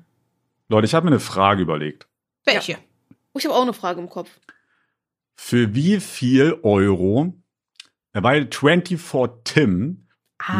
Leute, 0.68 0.84
ich 0.86 0.94
habe 0.94 1.04
mir 1.06 1.12
eine 1.12 1.20
Frage 1.20 1.62
überlegt. 1.62 2.06
Welche? 2.44 2.76
Oh, 3.32 3.38
ich 3.38 3.46
habe 3.46 3.54
auch 3.54 3.62
eine 3.62 3.72
Frage 3.72 4.00
im 4.00 4.10
Kopf. 4.10 4.28
Für 5.36 5.74
wie 5.74 5.98
viel 6.00 6.58
Euro, 6.62 7.32
äh, 8.12 8.22
weil 8.22 8.48
24 8.52 9.30
Tim, 9.44 10.03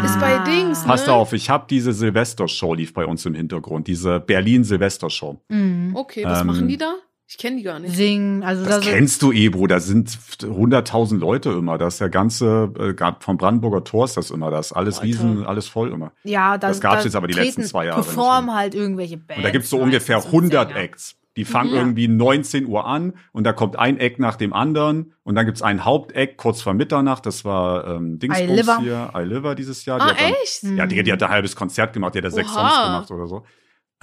Ist 0.04 0.20
bei 0.20 0.38
Dings, 0.44 0.82
ne? 0.82 0.86
passt 0.86 1.08
auf, 1.08 1.32
ich 1.32 1.50
habe 1.50 1.66
diese 1.68 1.92
Silvestershow 1.92 2.74
lief 2.74 2.94
bei 2.94 3.04
uns 3.04 3.26
im 3.26 3.34
Hintergrund, 3.34 3.86
diese 3.86 4.20
Berlin 4.20 4.64
Silvestershow. 4.64 5.40
Mhm. 5.48 5.94
Okay, 5.94 6.24
was 6.24 6.40
Ähm, 6.40 6.46
machen 6.46 6.68
die 6.68 6.78
da? 6.78 6.94
Ich 7.26 7.38
kenne 7.38 7.56
die 7.56 7.62
gar 7.62 7.78
nicht. 7.78 7.96
Singen, 7.96 8.42
also 8.42 8.64
Das 8.64 8.80
da 8.84 8.90
kennst 8.90 9.22
du 9.22 9.32
eh, 9.32 9.48
Bro. 9.48 9.66
Da 9.66 9.80
sind 9.80 10.10
100.000 10.10 11.18
Leute 11.18 11.50
immer. 11.50 11.78
Das 11.78 11.94
ist 11.94 12.00
der 12.00 12.10
ganze, 12.10 12.70
äh, 12.78 13.12
vom 13.20 13.38
Brandenburger 13.38 13.82
Tor 13.82 14.04
ist 14.04 14.16
das 14.16 14.30
immer. 14.30 14.50
Das 14.50 14.66
ist 14.66 14.72
alles 14.72 14.96
Alter. 14.96 15.06
riesen, 15.06 15.44
alles 15.46 15.66
voll 15.66 15.90
immer. 15.90 16.12
ja, 16.22 16.58
da, 16.58 16.68
das 16.68 16.80
gab's 16.80 16.98
da 16.98 17.04
jetzt 17.04 17.16
aber 17.16 17.26
die 17.26 17.34
letzten 17.34 17.64
zwei 17.64 17.86
Jahre 17.86 18.02
Performen 18.02 18.54
halt 18.54 18.74
irgendwelche 18.74 19.16
Bands. 19.16 19.38
Und 19.38 19.42
da 19.42 19.50
gibt's 19.50 19.70
so 19.70 19.78
ungefähr 19.78 20.16
meistens 20.16 20.32
und 20.34 20.42
100 20.44 20.68
Sänger. 20.68 20.80
Acts. 20.80 21.16
Die 21.36 21.44
fangen 21.44 21.70
Mhm. 21.70 21.76
irgendwie 21.76 22.08
19 22.08 22.66
Uhr 22.66 22.86
an 22.86 23.14
und 23.32 23.44
da 23.44 23.52
kommt 23.52 23.76
ein 23.76 23.98
Act 23.98 24.18
nach 24.20 24.36
dem 24.36 24.52
anderen 24.52 25.12
und 25.24 25.34
dann 25.34 25.46
gibt's 25.46 25.62
ein 25.62 25.84
Hauptact 25.84 26.36
kurz 26.36 26.62
vor 26.62 26.74
Mitternacht. 26.74 27.26
Das 27.26 27.44
war 27.44 27.86
ähm, 27.88 28.18
Dingsbums 28.20 28.78
hier, 28.80 29.10
I 29.16 29.22
Liver 29.24 29.54
dieses 29.54 29.84
Jahr. 29.84 29.98
Die 29.98 30.04
Ah, 30.04 30.08
hat 30.10 30.20
dann, 30.20 30.32
echt? 30.42 30.62
Ja, 30.62 30.86
die, 30.86 31.02
die 31.02 31.12
hat 31.12 31.22
ein 31.22 31.30
halbes 31.30 31.56
Konzert 31.56 31.92
gemacht, 31.92 32.14
die 32.14 32.18
hat 32.18 32.24
da 32.26 32.30
sechs. 32.30 32.52
Songs 32.52 32.72
gemacht 32.74 33.10
oder 33.10 33.26
so. 33.26 33.44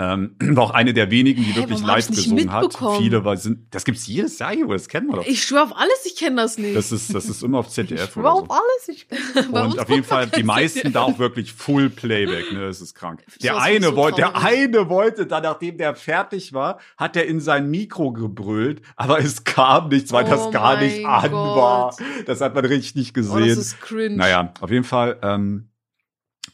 Ähm, 0.03 0.35
war 0.55 0.63
auch 0.63 0.71
eine 0.71 0.93
der 0.93 1.11
wenigen, 1.11 1.43
die 1.43 1.51
Hä, 1.51 1.59
wirklich 1.59 1.81
live 1.81 2.09
ich 2.09 2.15
gesungen 2.15 2.51
hat. 2.51 2.75
Viele 2.97 3.23
war, 3.23 3.37
sind, 3.37 3.67
das 3.73 3.85
gibt's 3.85 4.07
jedes 4.07 4.39
Jahr, 4.39 4.53
Junge, 4.53 4.73
das 4.73 4.87
kennen 4.87 5.07
wir 5.09 5.17
doch. 5.17 5.25
Ich 5.27 5.43
schwöre 5.43 5.63
auf 5.65 5.75
alles, 5.77 6.05
ich 6.05 6.15
kenne 6.15 6.37
das 6.37 6.57
nicht. 6.57 6.75
Das 6.75 6.91
ist, 6.91 7.13
das 7.13 7.25
ist 7.25 7.43
immer 7.43 7.59
auf 7.59 7.69
ZDF 7.69 8.15
oder 8.17 8.21
Überhaupt 8.29 8.51
so. 8.51 8.57
alles. 8.57 8.87
Ich, 8.89 9.07
Und 9.51 9.79
auf 9.79 9.89
jeden 9.89 10.03
Fall 10.03 10.27
die 10.27 10.43
meisten 10.43 10.79
ZDF. 10.79 10.93
da 10.93 11.01
auch 11.03 11.19
wirklich 11.19 11.53
Full 11.53 11.89
Playback, 11.91 12.51
ne, 12.51 12.61
das 12.61 12.81
ist 12.81 12.95
krank. 12.95 13.23
Der 13.43 13.51
Sowas 13.53 13.63
eine 13.65 13.77
ich 13.77 13.85
so 13.85 13.95
wollte, 13.95 14.15
der 14.17 14.35
eine 14.37 14.89
wollte 14.89 15.27
dann, 15.27 15.43
nachdem 15.43 15.77
der 15.77 15.93
fertig 15.95 16.53
war, 16.53 16.79
hat 16.97 17.15
er 17.15 17.25
in 17.27 17.39
sein 17.39 17.69
Mikro 17.69 18.11
gebrüllt, 18.13 18.81
aber 18.95 19.19
es 19.19 19.43
kam 19.43 19.89
nichts, 19.89 20.11
weil 20.11 20.25
Oh 20.25 20.29
das 20.29 20.51
gar 20.51 20.79
nicht 20.81 21.05
an 21.05 21.31
Gott. 21.31 21.55
war. 21.57 21.95
Das 22.25 22.41
hat 22.41 22.55
man 22.55 22.65
richtig 22.65 22.95
nicht 22.95 23.11
Oh, 23.17 23.21
das 23.21 23.27
gesehen. 23.33 23.59
ist 23.59 23.81
cringe. 23.81 24.15
naja, 24.15 24.53
auf 24.61 24.71
jeden 24.71 24.85
Fall, 24.85 25.19
ähm, 25.21 25.69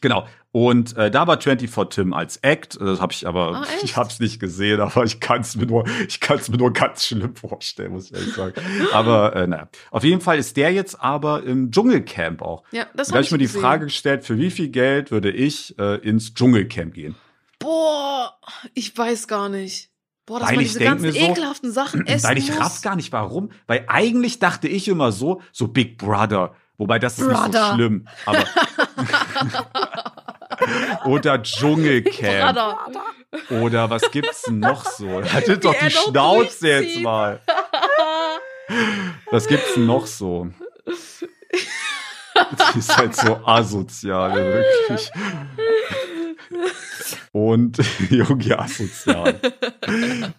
genau. 0.00 0.26
Und 0.60 0.96
äh, 0.96 1.08
da 1.08 1.28
war 1.28 1.40
24 1.40 1.88
Tim 1.94 2.12
als 2.12 2.38
Act, 2.38 2.80
das 2.80 3.00
habe 3.00 3.12
ich 3.12 3.28
aber, 3.28 3.62
echt? 3.74 3.84
ich 3.84 3.96
habe 3.96 4.08
es 4.08 4.18
nicht 4.18 4.40
gesehen, 4.40 4.80
aber 4.80 5.04
ich 5.04 5.20
kann 5.20 5.42
es 5.42 5.54
mir 5.54 5.66
nur, 5.66 5.84
ich 6.08 6.18
kann 6.18 6.38
es 6.38 6.48
mir 6.48 6.56
nur 6.56 6.72
ganz 6.72 7.06
schlimm 7.06 7.36
vorstellen, 7.36 7.92
muss 7.92 8.06
ich 8.10 8.14
ehrlich 8.14 8.34
sagen. 8.34 8.60
aber 8.92 9.36
äh, 9.36 9.46
naja, 9.46 9.68
auf 9.92 10.02
jeden 10.02 10.20
Fall 10.20 10.36
ist 10.36 10.56
der 10.56 10.72
jetzt 10.72 11.00
aber 11.00 11.44
im 11.44 11.70
Dschungelcamp 11.70 12.42
auch. 12.42 12.64
Ja, 12.72 12.86
das 12.92 13.06
da 13.06 13.12
habe 13.12 13.18
habe 13.18 13.24
ich 13.26 13.30
mir 13.30 13.38
die. 13.38 13.46
Frage 13.46 13.84
gestellt, 13.84 14.24
für 14.24 14.36
wie 14.36 14.50
viel 14.50 14.68
Geld 14.70 15.12
würde 15.12 15.30
ich 15.30 15.78
äh, 15.78 15.94
ins 15.98 16.34
Dschungelcamp 16.34 16.92
gehen? 16.92 17.14
Boah, 17.60 18.36
ich 18.74 18.98
weiß 18.98 19.28
gar 19.28 19.48
nicht. 19.48 19.90
Boah, 20.26 20.40
dass 20.40 20.48
Weil 20.48 20.56
man 20.56 20.64
ich 20.64 20.72
diese 20.72 20.82
ganzen 20.84 21.12
so, 21.12 21.18
ekelhaften 21.18 21.70
Sachen 21.70 22.04
essen 22.08 22.28
Weil 22.28 22.36
ich 22.36 22.50
muss. 22.50 22.58
raff 22.58 22.82
gar 22.82 22.96
nicht 22.96 23.12
warum. 23.12 23.50
Weil 23.68 23.84
eigentlich 23.86 24.40
dachte 24.40 24.66
ich 24.66 24.88
immer 24.88 25.12
so, 25.12 25.40
so 25.52 25.68
Big 25.68 25.98
Brother. 25.98 26.56
Wobei 26.78 26.98
das 26.98 27.16
ist 27.18 27.28
nicht 27.28 27.36
so 27.36 27.42
Brother. 27.44 27.74
schlimm. 27.74 28.08
Aber 28.26 28.44
Oder 31.04 31.42
Dschungelcamp. 31.42 32.58
Oder 33.50 33.90
was 33.90 34.10
gibt's 34.10 34.48
noch 34.50 34.84
so? 34.84 35.22
Haltet 35.22 35.64
doch 35.64 35.74
Die 35.74 35.90
Schnauze 35.90 36.68
jetzt 36.68 37.00
mal. 37.00 37.40
Was 39.30 39.46
gibt's 39.46 39.76
noch 39.76 40.06
so? 40.06 40.48
Die 42.74 42.78
ist 42.78 42.96
halt 42.96 43.14
so 43.14 43.36
asozial, 43.44 44.34
wirklich. 44.34 45.10
Und 47.32 47.78
Junge 48.10 48.58
asozial. 48.58 49.40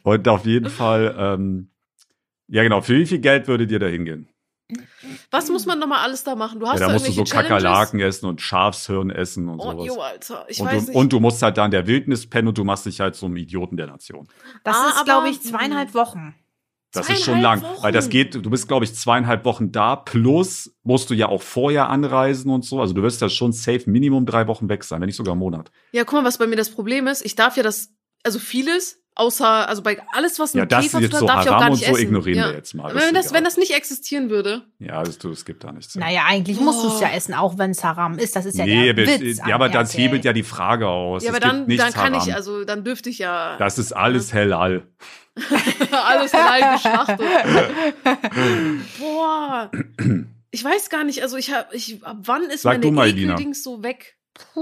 Und 0.03 0.27
auf 0.27 0.45
jeden 0.45 0.69
Fall, 0.69 1.15
ähm, 1.17 1.71
ja 2.47 2.63
genau, 2.63 2.81
für 2.81 2.95
wie 2.95 3.05
viel 3.05 3.19
Geld 3.19 3.47
würdet 3.47 3.71
ihr 3.71 3.79
da 3.79 3.87
hingehen? 3.87 4.29
Was 5.31 5.49
muss 5.49 5.65
man 5.65 5.79
nochmal 5.79 5.99
alles 6.03 6.23
da 6.23 6.35
machen? 6.35 6.59
Du 6.59 6.67
hast 6.67 6.79
Ja, 6.79 6.87
da 6.87 6.93
musst 6.93 7.07
du 7.07 7.11
so 7.11 7.23
Challenges? 7.23 7.49
Kakerlaken 7.49 7.99
essen 7.99 8.25
und 8.27 8.41
Schafshirn 8.41 9.09
essen 9.09 9.49
und 9.49 9.59
Oh, 9.59 9.71
sowas. 9.71 9.87
jo, 9.87 9.99
Alter, 10.01 10.45
ich 10.47 10.59
und, 10.59 10.67
weiß 10.67 10.85
du, 10.85 10.91
nicht. 10.91 10.95
und 10.97 11.13
du 11.13 11.19
musst 11.19 11.41
halt 11.41 11.57
da 11.57 11.65
in 11.65 11.71
der 11.71 11.87
Wildnis 11.87 12.29
pennen 12.29 12.47
und 12.49 12.57
du 12.57 12.63
machst 12.63 12.85
dich 12.85 12.99
halt 12.99 13.15
zum 13.15 13.35
Idioten 13.35 13.77
der 13.77 13.87
Nation. 13.87 14.27
das 14.63 14.75
Ah, 14.75 14.87
ist, 14.89 14.95
aber- 14.97 15.03
glaube 15.05 15.29
ich, 15.29 15.41
zweieinhalb 15.41 15.93
Wochen. 15.93 16.35
Das 16.91 17.07
ist 17.07 17.23
schon 17.23 17.39
lang, 17.39 17.59
Zweieinhalb 17.59 17.83
weil 17.83 17.91
das 17.91 18.05
Wochen. 18.05 18.11
geht, 18.11 18.33
du 18.35 18.49
bist, 18.49 18.67
glaube 18.67 18.83
ich, 18.83 18.95
zweieinhalb 18.95 19.45
Wochen 19.45 19.71
da, 19.71 19.95
plus 19.95 20.75
musst 20.81 21.09
du 21.11 21.13
ja 21.13 21.27
auch 21.29 21.41
vorher 21.43 21.87
anreisen 21.89 22.49
und 22.49 22.65
so. 22.65 22.81
Also 22.81 22.93
du 22.95 23.03
wirst 23.03 23.21
ja 23.21 23.29
schon 23.29 23.51
safe 23.51 23.83
Minimum 23.87 24.25
drei 24.25 24.47
Wochen 24.47 24.69
weg 24.69 24.83
sein, 24.83 24.99
wenn 24.99 25.05
nicht 25.05 25.15
sogar 25.15 25.33
einen 25.33 25.39
Monat. 25.39 25.69
Ja, 25.91 26.03
guck 26.03 26.13
mal, 26.19 26.25
was 26.25 26.39
bei 26.39 26.47
mir 26.47 26.55
das 26.55 26.71
Problem 26.71 27.05
ist. 27.05 27.23
Ich 27.23 27.35
darf 27.35 27.57
ja 27.57 27.63
das, 27.63 27.89
also 28.23 28.39
vieles, 28.39 29.03
außer, 29.19 29.67
also 29.67 29.81
bei 29.81 29.97
alles, 30.13 30.39
was 30.39 30.53
Ja, 30.53 30.61
mit 30.61 30.71
das 30.71 30.85
Käfer 30.85 30.99
ist 30.99 31.05
zu 31.05 31.09
tun 31.11 31.19
so 31.19 31.29
hat, 31.29 31.35
darf 31.37 31.45
ich 31.45 31.49
auch 31.49 31.53
Haram 31.55 31.61
gar 31.61 31.69
und 31.71 31.77
nicht 31.77 31.85
so 31.87 31.93
essen. 31.93 32.03
ignorieren 32.03 32.37
ja. 32.39 32.47
wir 32.49 32.55
jetzt 32.55 32.73
mal. 32.73 32.93
Das 32.93 33.03
wenn 33.03 33.13
das, 33.13 33.33
wenn 33.33 33.43
das 33.43 33.57
nicht 33.57 33.71
existieren 33.75 34.29
würde. 34.29 34.63
Ja, 34.79 35.03
das, 35.03 35.17
du, 35.17 35.31
es 35.31 35.45
gibt 35.45 35.63
da 35.63 35.71
nichts. 35.71 35.95
Naja, 35.95 36.21
eigentlich 36.27 36.59
musst 36.59 36.83
du 36.83 36.87
es 36.87 36.99
ja 36.99 37.09
Oh. 37.11 37.15
essen, 37.15 37.33
auch 37.33 37.57
wenn 37.57 37.71
es 37.71 37.83
Haram 37.83 38.17
ist. 38.17 38.35
Das 38.35 38.45
ist 38.45 38.57
ja 38.57 38.65
nee, 38.65 38.93
der 38.93 39.07
Witz. 39.07 39.39
ja, 39.45 39.55
aber 39.55 39.69
das 39.69 39.97
hebelt 39.97 40.25
ja 40.25 40.33
die 40.33 40.43
Frage 40.43 40.87
aus. 40.87 41.23
Ja, 41.23 41.29
aber 41.29 41.37
es 41.37 41.43
dann, 41.43 41.67
dann 41.67 41.93
kann 41.93 42.13
Haram. 42.13 42.27
ich, 42.27 42.33
also 42.33 42.63
dann 42.63 42.83
dürfte 42.83 43.09
ich 43.09 43.19
ja 43.19 43.57
das 43.57 43.77
ist 43.77 43.91
alles 43.93 44.33
hellal. 44.33 44.83
alles 45.91 46.33
halal 46.33 46.73
geschlachtet. 46.75 47.21
Boah. 48.99 49.71
Ich 50.51 50.63
weiß 50.63 50.89
gar 50.89 51.03
nicht, 51.03 51.21
also 51.21 51.37
ich 51.37 51.53
hab, 51.53 51.73
ich, 51.73 52.03
ab 52.03 52.17
wann 52.23 52.43
ist 52.43 52.63
Sag 52.63 52.83
meine. 52.83 53.09
Ekeldings 53.11 53.63
so 53.63 53.83
weg? 53.83 54.17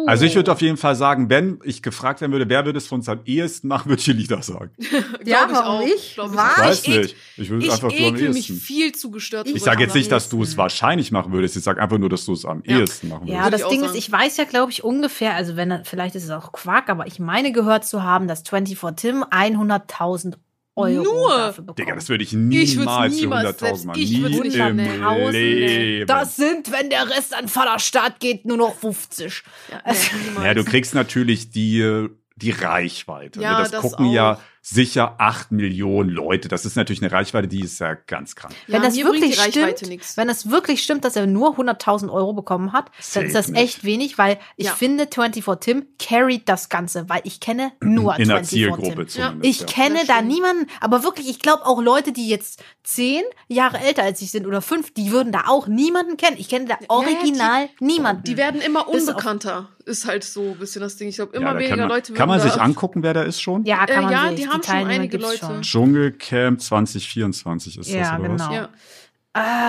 Also 0.06 0.26
ich 0.26 0.36
würde 0.36 0.52
auf 0.52 0.62
jeden 0.62 0.78
Fall 0.78 0.96
sagen, 0.96 1.30
wenn 1.30 1.60
ich 1.64 1.82
gefragt 1.82 2.22
werden 2.22 2.32
würde, 2.32 2.48
wer 2.50 2.66
würde 2.66 2.78
es 2.78 2.88
von 2.88 3.00
uns 3.00 3.10
am 3.10 3.20
ehesten 3.26 3.68
machen, 3.68 3.90
würde 3.90 4.00
ich 4.02 4.08
Elida 4.08 4.42
sagen. 4.42 4.72
Ja, 5.26 5.46
ich 5.48 5.54
warum 5.54 5.76
auch. 5.82 5.84
nicht? 5.84 6.14
Glaub 6.16 6.32
ich. 6.34 6.40
Ich 6.40 6.58
weiß 6.66 6.82
ich 6.84 6.88
nicht. 6.98 7.16
Ich 7.38 7.50
würde 7.50 7.66
Ich 7.66 7.72
einfach 7.72 7.90
nur 7.92 8.08
am 8.08 8.16
ekel 8.16 8.30
mich 8.34 8.50
ehesten. 8.50 8.56
viel 8.66 8.92
zu 8.94 9.12
gestört. 9.12 9.48
Ich 9.48 9.56
Ich 9.56 9.64
sage 9.64 9.84
jetzt 9.84 9.96
nicht, 9.96 10.12
dass 10.12 10.30
du 10.30 10.42
es 10.42 10.50
ehesten. 10.50 10.58
wahrscheinlich 10.60 11.12
machen 11.12 11.32
würdest. 11.34 11.58
Ich 11.58 11.64
sage 11.64 11.82
einfach 11.82 11.98
nur, 11.98 12.10
dass 12.10 12.26
du 12.26 12.34
es 12.34 12.46
am 12.46 12.62
Ja. 12.66 12.80
ehesten 12.80 13.10
machen 13.10 13.28
Ja, 13.28 13.46
würdest. 13.46 13.46
Würde 13.46 13.52
das 13.52 13.62
ich 13.62 13.78
Ding 13.80 13.84
ist, 13.90 13.96
ich 13.96 14.12
weiß 14.12 14.38
ja, 14.38 14.44
glaube 14.46 14.72
ich, 14.72 14.84
ungefähr, 14.84 15.34
also 15.36 15.56
wenn, 15.56 15.84
vielleicht 15.84 16.16
ist 16.16 16.24
es 16.24 16.30
auch 16.30 16.52
Quark, 16.52 16.90
aber 16.90 17.08
ich 17.08 17.20
meine 17.20 17.52
gehört 17.52 17.86
zu 17.86 18.04
haben, 18.04 18.28
dass 18.28 18.44
24 18.48 18.96
Tim 18.96 19.24
100.000 19.24 20.36
Euro 20.78 21.04
Nur? 21.04 21.30
dafür 21.38 21.64
bekommt. 21.64 21.80
Digga, 21.80 21.96
das 21.96 22.08
würde 22.10 22.24
ich 22.24 22.34
Ich 22.34 22.38
würd's 22.38 22.76
niemals 22.78 23.16
für 23.16 23.22
niemals, 23.22 23.48
100.000 23.58 23.60
selbst 23.60 23.86
machen. 23.86 24.00
ich 24.00 24.12
Nie 24.12 24.22
würd's 24.22 24.40
nicht 24.40 24.56
im 24.56 24.76
machen. 24.78 25.32
Leben. 25.32 26.08
Das 26.08 26.36
sind, 26.36 26.72
wenn 26.72 26.90
der 26.90 27.10
Rest 27.10 27.34
an 27.36 27.48
Vaterstaat 27.48 28.20
geht, 28.20 28.46
nur 28.46 28.58
noch 28.58 28.76
50. 28.76 29.44
Ja, 29.72 29.82
Also-. 29.84 30.44
Ja, 30.44 30.54
du 30.54 30.64
kriegst 30.64 30.94
natürlich 30.94 31.50
die, 31.50 32.08
die 32.36 32.52
Reichweite. 32.52 33.42
Ja, 33.42 33.54
ne? 33.54 33.58
das, 33.64 33.72
das 33.72 33.82
gucken 33.82 34.08
auch. 34.08 34.14
ja 34.14 34.40
sicher 34.70 35.16
acht 35.18 35.52
Millionen 35.52 36.10
Leute. 36.10 36.48
Das 36.50 36.66
ist 36.66 36.76
natürlich 36.76 37.02
eine 37.02 37.12
Reichweite, 37.12 37.48
die 37.48 37.62
ist 37.62 37.80
ja 37.80 37.94
ganz 37.94 38.36
krank. 38.36 38.54
ja, 38.68 38.74
wenn 38.76 38.82
das 38.82 38.98
wirklich 38.98 39.36
die 39.42 39.52
stimmt, 39.52 39.82
nix. 39.88 40.18
wenn 40.18 40.28
das 40.28 40.50
wirklich 40.50 40.84
stimmt, 40.84 41.06
dass 41.06 41.16
er 41.16 41.26
nur 41.26 41.58
100.000 41.58 42.12
Euro 42.12 42.34
bekommen 42.34 42.74
hat, 42.74 42.88
dann 42.88 42.94
Safe 43.00 43.26
ist 43.28 43.36
das 43.36 43.48
nicht. 43.48 43.62
echt 43.62 43.84
wenig, 43.86 44.18
weil 44.18 44.38
ich 44.58 44.66
Ja. 44.66 44.74
finde, 44.74 45.08
24 45.12 45.44
Tim 45.62 45.86
carried 46.00 46.50
das 46.50 46.68
Ganze, 46.70 47.08
weil 47.08 47.22
ich 47.24 47.40
kenne 47.40 47.72
nur 47.82 48.18
In 48.18 48.28
der 48.28 48.44
24 48.44 48.50
Zielgruppe 48.50 49.06
Tim. 49.06 49.08
zumindest. 49.08 49.46
Ich 49.50 49.60
ja. 49.62 49.66
kenne 49.68 50.00
da 50.06 50.22
niemanden, 50.22 50.68
aber 50.82 51.04
wirklich, 51.04 51.30
ich 51.30 51.40
glaube 51.40 51.66
auch 51.66 51.82
Leute, 51.82 52.12
die 52.12 52.28
jetzt 52.28 52.62
zehn 52.84 53.24
Jahre 53.48 53.80
älter 53.80 54.04
als 54.04 54.22
ich 54.22 54.32
sind 54.32 54.46
oder 54.48 54.62
fünf, 54.62 54.94
die 54.94 55.12
würden 55.12 55.32
da 55.32 55.44
auch 55.48 55.68
niemanden 55.68 56.18
kennen. 56.18 56.36
Ich 56.40 56.50
kenne 56.50 56.66
da 56.66 56.78
ja, 56.82 56.90
original 56.90 57.70
niemanden. 57.80 58.24
Die 58.24 58.36
werden 58.38 58.62
immer 58.62 58.88
unbekannter. 58.90 59.70
Ist 59.86 60.06
halt 60.06 60.26
so 60.26 60.42
ein 60.52 60.58
bisschen 60.58 60.82
das 60.82 60.98
Ding. 60.98 61.08
Ich 61.08 61.16
glaube, 61.16 61.32
Ja, 61.34 61.40
immer 61.40 61.58
weniger 61.58 61.88
Leute 61.88 62.12
kann 62.12 62.28
man 62.28 62.42
sich 62.42 62.60
angucken, 62.60 63.04
wer 63.04 63.14
da 63.14 63.22
ist 63.24 63.40
schon? 63.42 63.64
ja, 63.64 63.86
kann 63.86 64.00
Äh, 64.00 64.02
man 64.02 64.12
ja, 64.12 64.28
sich. 64.28 64.36
die 64.42 64.48
haben 64.50 64.57
schon 64.66 64.74
Teilnehmer 64.74 64.94
einige 64.96 65.18
gibt's 65.18 65.42
Leute. 65.42 65.46
Schon. 65.46 65.62
Dschungelcamp 65.62 66.62
2024 66.62 67.78
ist 67.78 67.90
das, 67.90 67.96
Ja, 67.96 68.18
oder 68.18 68.30
genau. 68.30 68.44
was? 68.50 68.54
Ja. 68.54 68.70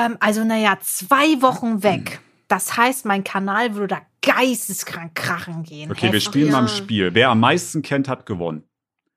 Ähm, 0.06 0.16
also, 0.20 0.44
naja, 0.44 0.78
zwei 0.82 1.40
Wochen 1.42 1.82
weg. 1.82 2.20
Das 2.48 2.76
heißt, 2.76 3.04
mein 3.04 3.24
Kanal 3.24 3.74
würde 3.74 3.96
da 3.96 4.00
geisteskrank 4.22 5.14
krachen 5.14 5.62
gehen. 5.62 5.90
Okay, 5.90 6.04
wir 6.04 6.08
Heftig. 6.08 6.24
spielen 6.24 6.46
ja. 6.46 6.52
mal 6.52 6.62
ein 6.62 6.68
Spiel. 6.68 7.14
Wer 7.14 7.30
am 7.30 7.40
meisten 7.40 7.82
kennt, 7.82 8.08
hat 8.08 8.26
gewonnen. 8.26 8.64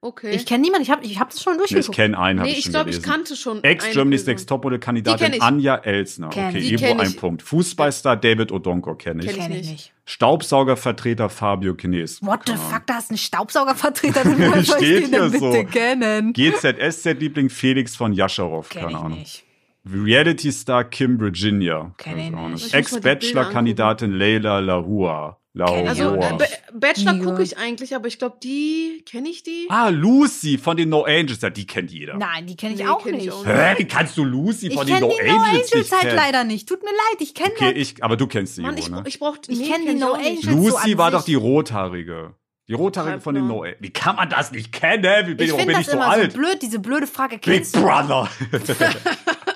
Okay. 0.04 0.32
Ich 0.34 0.46
kenne 0.46 0.62
niemanden, 0.62 0.82
ich 0.82 0.90
habe 0.90 1.04
ich 1.04 1.20
hab 1.20 1.30
das 1.30 1.40
schon 1.40 1.52
Nee, 1.56 1.62
ich 1.64 1.70
durchgeguckt. 1.70 1.94
kenne 1.96 2.18
einen, 2.18 2.40
habe 2.40 2.48
nee, 2.48 2.52
ich 2.54 2.58
ich 2.58 2.64
schon 2.64 2.72
glaube, 2.72 2.90
ich 2.90 2.96
gelesen. 2.96 3.10
kannte 3.12 3.36
schon. 3.36 3.62
Ex-Germany's 3.62 4.26
Next 4.26 4.48
Topmodel-Kandidatin 4.48 5.32
ich. 5.34 5.40
Anja 5.42 5.76
Elsner. 5.76 6.28
Kenn 6.30 6.48
Okay, 6.48 6.58
ich. 6.58 6.68
Die 6.70 6.74
Evo 6.74 6.84
kenn 6.86 7.00
ein 7.00 7.10
ich. 7.10 7.16
Punkt. 7.16 7.42
Fußballstar 7.42 8.16
David 8.16 8.50
Odonko 8.50 8.96
kenne 8.96 9.22
ich. 9.24 9.28
Kenn 9.30 9.38
Kenn 9.38 9.52
ich 9.52 9.58
nicht. 9.58 9.70
nicht. 9.70 9.92
Staubsaugervertreter 10.04 11.28
Fabio 11.28 11.74
Kines. 11.76 12.20
What 12.20 12.40
the 12.46 12.54
fuck, 12.56 12.84
da 12.86 12.98
ist 12.98 13.12
ein 13.12 13.16
Staubsaugervertreter. 13.16 14.24
Woher 14.24 14.50
soll 14.64 14.82
ich 14.82 14.86
Steht 14.88 15.02
den 15.04 15.10
hier 15.10 15.20
denn 15.20 15.30
bitte 15.30 15.52
so. 15.52 15.64
kennen? 15.66 16.32
GZSZ-Liebling 16.32 17.48
Felix 17.48 17.94
von 17.94 18.12
Jascharow. 18.12 18.68
Kenn 18.68 18.82
Keine 18.82 18.92
ich 18.94 18.98
Ahnung. 18.98 19.18
nicht. 19.20 19.44
Reality-Star 19.86 20.84
Kim 20.84 21.20
Virginia. 21.20 21.94
Ich. 22.04 22.66
Ich 22.66 22.74
Ex-Bachelor-Kandidatin 22.74 24.12
Leila 24.12 24.58
Lahua. 24.60 25.38
Ich 25.54 25.60
Also, 25.60 26.14
äh, 26.14 26.18
Ba- 26.38 26.44
Bachelor 26.72 27.18
gucke 27.18 27.42
ich 27.42 27.58
eigentlich, 27.58 27.94
aber 27.94 28.08
ich 28.08 28.18
glaube, 28.18 28.38
die 28.42 29.04
kenne 29.06 29.28
ich 29.28 29.42
die. 29.42 29.66
ah, 29.68 29.88
Lucy 29.90 30.56
von 30.56 30.78
den 30.78 30.88
No 30.88 31.02
Angels. 31.04 31.42
Ja, 31.42 31.50
die 31.50 31.66
kennt 31.66 31.90
jeder. 31.90 32.16
Nein, 32.16 32.46
die 32.46 32.56
kenne 32.56 32.72
ich 32.74 32.80
Nee, 32.80 32.86
auch 32.86 33.02
kenn 33.04 33.14
ich 33.16 33.24
nicht. 33.26 33.32
auch 33.32 33.44
Hä, 33.44 33.74
wie 33.76 33.84
kannst 33.84 34.16
du 34.16 34.24
Lucy 34.24 34.68
Ich 34.68 34.74
von 34.74 34.86
den 34.86 34.94
kenne 34.94 35.06
No 35.08 35.12
die 35.20 35.28
No 35.28 35.34
Angels 35.34 35.48
Angels 35.50 35.74
nicht 35.74 35.92
halt 35.92 36.02
kennen? 36.04 36.16
leider 36.16 36.44
nicht. 36.44 36.66
Tut 36.68 36.82
mir 36.82 36.88
leid, 36.90 37.20
ich 37.20 37.34
kenne 37.34 37.50
Okay, 37.54 37.72
ich, 37.72 38.02
aber 38.02 38.16
du 38.16 38.26
kennst 38.26 38.56
die, 38.56 38.62
Mann, 38.62 38.72
Ivo, 38.78 38.80
ich, 38.86 38.90
ne? 38.90 39.02
ich 39.06 39.18
brauch, 39.18 39.36
Ich 39.46 39.58
nee, 39.58 39.68
kenn 39.68 39.82
die 39.82 39.88
kenn 39.88 39.98
No 39.98 40.16
nicht. 40.16 40.26
Angels. 40.26 40.44
so 40.44 40.50
Lucy 40.78 40.92
an 40.92 40.98
war 40.98 41.10
doch 41.10 41.24
die 41.24 41.34
Rothaarige. 41.34 42.34
Die 42.68 42.74
Rothaarige 42.74 43.20
von 43.20 43.34
den. 43.34 43.46
No 43.46 43.60
Angels. 43.62 43.76
Wie 43.80 43.90
kann 43.90 44.16
man 44.16 44.30
das 44.30 44.52
nicht 44.52 44.72
kennen? 44.72 45.02
Wie 45.26 45.34
bin 45.34 45.44
Ich 45.44 45.50
ich, 45.52 45.58
finde 45.58 45.66
bin 45.66 45.74
das 45.74 45.80
ich 45.82 45.86
so 45.88 45.92
immer 45.98 46.06
alt? 46.08 46.32
so 46.32 46.38
blöd, 46.38 46.62
diese 46.62 46.78
blöde 46.78 47.06
Frage. 47.06 47.34
Big 47.36 47.42
Kennst 47.42 47.76
du? 47.76 47.82
Brother. 47.82 48.26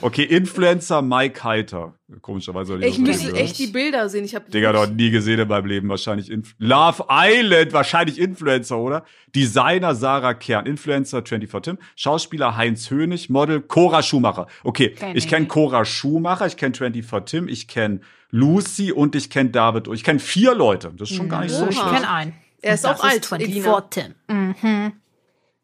okay, 0.00 0.24
Influencer 0.24 1.02
Mike 1.02 1.42
Heiter. 1.44 1.94
Komischerweise. 2.22 2.76
Ich 2.84 2.98
müsste 2.98 3.32
echt 3.34 3.58
die 3.58 3.68
Bilder 3.68 4.08
sehen. 4.08 4.24
Ich 4.24 4.34
habe 4.34 4.50
Digga, 4.50 4.72
noch 4.72 4.88
nie 4.88 5.10
gesehen 5.10 5.38
in 5.38 5.48
meinem 5.48 5.66
Leben. 5.66 5.88
Wahrscheinlich 5.88 6.30
Inf 6.30 6.54
Love 6.58 7.04
Island, 7.08 7.72
wahrscheinlich 7.72 8.18
Influencer, 8.18 8.78
oder? 8.78 9.04
Designer 9.34 9.94
Sarah 9.94 10.34
Kern, 10.34 10.66
Influencer 10.66 11.22
24 11.24 11.62
Tim, 11.74 11.78
Schauspieler 11.96 12.56
Heinz 12.56 12.90
Hönig, 12.90 13.30
Model 13.30 13.60
Cora 13.60 14.02
Schumacher. 14.02 14.46
Okay, 14.64 14.90
Kenn 14.90 15.16
ich 15.16 15.28
kenne 15.28 15.42
nicht. 15.42 15.52
Cora 15.52 15.84
Schumacher, 15.84 16.46
ich 16.46 16.56
kenne 16.56 16.74
24 16.74 17.24
Tim, 17.30 17.48
ich 17.48 17.68
kenne 17.68 18.00
Lucy 18.30 18.92
und 18.92 19.14
ich 19.14 19.30
kenne 19.30 19.50
David. 19.50 19.88
Ich 19.88 20.04
kenne 20.04 20.18
vier 20.18 20.54
Leute. 20.54 20.92
Das 20.96 21.10
ist 21.10 21.16
schon 21.16 21.28
gar 21.28 21.42
nicht 21.42 21.52
so 21.52 21.62
Oha. 21.62 21.68
Ich 21.70 21.76
schlecht. 21.76 21.92
kenne 21.94 22.10
einen. 22.10 22.34
Er 22.62 22.74
ist 22.74 22.84
Das 22.84 23.00
auch 23.00 23.04
alt, 23.04 23.24
24 23.26 23.48
Elina. 23.48 23.80
Tim. 23.82 24.14
Mhm. 24.28 24.92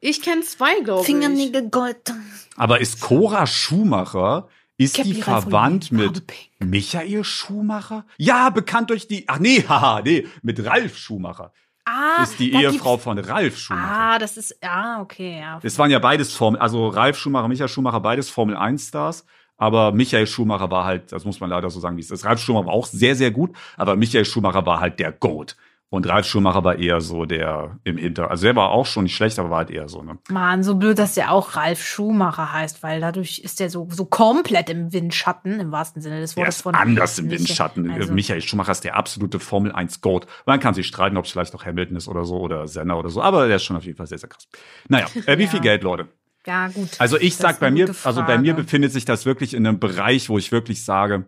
Ich 0.09 0.23
kenne 0.23 0.43
zwei, 0.43 0.81
glaube 0.83 1.01
ich. 1.01 1.07
Fingernägel 1.07 1.69
Gold. 1.69 2.15
Aber 2.57 2.81
ist 2.81 3.01
Cora 3.01 3.45
Schumacher, 3.45 4.47
ist 4.79 5.05
die 5.05 5.15
verwandt 5.15 5.91
mit. 5.91 6.23
Michael 6.61 7.25
Schumacher? 7.25 8.05
Ja, 8.17 8.51
bekannt 8.51 8.91
durch 8.91 9.09
die, 9.09 9.25
ach 9.27 9.41
nee, 9.41 9.65
haha, 9.69 10.03
nee, 10.03 10.29
mit 10.43 10.65
Ralf 10.65 10.97
Schumacher. 10.97 11.53
Ah, 11.85 12.23
ist 12.23 12.39
die 12.39 12.53
Ehefrau 12.53 12.99
von 12.99 13.19
Ralf 13.19 13.59
Schumacher. 13.59 13.91
Ah, 13.91 14.19
das 14.21 14.37
ist, 14.37 14.57
ah, 14.63 15.01
okay, 15.01 15.41
ja. 15.41 15.59
Es 15.65 15.77
waren 15.77 15.91
ja 15.91 15.99
beides 15.99 16.33
Formel, 16.33 16.61
also 16.61 16.87
Ralf 16.87 17.19
Schumacher, 17.19 17.49
Michael 17.49 17.69
Schumacher, 17.69 17.99
beides 17.99 18.31
Formel 18.31 18.57
1 18.57 18.87
Stars. 18.87 19.27
Aber 19.57 19.91
Michael 19.91 20.29
Schumacher 20.29 20.71
war 20.71 20.85
halt, 20.85 21.11
das 21.11 21.25
muss 21.25 21.41
man 21.41 21.51
leider 21.51 21.71
so 21.71 21.81
sagen, 21.81 21.97
wie 21.97 22.03
es 22.03 22.13
ist. 22.13 22.25
Ralf 22.25 22.41
Schumacher 22.41 22.67
war 22.67 22.75
auch 22.75 22.87
sehr, 22.87 23.17
sehr 23.17 23.33
gut, 23.33 23.57
aber 23.77 23.97
Michael 23.97 24.25
Schumacher 24.25 24.65
war 24.67 24.79
halt 24.79 25.01
der 25.01 25.11
Goat. 25.11 25.57
Und 25.97 26.07
Ralf 26.09 26.27
Schumacher 26.27 26.63
war 26.63 26.79
eher 26.79 27.01
so 27.01 27.25
der 27.25 27.79
im 27.85 27.97
Hinter. 27.97 28.31
Also 28.31 28.45
der 28.45 28.55
war 28.55 28.71
auch 28.71 28.85
schon 28.87 29.05
nicht 29.05 29.17
schlecht, 29.17 29.39
aber 29.39 29.51
war 29.51 29.59
halt 29.59 29.71
eher 29.71 29.89
so, 29.89 30.03
ne? 30.03 30.19
Mann, 30.29 30.63
so 30.63 30.75
blöd, 30.77 30.99
dass 30.99 31.15
der 31.15 31.33
auch 31.33 31.57
Ralf 31.57 31.83
Schumacher 31.83 32.53
heißt, 32.53 32.83
weil 32.83 33.01
dadurch 33.01 33.39
ist 33.39 33.61
der 33.61 33.71
so, 33.71 33.89
so 33.91 34.05
komplett 34.05 34.69
im 34.71 34.93
Windschatten, 34.93 35.59
im 35.59 35.73
wahrsten 35.73 36.03
Sinne 36.03 36.21
des 36.21 36.35
Der 36.35 36.43
Wortes 36.43 36.57
ist 36.57 36.63
von. 36.63 36.75
anders 36.75 37.19
im. 37.19 37.31
Windschatten. 37.31 37.91
Also, 37.91 38.13
Michael 38.13 38.43
Schumacher 38.43 38.73
ist 38.73 38.85
der 38.85 38.95
absolute 38.97 39.41
Formel 39.41 39.73
1 39.73 40.01
Goat. 40.03 40.27
Man 40.45 40.61
kann 40.61 40.75
sich 40.75 40.87
streiten, 40.87 41.17
ob 41.17 41.25
es 41.25 41.31
vielleicht 41.33 41.55
auch 41.55 41.65
Hamilton 41.65 41.97
ist 41.97 42.09
oder 42.09 42.25
so 42.25 42.39
oder 42.41 42.69
Senna 42.69 42.95
oder 42.95 43.09
so, 43.09 43.23
aber 43.23 43.47
der 43.47 43.57
ist 43.57 43.65
schon 43.65 43.77
auf 43.77 43.85
jeden 43.85 43.97
Fall 43.97 44.07
sehr, 44.07 44.19
sehr 44.19 44.29
krass. 44.29 44.47
Naja, 44.89 45.07
äh, 45.27 45.39
wie 45.39 45.45
Ja. 45.45 45.49
viel 45.49 45.61
Geld, 45.61 45.83
Leute? 45.83 46.09
ja, 46.47 46.69
gut. 46.69 46.91
Also 46.99 47.17
ich 47.17 47.39
Das 47.39 47.39
sag 47.39 47.61
bei 47.61 47.71
mir, 47.71 47.89
also 48.05 48.23
bei 48.23 48.37
mir 48.39 48.53
befindet 48.55 48.93
sich 48.93 49.05
das 49.07 49.25
wirklich 49.27 49.55
in 49.55 49.67
einem 49.67 49.81
Bereich, 49.81 50.29
wo 50.29 50.37
ich 50.39 50.53
wirklich 50.53 50.85
sage, 50.85 51.25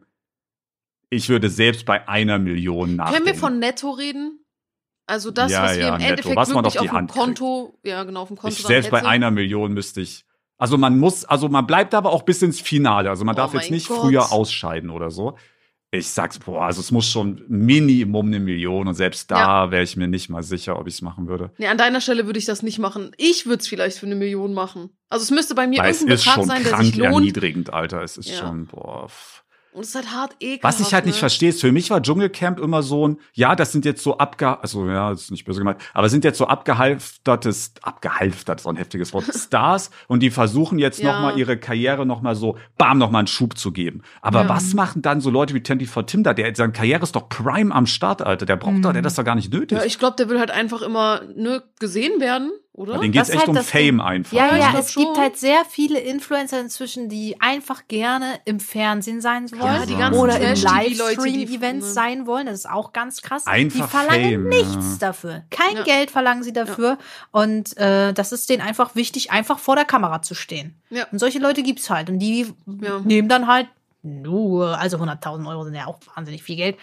ich 1.11 1.31
würde 1.31 1.49
selbst 1.49 1.87
bei 1.87 2.07
einer 2.07 2.39
Million 2.39 2.97
nachdenken. 2.97 3.25
Können 3.25 3.35
wir 3.35 3.41
von 3.41 3.59
Netto 3.59 3.91
reden? 3.93 4.41
Also 5.09 5.31
das, 5.31 5.51
Ja, 5.51 5.63
was 5.65 5.77
wir 5.77 5.81
ja, 5.83 5.89
im 5.89 5.95
netto. 5.99 6.11
Endeffekt 6.11 6.37
Was 6.37 6.49
wirklich 6.51 6.67
auf 6.67 6.77
auf 6.77 6.83
dem 6.87 6.93
Hand 6.93 7.11
Konto, 7.13 7.79
ja 7.83 8.05
genau, 8.05 8.23
auf 8.23 8.29
dem 8.29 8.37
Konto 8.37 8.55
ich, 8.57 8.63
selbst 8.65 8.91
bei 8.91 9.05
einer 9.07 9.31
Million 9.31 9.73
müsste 9.73 10.01
ich. 10.03 10.25
Also 10.59 10.77
man 10.77 10.99
muss, 10.99 11.25
also 11.25 11.49
man 11.49 11.67
bleibt 11.67 11.95
aber 11.95 12.13
auch 12.13 12.23
bis 12.23 12.43
ins 12.43 12.61
Finale. 12.61 13.09
Also 13.09 13.25
man 13.25 13.35
Oh 13.35 13.39
darf 13.39 13.55
jetzt 13.55 13.71
nicht 13.71 13.89
Gott. 13.89 14.01
früher 14.01 14.33
ausscheiden 14.33 14.91
oder 14.91 15.11
so. 15.11 15.37
Ich 15.91 16.09
sag's, 16.09 16.39
boah, 16.39 16.67
also 16.67 16.81
es 16.81 16.91
muss 16.91 17.07
schon 17.09 17.43
Minimum 17.49 18.27
eine 18.27 18.41
Million 18.41 18.87
und 18.89 18.95
selbst 18.95 19.31
da 19.31 19.71
wäre 19.71 19.83
ich 19.83 19.97
mir 19.97 20.07
nicht 20.09 20.29
mal 20.29 20.43
sicher, 20.43 20.79
ob 20.79 20.87
ich 20.87 20.95
es 20.95 21.01
machen 21.03 21.27
würde. 21.29 21.51
Nee, 21.57 21.69
an 21.69 21.79
deiner 21.79 22.03
Stelle 22.03 22.27
würde 22.27 22.39
ich 22.39 22.45
das 22.45 22.63
nicht 22.63 22.79
machen. 22.79 23.13
Ich 23.17 23.47
würde 23.47 23.61
es 23.63 23.69
vielleicht 23.69 23.97
für 23.97 24.05
eine 24.05 24.15
Million 24.17 24.53
machen. 24.53 24.91
Also 25.09 25.23
es 25.23 25.31
müsste 25.31 25.55
bei 25.55 25.67
mir 25.67 25.79
Weil 25.79 25.93
es 25.93 26.03
irgendein 26.03 26.17
ist 26.17 26.25
Betrag 26.25 26.35
schon 26.35 26.45
sein, 26.45 26.63
der 26.65 26.73
krank 26.73 26.85
sich 26.85 26.97
lohnt. 26.97 27.15
erniedrigend, 27.15 27.73
Alter. 27.73 28.03
Es 28.03 28.19
ist 28.19 28.29
Ja. 28.29 28.37
schon, 28.37 28.67
boah. 28.67 29.09
pff. 29.09 29.45
Und 29.79 29.85
es 29.85 29.91
ist 29.91 29.95
halt 29.95 30.13
hart 30.13 30.37
ekelhaft. 30.41 30.65
Was 30.65 30.81
ich 30.87 30.93
halt 30.93 31.07
nicht 31.07 31.15
ne? 31.15 31.21
verstehe, 31.21 31.51
ist, 31.51 31.61
für 31.61 31.71
mich 31.71 31.89
war 31.91 32.03
Dschungelcamp 32.03 32.59
immer 32.59 32.83
so 32.83 33.07
ein, 33.07 33.19
ja, 33.33 33.55
das 33.55 33.71
sind 33.71 33.85
jetzt 33.85 34.03
so 34.03 34.19
abge, 34.19 34.61
also 34.61 34.89
ja, 34.89 35.11
das 35.11 35.23
ist 35.23 35.31
nicht 35.31 35.45
böse 35.45 35.61
gemeint, 35.61 35.81
aber 35.95 36.09
sind 36.09 36.25
jetzt 36.25 36.37
so 36.39 36.49
abgehalftertes, 36.49 37.75
abgehalftert, 37.83 38.61
so 38.61 38.69
ein 38.71 38.77
heftiges 38.77 39.13
Wort, 39.13 39.25
Stars 39.35 39.91
und 40.09 40.21
die 40.21 40.31
versuchen 40.31 40.79
jetzt 40.79 40.99
Ja. 40.99 41.13
nochmal 41.13 41.39
ihre 41.39 41.57
Karriere 41.59 42.07
nochmal 42.07 42.35
so, 42.35 42.59
bam, 42.77 42.99
nochmal 42.99 43.21
einen 43.21 43.27
Schub 43.29 43.57
zu 43.57 43.71
geben. 43.73 44.03
Aber 44.21 44.43
Ja. 44.43 44.49
was 44.49 44.75
machen 44.75 45.01
dann 45.03 45.21
so 45.21 45.31
Leute 45.31 45.55
wie 45.55 45.61
24 45.61 46.07
Tim 46.11 46.23
da? 46.25 46.35
Der, 46.35 46.53
seine 46.57 46.73
Karriere 46.73 47.03
ist 47.05 47.15
doch 47.15 47.29
Prime 47.29 47.73
am 47.75 47.87
Start, 47.87 48.21
Alter. 48.23 48.47
Der 48.47 48.57
braucht 48.57 48.77
doch, 48.85 48.91
der 48.93 48.99
hat 48.99 49.05
das 49.05 49.15
doch 49.15 49.25
gar 49.25 49.37
nicht 49.37 49.53
nötig. 49.53 49.79
Ja, 49.79 49.85
ich 49.85 49.99
glaube, 50.01 50.17
der 50.17 50.29
will 50.29 50.41
halt 50.41 50.51
einfach 50.51 50.83
immer 50.83 51.23
ne, 51.37 51.63
gesehen 51.79 52.21
werden, 52.21 52.51
oder? 52.79 52.99
Geht's 53.01 53.17
Das 53.17 53.29
ist 53.31 53.35
echt 53.35 53.47
halt 53.49 53.59
um 53.59 53.65
Fame 53.65 53.85
Ding. 53.99 54.01
einfach. 54.01 54.33
Ja, 54.33 54.47
ich 54.55 54.61
ja, 54.63 54.71
glaub 54.71 54.83
es 54.83 54.95
gibt 54.95 55.07
schon. 55.09 55.17
halt 55.19 55.37
sehr 55.37 55.65
viele 55.69 55.99
Influencer 55.99 56.61
inzwischen, 56.61 57.09
die 57.09 57.41
einfach 57.41 57.83
gerne 57.89 58.39
im 58.45 58.61
Fernsehen 58.61 59.21
sein 59.21 59.51
wollen. 59.51 59.63
Ja, 59.63 59.87
die 59.87 59.97
ganzen 59.97 60.21
oder 60.21 60.39
im 60.41 60.55
die- 60.55 60.61
Livestream-Events 60.63 61.87
ne. 61.87 61.93
sein 61.93 62.27
wollen. 62.27 62.47
Das 62.47 62.55
ist 62.57 62.71
auch 62.71 62.93
ganz 62.93 63.21
krass. 63.23 63.47
Einfach 63.47 63.87
die 63.87 63.91
verlangen 63.91 64.31
Fame, 64.33 64.49
nichts 64.49 64.93
ja. 65.01 65.09
dafür. 65.09 65.43
Kein 65.51 65.77
Ja. 65.77 65.83
Geld 65.83 66.11
verlangen 66.11 66.43
sie 66.43 66.53
dafür. 66.53 66.99
Und 67.33 67.77
äh, 67.77 68.13
das 68.13 68.33
ist 68.33 68.49
denen 68.49 68.63
einfach 68.63 68.95
wichtig, 68.95 69.31
einfach 69.31 69.59
vor 69.59 69.77
der 69.77 69.85
Kamera 69.85 70.23
zu 70.23 70.35
stehen. 70.35 70.81
Ja. 70.91 71.07
Und 71.11 71.19
solche 71.19 71.39
Leute 71.39 71.63
gibt's 71.63 71.91
halt. 71.91 72.09
Und 72.11 72.19
die 72.21 72.47
Ja. 72.81 73.01
nehmen 73.01 73.29
dann 73.29 73.47
halt 73.47 73.67
nur, 74.03 74.79
also 74.79 74.97
100.000 74.99 75.49
Euro 75.49 75.65
sind 75.65 75.75
ja 75.75 75.87
auch 75.87 75.99
wahnsinnig 76.15 76.43
viel 76.45 76.57
Geld. 76.57 76.77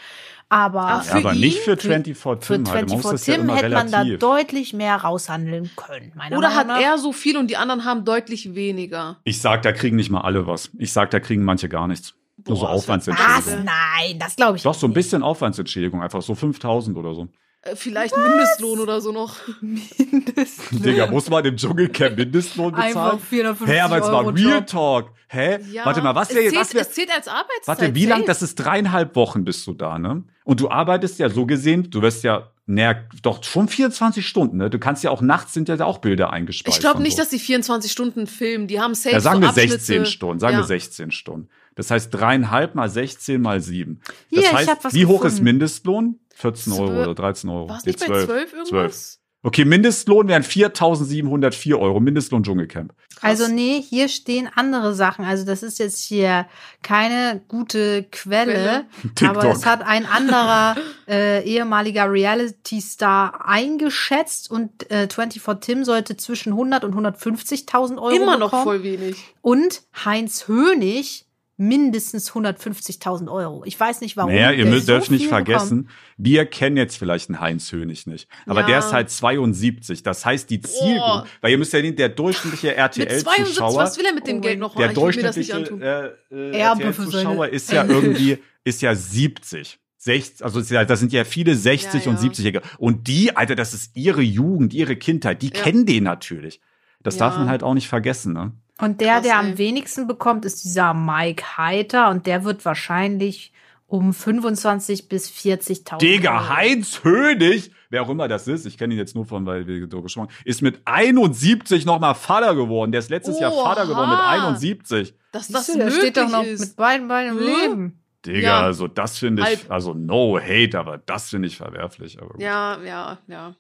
Aber 0.48 0.82
Ach, 0.82 1.06
Ja, 1.06 1.12
für 1.12 1.18
aber 1.18 1.34
ihn, 1.34 1.40
nicht 1.40 1.58
für 1.60 1.76
für- 1.76 1.90
24 1.90 2.18
für 2.18 2.40
Tim, 2.40 2.68
halt. 2.72 2.88
Man 2.90 2.98
muss 2.98 3.02
24 3.02 3.12
das 3.12 3.28
ja 3.28 3.34
Tim 3.34 3.44
immer 3.44 3.56
hätte 3.56 3.70
man 3.70 3.92
da 3.92 4.04
deutlich 4.04 4.74
mehr 4.74 4.96
raushandeln 4.98 5.72
können. 5.76 6.12
Meiner 6.16 6.38
Oder 6.38 6.50
Meinung 6.50 6.74
hat 6.76 6.82
er 6.84 6.98
so 7.00 7.12
viel 7.12 7.36
und 7.38 7.48
die 7.50 7.58
anderen 7.58 7.84
haben 7.86 8.06
deutlich 8.06 8.54
weniger? 8.54 9.18
Ich 9.24 9.42
sag, 9.42 9.64
da 9.64 9.72
kriegen 9.72 9.96
nicht 9.96 10.12
mal 10.12 10.22
alle 10.22 10.46
was. 10.46 10.70
Ich 10.78 10.94
sag, 10.94 11.10
da 11.12 11.20
kriegen 11.20 11.44
manche 11.44 11.68
gar 11.68 11.88
nichts. 11.88 12.14
Nur 12.48 12.58
so 12.58 12.62
Boah, 12.66 12.68
das 12.68 12.70
wär- 12.70 12.76
Aufwandsentschädigung. 12.76 13.38
Was? 13.38 13.56
Nein, 13.66 14.20
das 14.20 14.36
glaube 14.36 14.58
ich 14.58 14.64
Doch, 14.64 14.74
so 14.76 14.86
ein 14.86 14.90
nicht. 14.92 14.96
bisschen 14.96 15.24
Aufwandsentschädigung, 15.24 16.04
einfach 16.04 16.22
so 16.22 16.36
5000 16.36 16.96
oder 16.98 17.16
so. 17.16 17.28
Äh, 17.66 17.76
Vielleicht 17.76 18.16
Mindestlohn 18.16 18.80
oder 18.80 19.02
so 19.02 19.12
noch. 19.12 19.36
Digga, 20.72 21.08
muss 21.08 21.30
man 21.30 21.44
im 21.46 21.58
Dschungelcamp 21.58 22.18
Mindestlohn 22.18 22.72
bezahlen? 22.72 22.96
Einfach 22.98 23.20
450 23.20 23.76
Hä, 23.76 23.80
aber 23.82 23.96
jetzt 23.98 24.12
mal 24.12 24.28
Real 24.30 24.58
Job. 24.60 24.68
Talk. 24.68 25.12
Hä? 25.28 25.60
Ja, 25.72 25.86
Warte 25.86 26.02
mal, 26.02 26.14
was 26.16 26.30
wäre, 26.30 26.50
zählt, 26.50 26.56
was 26.56 26.74
wär, 26.74 26.82
es 26.82 26.92
zählt 26.92 27.10
als 27.12 27.28
Arbeitszeit. 27.28 27.68
warte, 27.68 27.96
wie 27.96 28.06
lang, 28.06 28.26
das 28.26 28.42
ist 28.42 28.56
dreieinhalb 28.56 29.16
Wochen 29.16 29.44
bist 29.44 29.66
du 29.68 29.74
da, 29.74 29.98
ne? 29.98 30.24
Und 30.44 30.60
du 30.60 30.70
arbeitest 30.70 31.18
ja 31.18 31.30
so 31.30 31.48
gesehen, 31.48 31.90
du 31.90 32.04
wirst 32.04 32.24
ja, 32.24 32.52
naja, 32.68 32.96
doch 33.24 33.44
schon 33.44 33.68
24 33.68 34.26
Stunden, 34.26 34.58
ne? 34.58 34.70
Du 34.70 34.78
kannst 34.78 35.04
ja 35.04 35.10
auch 35.10 35.22
nachts 35.22 35.54
sind 35.54 35.68
ja 35.68 35.84
auch 35.84 35.98
Bilder 35.98 36.32
eingespeist. 36.32 36.78
Ich 36.78 36.80
glaube 36.82 37.02
nicht, 37.02 37.18
so. 37.18 37.24
dass 37.24 37.30
die 37.30 37.40
24 37.40 37.92
Stunden 37.92 38.28
filmen. 38.28 38.68
Die 38.68 38.80
haben 38.80 38.94
safe 38.94 39.16
Ja, 39.16 39.20
sagen 39.20 39.38
so 39.38 39.42
wir 39.42 39.50
Abschnitte. 39.50 39.72
16 39.80 40.06
Stunden, 40.06 40.40
sagen 40.40 40.54
ja. 40.54 40.60
wir 40.60 40.66
16 40.66 41.12
Stunden. 41.12 41.50
Das 41.74 41.92
heißt 41.92 42.14
dreieinhalb 42.14 42.76
mal 42.76 42.88
16 42.90 43.42
mal 43.42 43.60
sieben. 43.62 44.02
Hier, 44.30 44.42
Das 44.42 44.52
ich 44.52 44.58
heißt, 44.58 44.70
hab 44.70 44.84
was 44.84 44.94
wie 44.94 45.08
hoch 45.08 45.26
ist 45.26 45.34
gefunden. 45.34 45.44
Mindestlohn? 45.44 46.20
14 46.36 46.74
Euro 46.74 46.88
Zwölf- 46.88 47.08
oder 47.08 47.16
13 47.16 47.50
Euro. 47.50 47.70
War 47.70 47.78
es 47.78 47.86
nicht 47.86 48.00
bei 48.00 48.26
12 48.26 48.54
irgendwas? 48.54 49.20
Okay, 49.46 49.64
Mindestlohn 49.64 50.28
wären 50.28 50.42
4.704 50.42 51.78
Euro. 51.80 52.00
Mindestlohn 52.00 52.42
Dschungelcamp. 52.42 52.94
Krass. 53.16 53.42
Also 53.42 53.54
nee, 53.54 53.80
hier 53.80 54.08
stehen 54.08 54.50
andere 54.56 54.96
Sachen. 54.96 55.24
Also 55.24 55.46
das 55.46 55.62
ist 55.62 55.78
jetzt 55.78 56.04
hier 56.04 56.48
keine 56.82 57.44
gute 57.48 58.06
Quelle, 58.12 58.86
aber 59.24 59.52
es 59.52 59.68
hat 59.68 59.84
ein 59.84 60.08
anderer 60.08 60.76
äh, 61.08 61.44
ehemaliger 61.44 62.12
Reality-Star 62.12 63.48
eingeschätzt 63.48 64.50
und 64.50 64.90
äh, 64.90 65.08
24 65.08 65.44
Tim 65.62 65.86
sollte 65.86 66.18
zwischen 66.18 66.54
100 66.54 66.84
und 66.84 66.96
150.000 66.96 67.98
Euro 68.00 68.10
Immer 68.10 68.38
noch 68.38 68.48
bekommen. 68.50 68.64
voll 68.64 68.84
wenig. 68.84 69.18
Und 69.42 69.84
Heinz 70.04 70.48
Hönig 70.48 71.25
mindestens 71.58 72.32
150.000 72.32 73.32
Euro. 73.32 73.64
Ich 73.66 73.80
weiß 73.80 74.02
nicht 74.02 74.18
warum. 74.18 74.32
Naja, 74.32 74.52
ihr 74.52 74.66
müsst 74.66 74.88
so 74.88 74.94
dürft 74.94 75.12
nicht 75.12 75.28
vergessen, 75.28 75.90
wir 76.18 76.46
kennen 76.46 76.76
jetzt 76.78 76.98
vielleicht 76.98 77.30
einen 77.30 77.40
Heinz 77.40 77.72
Hönig 77.72 78.08
nicht. 78.08 78.28
Aber 78.46 78.62
Ja. 78.62 78.68
der 78.68 78.80
ist 78.80 78.92
halt 78.92 79.10
72. 79.10 80.04
Das 80.04 80.26
heißt, 80.26 80.50
die 80.50 80.62
Zielgruppe, 80.62 81.28
weil 81.42 81.52
ihr 81.52 81.58
müsst 81.58 81.72
ja 81.74 81.82
den, 81.82 81.96
der 81.96 82.10
durchschnittliche 82.10 82.68
Mit 82.68 82.76
72, 82.78 83.26
RTL-Zuschauer, 83.26 83.76
was 83.78 83.98
will 83.98 84.06
er 84.06 84.14
mit 84.14 84.28
dem 84.28 84.38
Oh 84.38 84.42
Geld 84.42 84.60
noch 84.60 84.76
der 84.76 84.90
durchschnittliche 84.90 86.16
äh, 86.32 86.36
äh, 86.36 86.60
RTL-Zuschauer 86.60 87.36
seine 87.36 87.48
ist 87.48 87.72
ja 87.72 87.86
irgendwie, 87.86 88.38
ist 88.64 88.82
ja 88.82 88.94
70. 88.94 89.80
60, 89.98 90.46
also 90.46 90.62
das 90.62 91.00
sind 91.00 91.14
ja 91.14 91.24
viele 91.24 91.56
60 91.56 92.06
Ja, 92.06 92.12
und 92.12 92.22
ja. 92.22 92.30
70-Jährige. 92.30 92.62
Und 92.78 93.08
die, 93.08 93.36
Alter, 93.36 93.56
das 93.56 93.74
ist 93.74 93.96
ihre 93.96 94.22
Jugend, 94.22 94.74
ihre 94.74 94.98
Kindheit, 94.98 95.42
die 95.42 95.50
kennen 95.50 95.88
den 95.88 96.04
natürlich. 96.04 96.62
Das 97.02 97.18
darf 97.18 97.38
man 97.38 97.50
halt 97.50 97.64
auch 97.64 97.74
nicht 97.74 97.88
vergessen, 97.88 98.34
ne? 98.34 98.52
Und 98.80 99.00
der, 99.02 99.14
Krass, 99.16 99.24
der 99.24 99.34
ey. 99.34 99.40
am 99.40 99.58
wenigsten 99.58 100.08
bekommt, 100.08 100.44
ist 100.46 100.64
dieser 100.64 100.94
Mike 100.94 101.58
Heiter 101.58 102.10
und 102.10 102.26
der 102.28 102.44
wird 102.44 102.66
wahrscheinlich 102.66 103.54
um 103.88 104.14
25 104.14 105.08
bis 105.08 105.30
40.000 105.30 105.98
Digga. 106.00 106.50
Heinz 106.50 107.04
Hönig, 107.04 107.72
wer 107.90 108.02
auch 108.02 108.10
immer 108.10 108.28
das 108.28 108.48
ist, 108.48 108.66
ich 108.66 108.78
kenne 108.78 108.96
ihn 108.96 108.98
jetzt 108.98 109.16
nur 109.16 109.26
von, 109.26 109.46
weil 109.46 109.66
wir 109.68 109.88
so 109.90 110.02
gesprochen 110.02 110.28
haben, 110.30 110.36
ist 110.44 110.62
mit 110.62 110.82
71 110.86 111.86
nochmal 111.86 112.16
Vater 112.16 112.56
geworden. 112.56 112.92
Der 112.92 113.00
ist 113.00 113.10
letztes 113.10 113.40
Jahr 113.40 113.54
Oha. 113.54 113.64
Vater 113.76 113.88
geworden 113.88 114.10
mit 114.10 114.20
71. 114.20 115.14
Dass 115.32 115.48
das 115.48 115.68
Siehst 115.68 115.76
du, 115.76 115.78
der 115.80 115.86
möglich 115.88 116.02
steht 116.02 116.18
doch 116.18 116.30
noch 116.30 116.44
ist. 116.44 116.60
mit 116.60 116.76
beiden 116.76 117.08
Beinen 117.08 117.38
im 117.38 117.44
Hä? 117.44 117.68
Leben. 117.68 118.02
Digga, 118.26 118.40
Ja. 118.40 118.62
also 118.62 118.88
das 118.88 119.20
finde 119.20 119.44
ich, 119.44 119.48
Halb. 119.48 119.72
also 119.72 119.94
no 119.94 120.40
hate, 120.40 120.78
aber 120.80 120.98
das 120.98 121.30
finde 121.30 121.48
ich 121.48 121.58
verwerflich. 121.58 122.20
Aber 122.20 122.30
gut. 122.32 122.42
ja, 122.42 122.80
ja, 122.84 123.20
ja. 123.28 123.54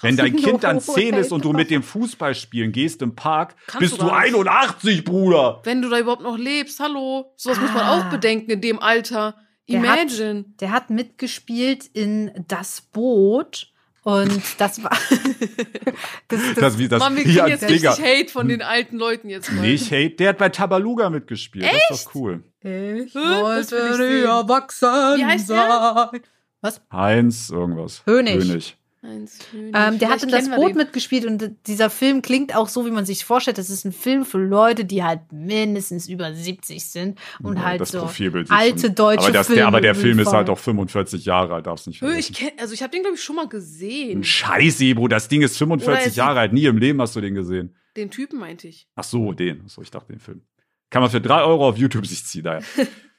Wenn 0.00 0.16
dein 0.16 0.34
Kind 0.36 0.64
dann 0.64 0.76
No 0.76 0.80
10 0.82 1.14
ist 1.14 1.30
und 1.32 1.44
du 1.44 1.52
mit 1.52 1.70
dem 1.70 1.82
Fußball 1.82 2.34
spielen 2.34 2.72
gehst 2.72 3.00
im 3.02 3.14
Park, 3.14 3.54
Kannst 3.66 3.80
bist 3.80 3.92
du 3.94 3.98
du 3.98 4.06
gar 4.08 4.22
nicht. 4.22 4.34
81, 4.34 5.04
Bruder. 5.04 5.60
Wenn 5.64 5.82
du 5.82 5.88
da 5.88 5.98
überhaupt 5.98 6.22
noch 6.22 6.36
lebst, 6.36 6.80
hallo. 6.80 7.32
Sowas 7.36 7.60
muss 7.60 7.72
man 7.72 7.82
Ah. 7.82 7.98
auch 8.00 8.04
bedenken 8.10 8.50
in 8.50 8.60
dem 8.60 8.80
Alter. 8.80 9.36
Der 9.68 9.76
Imagine. 9.78 10.44
Der 10.60 10.72
hat 10.72 10.90
mitgespielt 10.90 11.86
in 11.92 12.30
Das 12.48 12.80
Boot 12.82 13.68
und 14.02 14.42
das 14.58 14.82
war 14.82 14.90
das, 16.28 16.40
das, 16.40 16.54
Das, 16.56 16.78
wie 16.78 16.88
das, 16.88 16.98
Mann, 17.00 17.16
wir 17.16 17.22
kriegen 17.24 17.46
jetzt 17.46 17.68
Digga. 17.68 17.92
richtig 17.92 18.04
Hate 18.04 18.28
von 18.30 18.48
den 18.48 18.60
alten 18.62 18.98
Leuten 18.98 19.30
jetzt 19.30 19.50
mal. 19.52 19.62
Nicht 19.62 19.90
hate, 19.90 20.10
der 20.16 20.30
hat 20.30 20.38
bei 20.38 20.48
Tabaluga 20.50 21.08
mitgespielt. 21.08 21.64
Das 21.64 21.98
ist 22.00 22.06
doch 22.08 22.14
cool. 22.14 22.42
ich? 22.62 23.12
Das 23.12 23.72
wollte 23.72 24.08
nie 24.10 24.20
erwachsen 24.22 24.88
Wie 25.16 25.24
heißt 25.24 25.48
der? 25.50 26.08
sein. 26.12 26.20
Was? 26.60 26.80
Heinz, 26.92 27.48
irgendwas. 27.50 28.02
Hönig. 28.06 28.34
Hönig. 28.44 28.76
Ähm, 29.04 29.98
der 29.98 30.08
hat 30.08 30.22
in 30.22 30.30
das 30.30 30.48
Boot 30.50 30.70
den. 30.70 30.76
mitgespielt 30.78 31.26
und 31.26 31.50
dieser 31.66 31.90
Film 31.90 32.22
klingt 32.22 32.56
auch 32.56 32.68
so, 32.68 32.86
wie 32.86 32.90
man 32.90 33.04
sich 33.04 33.24
vorstellt. 33.24 33.58
Das 33.58 33.68
ist 33.70 33.84
ein 33.84 33.92
Film 33.92 34.24
für 34.24 34.38
Leute, 34.38 34.84
die 34.84 35.02
halt 35.04 35.20
mindestens 35.32 36.08
über 36.08 36.32
70 36.32 36.84
sind 36.84 37.18
und 37.42 37.56
Ja, 37.56 37.64
halt 37.64 37.80
das 37.80 37.90
so 37.90 38.00
Profilbild 38.00 38.50
alte 38.50 38.90
deutsche 38.90 39.24
aber 39.24 39.32
das, 39.32 39.46
Filme. 39.48 39.58
Der, 39.60 39.66
aber 39.68 39.80
der 39.80 39.94
Film 39.94 40.18
ist 40.18 40.32
halt 40.32 40.48
auch 40.48 40.58
45 40.58 41.24
Jahre 41.24 41.54
alt, 41.54 41.66
darfst 41.66 41.86
nicht 41.86 41.98
vergessen. 41.98 42.18
ich 42.18 42.32
kenn, 42.32 42.50
also 42.58 42.72
ich 42.74 42.82
habe 42.82 42.90
den 42.92 43.02
glaube 43.02 43.16
ich 43.16 43.22
schon 43.22 43.36
mal 43.36 43.48
gesehen. 43.48 44.20
Ein 44.20 44.24
Scheiß, 44.24 44.80
Ebro, 44.80 45.08
das 45.08 45.28
Ding 45.28 45.42
ist 45.42 45.52
Oder 45.52 45.58
45 45.78 46.06
ist- 46.08 46.16
Jahre 46.16 46.40
alt. 46.40 46.52
Nie 46.52 46.64
im 46.64 46.78
Leben 46.78 47.00
hast 47.00 47.14
du 47.16 47.20
den 47.20 47.34
gesehen. 47.34 47.74
Den 47.96 48.10
Typen 48.10 48.38
meinte 48.40 48.68
ich. 48.68 48.88
Ach 48.96 49.04
so, 49.04 49.32
den. 49.32 49.62
Ach 49.66 49.68
so, 49.70 49.82
ich 49.82 49.90
dachte 49.90 50.12
den 50.12 50.20
Film. 50.20 50.42
Kann 50.90 51.02
man 51.02 51.10
für 51.10 51.20
drei 51.20 51.42
Euro 51.42 51.68
auf 51.68 51.76
YouTube 51.76 52.06
sich 52.06 52.24
ziehen. 52.24 52.44
Daher. 52.44 52.62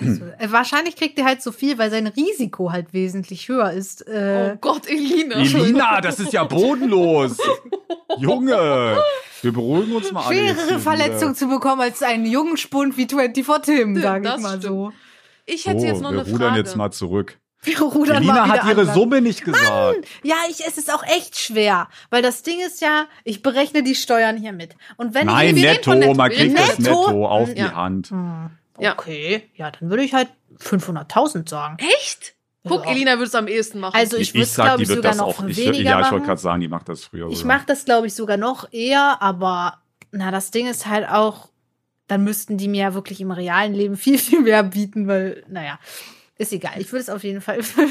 Also, 0.00 0.24
äh, 0.38 0.50
wahrscheinlich 0.50 0.96
kriegt 0.96 1.18
er 1.18 1.24
halt 1.26 1.40
so 1.42 1.52
viel, 1.52 1.78
weil 1.78 1.90
sein 1.90 2.06
Risiko 2.08 2.72
halt 2.72 2.92
wesentlich 2.92 3.48
höher 3.48 3.70
ist. 3.70 4.06
Äh, 4.08 4.52
oh 4.54 4.58
Gott, 4.60 4.88
Elina. 4.88 5.36
Elina, 5.36 6.00
das 6.00 6.18
ist 6.18 6.32
ja 6.32 6.42
bodenlos. 6.44 7.36
Junge, 8.18 8.98
wir 9.42 9.52
beruhigen 9.52 9.94
uns 9.94 10.10
mal 10.12 10.24
schwerere 10.24 10.68
hier 10.68 10.78
Verletzung 10.80 11.34
zu 11.34 11.46
bekommen 11.48 11.82
als 11.82 12.02
einen 12.02 12.26
jungen 12.26 12.56
Spund 12.56 12.96
wie 12.96 13.06
24 13.06 13.62
Tim, 13.76 13.96
sag 14.00 14.24
ich 14.24 14.38
mal 14.42 14.60
so. 14.60 14.92
Ich 15.46 15.66
hätte 15.66 15.80
So, 15.80 15.86
jetzt 15.86 16.00
noch 16.00 16.10
wir 16.12 16.20
eine 16.20 16.30
rudern 16.30 16.48
Frage. 16.48 16.58
jetzt 16.60 16.76
mal 16.76 16.90
zurück. 16.90 17.38
Wir 17.64 17.80
rudern 17.80 18.16
Elina 18.18 18.46
hat 18.48 18.64
ihre 18.68 18.80
anders. 18.82 18.94
Summe 18.94 19.22
nicht 19.22 19.42
gesagt. 19.42 20.06
Ja, 20.22 20.36
ich, 20.50 20.66
es 20.66 20.76
ist 20.76 20.92
auch 20.92 21.02
echt 21.02 21.38
schwer, 21.38 21.88
weil 22.10 22.20
das 22.20 22.42
Ding 22.42 22.60
ist 22.60 22.82
ja, 22.82 23.06
ich 23.24 23.40
berechne 23.40 23.82
die 23.82 23.94
Steuern 23.94 24.36
hier 24.36 24.52
mit. 24.52 24.76
Und 24.98 25.14
wenn 25.14 25.26
Nein, 25.28 25.56
ich 25.56 25.62
wir 25.62 25.70
netto, 25.72 25.90
von 25.92 25.98
netto. 26.00 26.14
man 26.14 26.30
Wir 26.30 26.36
kriegt 26.36 26.58
reden 26.58 26.66
das 26.68 26.78
netto. 26.78 27.06
netto 27.06 27.26
auf 27.26 27.54
die 27.54 27.60
Ja. 27.60 27.74
Hand. 27.74 28.10
Hm. 28.10 28.50
Okay, 28.76 29.50
ja, 29.54 29.70
dann 29.70 29.90
würde 29.90 30.02
ich 30.02 30.14
halt 30.14 30.28
500.000 30.58 31.48
sagen. 31.48 31.76
Echt? 31.78 32.34
Guck, 32.66 32.84
Ja. 32.86 32.92
Elina 32.92 33.12
würde 33.12 33.24
es 33.24 33.34
am 33.34 33.46
ehesten 33.46 33.78
machen. 33.78 33.94
Also 33.96 34.16
ich 34.16 34.28
Ich, 34.28 34.34
würde 34.34 34.42
ich 34.44 34.48
es, 34.50 34.54
sag, 34.54 34.64
glaube 34.64 34.78
die 34.78 34.82
ich, 34.84 34.88
wird 34.88 34.98
sogar 34.98 35.12
das 35.12 35.18
noch 35.18 35.26
auch. 35.38 35.48
Ich, 35.48 35.56
weniger 35.58 35.90
ja, 35.90 36.00
ich 36.00 36.10
wollte 36.10 36.26
gerade 36.26 36.40
sagen, 36.40 36.60
die 36.60 36.68
macht 36.68 36.88
das 36.88 37.04
früher. 37.04 37.28
Ich 37.30 37.44
mache 37.44 37.66
das, 37.66 37.84
glaube 37.84 38.06
ich, 38.06 38.14
sogar 38.14 38.36
noch 38.36 38.72
eher, 38.72 39.20
aber 39.20 39.80
na, 40.12 40.30
das 40.30 40.50
Ding 40.50 40.66
ist 40.66 40.86
halt 40.86 41.08
auch, 41.08 41.50
dann 42.06 42.24
müssten 42.24 42.56
die 42.56 42.68
mir 42.68 42.80
ja 42.82 42.94
wirklich 42.94 43.20
im 43.20 43.30
realen 43.30 43.74
Leben 43.74 43.96
viel, 43.98 44.18
viel 44.18 44.40
mehr 44.40 44.62
bieten, 44.62 45.06
weil, 45.08 45.44
naja, 45.48 45.78
ist 46.36 46.52
egal. 46.52 46.72
Ich 46.80 46.90
würde 46.90 47.02
es 47.02 47.10
auf 47.10 47.22
jeden 47.22 47.40
Fall 47.40 47.62
für, 47.62 47.86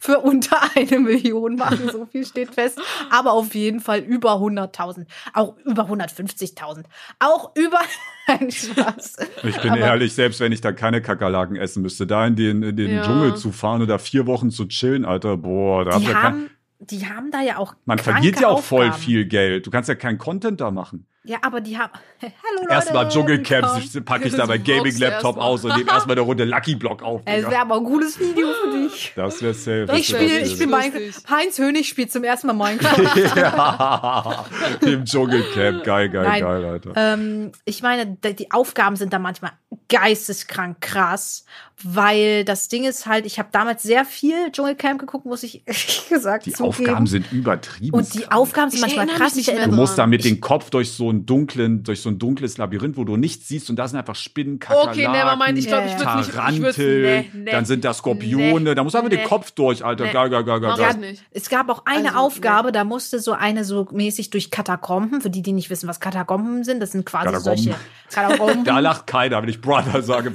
für 0.00 0.18
unter 0.20 0.58
eine 0.74 0.98
Million 0.98 1.56
machen, 1.56 1.88
so 1.92 2.06
viel 2.06 2.24
steht 2.26 2.54
fest. 2.54 2.80
Aber 3.10 3.32
auf 3.32 3.54
jeden 3.54 3.80
Fall 3.80 4.00
über 4.00 4.32
100.000, 4.36 5.06
auch 5.34 5.56
über 5.58 5.84
150.000, 5.84 6.84
auch 7.20 7.54
über, 7.54 7.78
Nein, 8.40 8.50
Spaß. 8.50 9.16
Ich 9.44 9.60
bin 9.60 9.70
Aber- 9.72 9.80
ehrlich, 9.80 10.14
selbst 10.14 10.40
wenn 10.40 10.52
ich 10.52 10.60
da 10.60 10.72
keine 10.72 11.02
Kakerlaken 11.02 11.56
essen 11.56 11.82
müsste, 11.82 12.06
da 12.06 12.26
in 12.26 12.36
den, 12.36 12.62
in 12.62 12.76
den 12.76 12.90
Ja. 12.96 13.02
Dschungel 13.04 13.36
zu 13.36 13.52
fahren 13.52 13.82
oder 13.82 13.98
vier 13.98 14.26
Wochen 14.26 14.50
zu 14.50 14.66
chillen, 14.66 15.04
Alter, 15.04 15.36
boah, 15.36 15.84
da 15.84 15.92
habt 15.92 16.02
Die 16.02 16.06
ihr 16.08 16.12
kein, 16.12 16.22
haben, 16.22 16.50
die 16.80 17.06
haben 17.06 17.30
da 17.30 17.42
ja 17.42 17.58
auch 17.58 17.74
man 17.84 17.98
verliert 17.98 18.40
ja 18.40 18.48
auch 18.48 18.62
voll 18.62 18.86
Aufgaben. 18.88 19.02
viel 19.02 19.24
Geld. 19.26 19.66
Du 19.66 19.70
kannst 19.70 19.88
ja 19.88 19.94
keinen 19.94 20.18
Content 20.18 20.60
da 20.60 20.70
machen. 20.70 21.06
Ja, 21.26 21.38
aber 21.40 21.62
die 21.62 21.78
haben, 21.78 21.90
hallo 22.22 22.32
Leute. 22.60 22.70
Erstmal 22.70 23.08
Dschungelcamp, 23.08 24.04
packe 24.04 24.28
ich 24.28 24.34
da 24.34 24.44
mein 24.46 24.62
Gaming-Laptop 24.62 25.38
aus 25.38 25.64
und 25.64 25.74
nehme 25.74 25.90
erstmal 25.90 26.16
eine 26.16 26.20
Runde 26.20 26.44
Lucky 26.44 26.74
Block 26.74 27.02
auf. 27.02 27.22
Es 27.26 27.44
wäre 27.44 27.60
aber 27.62 27.76
ein 27.76 27.84
cooles 27.84 28.20
Video 28.20 28.48
für 28.62 28.78
dich. 28.78 29.12
Das 29.16 29.40
wäre 29.40 29.54
safe. 29.54 29.86
Ich 29.96 30.08
das 30.08 30.16
spiele, 30.18 30.40
ich 30.40 30.50
spiele 30.52 30.70
Lustig. 30.70 30.92
Minecraft. 30.92 31.30
Heinz 31.30 31.58
Hönig 31.58 31.88
spielt 31.88 32.12
zum 32.12 32.24
ersten 32.24 32.48
Mal 32.48 32.52
Minecraft. 32.52 33.36
ja, 33.36 34.44
im 34.82 35.04
Dschungelcamp. 35.06 35.82
Geil, 35.84 36.10
geil, 36.10 36.24
Nein. 36.24 36.42
geil, 36.42 36.64
Alter. 36.66 36.92
ähm, 36.94 37.52
ich 37.64 37.80
meine, 37.82 38.06
die 38.06 38.50
Aufgaben 38.50 38.96
sind 38.96 39.14
da 39.14 39.18
manchmal 39.18 39.52
geisteskrank 39.88 40.80
krass, 40.80 41.44
weil 41.82 42.44
das 42.44 42.68
Ding 42.68 42.84
ist 42.84 43.06
halt, 43.06 43.26
ich 43.26 43.38
habe 43.38 43.48
damals 43.52 43.82
sehr 43.82 44.04
viel 44.04 44.50
Dschungelcamp 44.52 45.00
geguckt, 45.00 45.24
muss 45.26 45.42
ich 45.42 45.66
ehrlich 45.66 46.06
gesagt 46.08 46.46
Die 46.46 46.52
zugeben. 46.52 46.68
Aufgaben 46.68 47.06
sind 47.06 47.32
übertrieben. 47.32 47.96
und 47.96 48.12
die 48.14 48.20
krank. 48.20 48.34
Aufgaben 48.34 48.70
sind 48.70 48.86
Ich 48.86 48.96
manchmal 48.96 49.06
krass. 49.18 49.34
mich 49.34 49.42
Ich 49.42 49.46
nicht 49.48 49.54
mehr 49.54 49.60
erinnere 49.62 49.76
Du 49.76 49.82
musst 49.82 49.98
da 49.98 50.06
mit 50.06 50.24
dem 50.24 50.40
Kopf 50.40 50.70
durch 50.70 50.92
so 50.92 51.10
einen 51.14 51.26
dunklen, 51.26 51.82
durch 51.82 52.02
so 52.02 52.08
ein 52.10 52.18
dunkles 52.18 52.58
Labyrinth, 52.58 52.96
wo 52.96 53.04
du 53.04 53.16
nichts 53.16 53.48
siehst 53.48 53.70
und 53.70 53.76
da 53.76 53.88
sind 53.88 53.98
einfach 53.98 54.14
Spinnen, 54.14 54.58
Kakerlaken, 54.58 54.90
Okay, 55.00 55.08
nevermind. 55.08 55.58
Ich 55.58 55.66
glaube, 55.66 55.86
ich 55.86 55.98
würde 55.98 56.16
nicht. 56.18 56.32
Tarantel, 56.32 57.02
nee, 57.02 57.30
nee, 57.32 57.50
dann 57.50 57.64
sind 57.64 57.84
da 57.84 57.94
Skorpione, 57.94 58.74
da 58.74 58.82
musst 58.82 58.94
du 58.94 58.98
einfach 58.98 59.10
nee. 59.10 59.16
den 59.18 59.26
Kopf 59.26 59.50
durch, 59.52 59.84
Alter. 59.84 60.04
Nee. 60.04 60.12
Geil, 60.12 60.30
geil, 60.30 60.44
geil, 60.44 60.60
geil. 60.60 61.16
Es 61.30 61.48
gab 61.48 61.68
auch 61.70 61.82
eine 61.86 62.08
Also, 62.08 62.18
Aufgabe, 62.20 62.72
da 62.72 62.84
musste 62.84 63.18
so 63.18 63.32
eine 63.32 63.64
so 63.64 63.88
mäßig 63.90 64.30
durch 64.30 64.50
Katakomben, 64.50 65.20
für 65.20 65.30
die, 65.30 65.42
die 65.42 65.52
nicht 65.52 65.70
wissen, 65.70 65.88
was 65.88 66.00
Katakomben 66.00 66.64
sind, 66.64 66.80
das 66.80 66.92
sind 66.92 67.06
quasi 67.06 67.26
Katakomben. 67.26 67.56
solche 67.62 67.78
Katakomben. 68.12 68.64
Da 68.64 68.78
lacht 68.80 69.06
keiner, 69.06 69.40
wenn 69.42 69.48
ich 69.48 69.60
Brother 69.60 70.02
sage. 70.02 70.30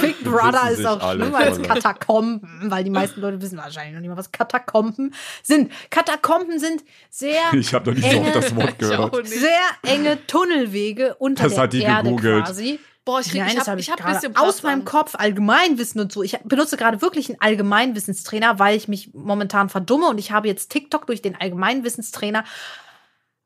Big 0.00 0.22
Brother 0.24 0.70
ist 0.70 0.84
auch 0.86 1.12
schlimmer 1.12 1.38
als. 1.38 1.62
Katakomben, 1.62 2.48
weil 2.70 2.84
die 2.84 2.90
meisten 2.90 3.20
Leute 3.20 3.40
wissen 3.40 3.56
wahrscheinlich 3.58 3.94
noch 3.94 4.00
nicht 4.00 4.10
mal, 4.10 4.16
was 4.16 4.32
Katakomben 4.32 5.14
sind. 5.42 5.70
Katakomben 5.90 6.58
sind 6.58 6.82
sehr, 7.10 7.40
Ich 7.52 7.72
habe 7.74 7.90
noch 7.90 7.96
nicht 7.96 8.10
so 8.10 8.20
oft 8.20 8.34
das 8.34 8.56
Wort 8.56 8.78
gehört. 8.78 9.26
sehr 9.26 9.48
enge 9.82 10.23
Tunnelwege 10.26 11.14
unter 11.16 11.44
Das 11.44 11.54
der 11.54 11.62
hat 11.62 11.72
die 11.72 11.82
Erde 11.82 12.08
gegoogelt. 12.08 12.44
quasi. 12.44 12.80
Boah, 13.04 13.20
ich, 13.20 13.34
Nein, 13.34 13.48
ich 13.52 13.58
hab, 13.58 13.66
habe 13.66 13.80
ich 13.80 13.90
hab 13.90 13.98
ein 14.00 14.04
gerade 14.04 14.14
bisschen 14.20 14.36
aus 14.36 14.60
Platz 14.60 14.62
meinem 14.62 14.78
an. 14.80 14.84
Kopf 14.86 15.14
Allgemeinwissen 15.14 16.00
und 16.00 16.10
so. 16.10 16.22
Ich 16.22 16.38
benutze 16.44 16.78
gerade 16.78 17.02
wirklich 17.02 17.28
einen 17.28 17.40
Allgemeinwissenstrainer, 17.40 18.58
weil 18.58 18.76
ich 18.76 18.88
mich 18.88 19.12
momentan 19.12 19.68
verdumme 19.68 20.06
und 20.06 20.16
ich 20.18 20.32
habe 20.32 20.48
jetzt 20.48 20.70
TikTok 20.70 21.06
durch 21.06 21.20
den 21.20 21.38
Allgemeinwissenstrainer 21.38 22.44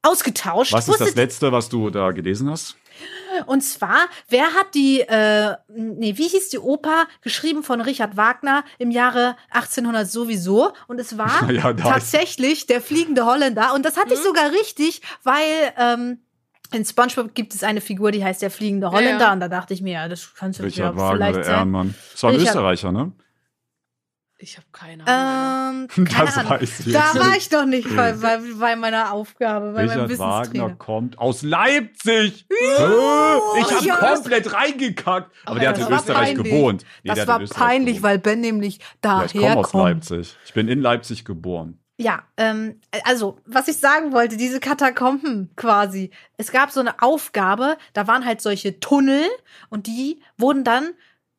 ausgetauscht. 0.02 0.72
Was 0.72 0.88
ist 0.88 1.00
das 1.00 1.14
letzte, 1.16 1.50
was 1.50 1.68
du 1.68 1.90
da 1.90 2.12
gelesen 2.12 2.50
hast? 2.50 2.76
Und 3.46 3.62
zwar, 3.62 4.06
wer 4.28 4.54
hat 4.54 4.74
die, 4.74 5.00
äh, 5.00 5.54
nee, 5.68 6.16
wie 6.16 6.26
hieß 6.28 6.48
die 6.50 6.58
Oper, 6.58 7.06
geschrieben 7.22 7.62
von 7.62 7.80
Richard 7.80 8.16
Wagner 8.16 8.64
im 8.78 8.90
Jahre 8.90 9.36
1800 9.50 10.10
sowieso? 10.10 10.72
Und 10.88 10.98
es 11.00 11.18
war 11.18 11.50
Ja, 11.50 11.72
tatsächlich 11.72 12.66
der 12.66 12.80
fliegende 12.80 13.24
Holländer. 13.24 13.74
Und 13.74 13.84
das 13.84 13.96
hatte 13.96 14.14
ich 14.14 14.20
sogar 14.20 14.50
richtig, 14.52 15.02
weil 15.22 15.72
ähm, 15.76 16.18
in 16.72 16.84
SpongeBob 16.84 17.34
gibt 17.34 17.54
es 17.54 17.62
eine 17.64 17.80
Figur, 17.80 18.10
die 18.12 18.22
heißt 18.24 18.42
der 18.42 18.50
fliegende 18.50 18.90
Holländer. 18.90 19.26
ja. 19.26 19.32
Und 19.32 19.40
da 19.40 19.48
dachte 19.48 19.72
ich 19.74 19.82
mir, 19.82 19.94
ja, 19.94 20.08
das 20.08 20.34
kannst 20.34 20.58
du 20.60 20.64
Richard 20.64 20.94
ja 20.94 21.00
Wagner, 21.00 21.16
vielleicht 21.26 21.44
sein. 21.46 21.54
Ehrenmann. 21.54 21.94
Das 22.12 22.22
war 22.22 22.30
ein 22.30 22.36
Richard- 22.36 22.54
Österreicher, 22.54 22.92
ne? 22.92 23.12
Ich 24.40 24.56
habe 24.56 24.68
keine 24.70 25.04
Ahnung. 25.04 25.88
Ähm, 25.96 26.04
keine 26.06 26.26
Das 26.26 26.36
Ahnung. 26.38 26.50
weiß 26.52 26.86
ich 26.86 26.92
Da 26.92 27.12
war 27.16 27.36
ich 27.36 27.50
noch 27.50 27.66
nicht 27.66 27.96
bei, 27.96 28.12
bei, 28.12 28.38
bei 28.60 28.76
meiner 28.76 29.12
Aufgabe, 29.12 29.72
bei 29.72 29.86
meinem 29.86 30.02
Richard 30.06 30.18
Wagner 30.20 30.38
Wissenstrainer. 30.44 30.74
kommt 30.76 31.18
aus 31.18 31.42
Leipzig. 31.42 32.46
Ich 32.48 32.78
habe 32.78 33.84
ja. 33.86 33.96
komplett 33.96 34.52
reingekackt. 34.52 35.32
Aber 35.44 35.58
der 35.58 35.70
hat 35.70 35.78
in 35.78 35.92
Österreich 35.92 36.34
peinlich. 36.36 36.52
gewohnt. 36.52 36.84
Nee, 37.02 37.14
das 37.14 37.26
war 37.26 37.40
peinlich, 37.40 37.96
gewohnt. 37.96 38.02
weil 38.04 38.18
Ben 38.20 38.40
nämlich 38.40 38.78
ja, 39.04 39.24
ich 39.24 39.32
komme 39.32 39.42
daher 39.44 39.56
aus. 39.58 39.72
Leipzig. 39.72 40.36
Ich 40.44 40.52
bin 40.54 40.68
in 40.68 40.82
Leipzig 40.82 41.24
geboren. 41.24 41.80
Ja, 42.00 42.22
ähm, 42.36 42.80
also, 43.04 43.38
was 43.44 43.66
ich 43.66 43.76
sagen 43.78 44.12
wollte, 44.12 44.36
diese 44.36 44.60
Katakomben 44.60 45.50
quasi. 45.56 46.10
Es 46.36 46.52
gab 46.52 46.70
so 46.70 46.78
eine 46.78 47.02
Aufgabe, 47.02 47.76
da 47.92 48.06
waren 48.06 48.24
halt 48.24 48.40
solche 48.40 48.78
Tunnel 48.78 49.24
und 49.68 49.88
die 49.88 50.22
wurden 50.36 50.62
dann 50.62 50.90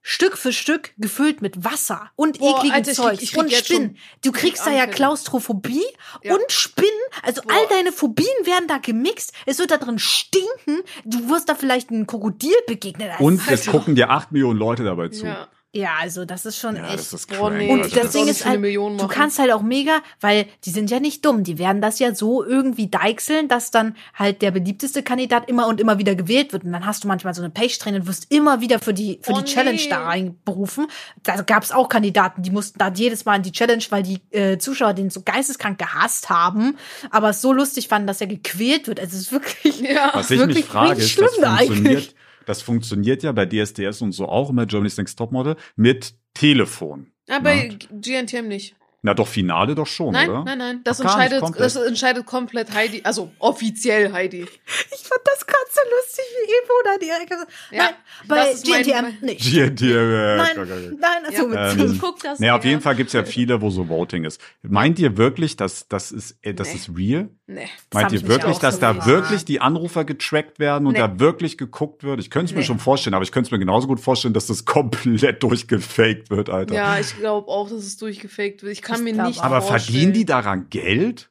Stück 0.01 0.37
für 0.37 0.51
Stück 0.53 0.91
gefüllt 0.97 1.41
mit 1.41 1.63
Wasser 1.63 2.09
und 2.15 2.39
Boah, 2.39 2.61
Alter, 2.63 2.81
krieg- 2.83 2.95
Zeug 2.95 3.21
ich 3.21 3.37
und 3.37 3.51
Spinnen. 3.53 3.97
Du 4.23 4.31
kriegst 4.31 4.65
da 4.65 4.71
ja. 4.71 4.85
Klaustrophobie 4.87 5.83
Ja. 6.23 6.33
und 6.35 6.51
Spinnen. 6.51 6.89
Also 7.23 7.41
Boah. 7.41 7.53
all 7.53 7.67
deine 7.69 7.91
Phobien 7.91 8.27
werden 8.45 8.67
da 8.67 8.77
gemixt. 8.79 9.33
Es 9.45 9.59
wird 9.59 9.71
da 9.71 9.77
drin 9.77 9.99
stinken. 9.99 10.81
Du 11.05 11.29
wirst 11.29 11.47
da 11.49 11.55
vielleicht 11.55 11.89
einem 11.89 12.07
Krokodil 12.07 12.55
begegnen. 12.67 13.11
Und 13.19 13.41
es 13.41 13.47
halt- 13.67 13.67
gucken 13.67 13.95
dir 13.95 14.09
acht 14.09 14.31
Millionen 14.31 14.57
Leute 14.59 14.83
dabei 14.83 15.09
zu. 15.09 15.25
Ja. 15.25 15.47
Ja, 15.71 15.91
also 16.01 16.25
das 16.25 16.45
ist 16.45 16.57
schon 16.57 16.75
Ja, 16.75 16.85
echt. 16.87 16.95
das 16.99 17.13
ist 17.13 17.29
Boah, 17.37 17.51
nee. 17.51 17.71
Und 17.71 17.83
Alter. 17.83 17.95
das 17.95 18.03
Das 18.05 18.11
Ding 18.13 18.27
ist 18.27 18.45
halt, 18.45 18.59
Millionen 18.59 18.97
du 18.97 19.07
kannst 19.07 19.37
halt 19.37 19.51
auch 19.51 19.61
mega, 19.61 19.99
weil 20.19 20.47
die 20.65 20.71
sind 20.71 20.89
ja 20.89 20.99
nicht 20.99 21.23
dumm. 21.25 21.43
Die 21.43 21.59
werden 21.59 21.79
das 21.81 21.99
ja 21.99 22.15
so 22.15 22.43
irgendwie 22.43 22.87
deichseln, 22.87 23.47
dass 23.47 23.69
dann 23.69 23.95
halt 24.15 24.41
der 24.41 24.49
beliebteste 24.51 25.03
Kandidat 25.03 25.47
immer 25.47 25.67
und 25.67 25.79
immer 25.79 25.99
wieder 25.99 26.15
gewählt 26.15 26.53
wird. 26.53 26.63
Und 26.63 26.71
dann 26.71 26.85
hast 26.87 27.03
du 27.03 27.07
manchmal 27.07 27.35
so 27.35 27.41
eine 27.43 27.51
Page-Train 27.51 27.93
und 27.95 28.07
wirst 28.07 28.31
immer 28.31 28.61
wieder 28.61 28.79
für 28.79 28.93
die, 28.95 29.19
für 29.21 29.33
Oh, 29.33 29.39
die 29.41 29.45
Challenge 29.45 29.77
nee. 29.77 29.89
da 29.89 30.05
reinberufen. 30.05 30.87
Da 31.23 31.41
gab 31.43 31.61
es 31.63 31.71
auch 31.71 31.87
Kandidaten, 31.87 32.41
die 32.41 32.49
mussten 32.51 32.79
da 32.79 32.91
jedes 32.91 33.25
Mal 33.25 33.35
in 33.35 33.43
die 33.43 33.51
Challenge, 33.51 33.83
weil 33.89 34.01
die 34.03 34.21
äh, 34.31 34.57
Zuschauer 34.57 34.93
den 34.93 35.09
so 35.11 35.21
geisteskrank 35.21 35.77
gehasst 35.77 36.29
haben, 36.29 36.77
aber 37.11 37.29
es 37.29 37.41
so 37.41 37.53
lustig 37.53 37.87
fanden, 37.87 38.07
dass 38.07 38.21
er 38.21 38.27
gequält 38.27 38.87
wird. 38.87 38.99
Also 38.99 39.15
es 39.15 39.21
ist 39.23 39.31
wirklich, 39.31 39.79
Ja. 39.81 40.09
Was 40.13 40.31
ich 40.31 40.39
wirklich 40.39 40.57
mich 40.57 40.65
frage, 40.65 40.93
ist, 40.93 41.01
das 41.01 41.09
schlimm 41.11 41.41
da 41.41 41.57
funktioniert, 41.57 41.85
eigentlich. 41.97 42.15
Das 42.49 42.63
funktioniert 42.63 43.21
ja 43.21 43.31
bei 43.31 43.45
DSDS 43.45 44.01
und 44.01 44.11
so 44.11 44.27
auch 44.27 44.49
immer 44.49 44.65
Germany's 44.65 44.97
Next 44.97 45.19
Topmodel 45.19 45.55
mit 45.75 46.15
Telefon. 46.33 47.11
Ja, 47.27 47.37
bei 47.37 47.77
GNTM 47.91 48.47
nicht. 48.47 48.75
Na 49.01 49.13
doch, 49.13 49.27
Finale 49.27 49.75
doch 49.75 49.87
schon, 49.87 50.11
Nein, 50.11 50.29
oder? 50.29 50.43
nein, 50.43 50.57
nein. 50.57 50.81
Das 50.83 50.99
Ach, 50.99 51.05
entscheidet, 51.05 51.39
komplett. 51.41 51.65
das 51.65 51.75
entscheidet 51.77 52.25
komplett 52.25 52.73
Heidi. 52.73 53.01
Also 53.03 53.31
offiziell 53.39 54.11
Heidi. 54.11 54.41
Ich 54.41 55.07
fand 55.07 55.21
das 55.23 55.47
gerade 55.47 55.65
so 55.71 55.79
lustig, 55.95 56.25
wie 56.45 56.51
Evo 56.51 56.73
da 56.83 56.97
direkt 56.97 57.29
gesagt 57.29 57.51
Ja, 57.71 57.83
Nein, 57.83 57.93
bei 58.27 58.53
GNTM 58.53 59.25
nicht. 59.25 59.39
GNT, 59.41 59.81
äh, 59.83 60.35
Nein, 60.37 60.97
nein, 60.99 61.25
also 61.25 61.47
mit 61.47 61.57
Ähm, 61.57 61.97
Guck 62.01 62.21
das. 62.21 62.39
Nee, 62.39 62.49
auf 62.51 62.65
jeden. 62.65 62.81
Fall 62.81 62.95
gibt's 62.95 63.13
ja 63.13 63.23
viele, 63.23 63.61
wo 63.61 63.69
so 63.69 63.87
Voting 63.87 64.25
ist. 64.25 64.41
Meint 64.63 64.99
ihr 64.99 65.15
wirklich, 65.17 65.55
dass 65.55 65.87
das 65.87 66.11
ist, 66.11 66.37
äh, 66.41 66.53
das 66.53 66.69
Nee. 66.69 66.75
ist 66.75 66.89
real? 66.97 67.29
Nee. 67.47 67.67
Meint 67.93 68.11
ihr 68.11 68.27
wirklich, 68.27 68.57
dass 68.59 68.75
so 68.75 68.81
da 68.81 69.05
wirklich 69.05 69.45
die 69.45 69.59
Anrufer 69.61 70.03
getrackt 70.05 70.59
werden 70.59 70.85
und 70.87 70.93
Nee. 70.93 70.99
da 70.99 71.19
wirklich 71.19 71.57
geguckt 71.57 72.03
wird? 72.03 72.19
Ich 72.19 72.29
könnte 72.29 72.45
es 72.47 72.51
mir 72.51 72.59
Nee. 72.59 72.65
schon 72.65 72.79
vorstellen, 72.79 73.13
aber 73.15 73.23
ich 73.23 73.31
könnte 73.31 73.47
es 73.47 73.51
mir 73.51 73.59
genauso 73.59 73.87
gut 73.87 73.99
vorstellen, 73.99 74.33
dass 74.33 74.47
das 74.47 74.65
komplett 75.29 75.41
durchgefaked 75.41 76.29
wird, 76.29 76.49
Alter. 76.49 76.75
Ja, 76.75 76.99
ich 76.99 77.17
glaube 77.17 77.47
auch, 77.47 77.69
dass 77.69 77.79
es 77.79 77.97
durchgefaked 77.97 78.61
wird. 78.63 78.73
Ich 78.73 78.81
kann 78.89 79.03
mir 79.03 79.13
nicht 79.13 79.41
aber 79.41 79.61
vorstellen. 79.61 79.93
verdienen 79.93 80.13
die 80.13 80.25
daran 80.25 80.69
Geld? 80.69 81.28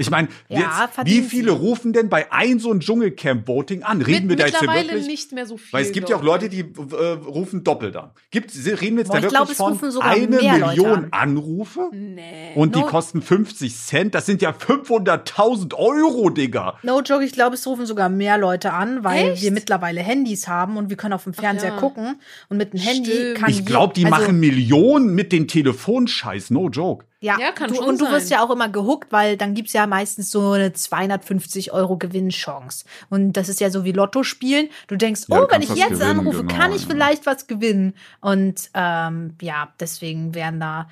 Ich 0.00 0.10
meine, 0.10 0.28
Ja, 0.48 0.88
wie 1.04 1.22
viele 1.22 1.50
sie. 1.50 1.58
rufen 1.58 1.92
denn 1.92 2.08
bei 2.08 2.30
ein 2.32 2.60
so 2.60 2.72
ein 2.72 2.80
Dschungelcamp-Voting 2.80 3.82
an? 3.82 4.00
Reden 4.00 4.28
Mit, 4.28 4.38
wir 4.38 4.44
da 4.44 4.46
jetzt 4.46 4.58
hier 4.60 4.68
mittlerweile 4.68 4.88
wirklich? 4.90 5.06
nicht 5.08 5.32
mehr 5.32 5.44
so 5.44 5.56
viel. 5.56 5.72
Weil 5.72 5.82
es 5.84 5.92
gibt 5.92 6.08
ja 6.08 6.16
auch 6.16 6.22
Leute, 6.22 6.48
die 6.48 6.60
äh, 6.60 7.04
rufen 7.26 7.64
doppelt 7.64 7.96
an. 7.96 8.10
Gibt, 8.30 8.52
reden 8.54 8.96
wir 8.96 9.02
jetzt 9.02 9.08
Boah, 9.08 9.20
da 9.20 9.26
ich 9.26 9.32
wirklich 9.32 9.32
glaub, 9.32 9.50
es 9.50 9.56
von 9.56 9.72
rufen 9.72 9.90
sogar 9.90 10.10
eine 10.10 10.26
Million 10.28 11.04
an. 11.04 11.08
Anrufe? 11.10 11.90
Nee. 11.92 12.52
Und 12.54 12.76
die 12.76 12.80
No. 12.80 12.86
kosten 12.86 13.22
50 13.22 13.74
Cent? 13.76 14.14
Das 14.14 14.24
sind 14.24 14.40
ja 14.40 14.52
500.000 14.52 15.74
Euro, 15.74 16.30
Digga. 16.30 16.78
No 16.82 17.00
joke, 17.00 17.24
ich 17.24 17.32
glaube, 17.32 17.54
es 17.56 17.66
rufen 17.66 17.84
sogar 17.86 18.08
mehr 18.08 18.38
Leute 18.38 18.72
an, 18.72 19.04
weil 19.04 19.32
Echt? 19.32 19.42
wir 19.42 19.50
mittlerweile 19.52 20.00
Handys 20.00 20.46
haben 20.48 20.76
und 20.76 20.90
wir 20.90 20.96
können 20.96 21.14
auf 21.14 21.24
dem 21.24 21.34
Fernseher 21.34 21.70
ja. 21.70 21.76
gucken. 21.76 22.20
Und 22.48 22.56
mit 22.56 22.72
dem 22.72 22.80
Handy 22.80 23.10
Stimmt. 23.10 23.38
kann 23.38 23.50
Ich 23.50 23.66
glaube, 23.66 23.94
die 23.94 24.04
also, 24.04 24.16
machen 24.16 24.38
Millionen 24.40 25.14
mit 25.14 25.32
den 25.32 25.48
Telefonscheiß. 25.48 26.50
No 26.50 26.68
joke. 26.68 27.06
Ja, 27.20 27.36
Ja, 27.40 27.50
kann 27.52 27.68
du, 27.68 27.76
schon 27.76 27.84
und 27.84 28.00
du 28.00 28.04
sein. 28.04 28.14
wirst 28.14 28.30
ja 28.30 28.44
auch 28.44 28.50
immer 28.50 28.68
gehuckt, 28.68 29.10
weil 29.10 29.36
dann 29.36 29.54
gibt's 29.54 29.72
ja 29.72 29.86
meistens 29.86 30.30
so 30.30 30.52
eine 30.52 30.72
250 30.72 31.72
Euro 31.72 31.96
Gewinnchance. 31.96 32.84
Und 33.10 33.32
das 33.32 33.48
ist 33.48 33.60
ja 33.60 33.70
so 33.70 33.84
wie 33.84 33.92
Lotto 33.92 34.22
spielen. 34.22 34.68
Du 34.86 34.96
denkst, 34.96 35.22
Ja, 35.28 35.38
du 35.38 35.44
oh, 35.44 35.48
wenn 35.50 35.62
ich 35.62 35.70
jetzt 35.70 35.90
gewinnen, 35.90 36.20
anrufe, 36.20 36.44
genau, 36.44 36.54
kann 36.54 36.72
ich 36.72 36.82
ja. 36.82 36.88
vielleicht 36.90 37.26
was 37.26 37.46
gewinnen. 37.46 37.94
Und 38.20 38.70
ähm, 38.74 39.34
ja, 39.42 39.72
deswegen 39.80 40.34
werden 40.34 40.60
da 40.60 40.88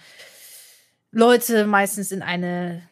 Leute 1.12 1.66
meistens 1.66 2.10
in 2.10 2.22
eine 2.22 2.82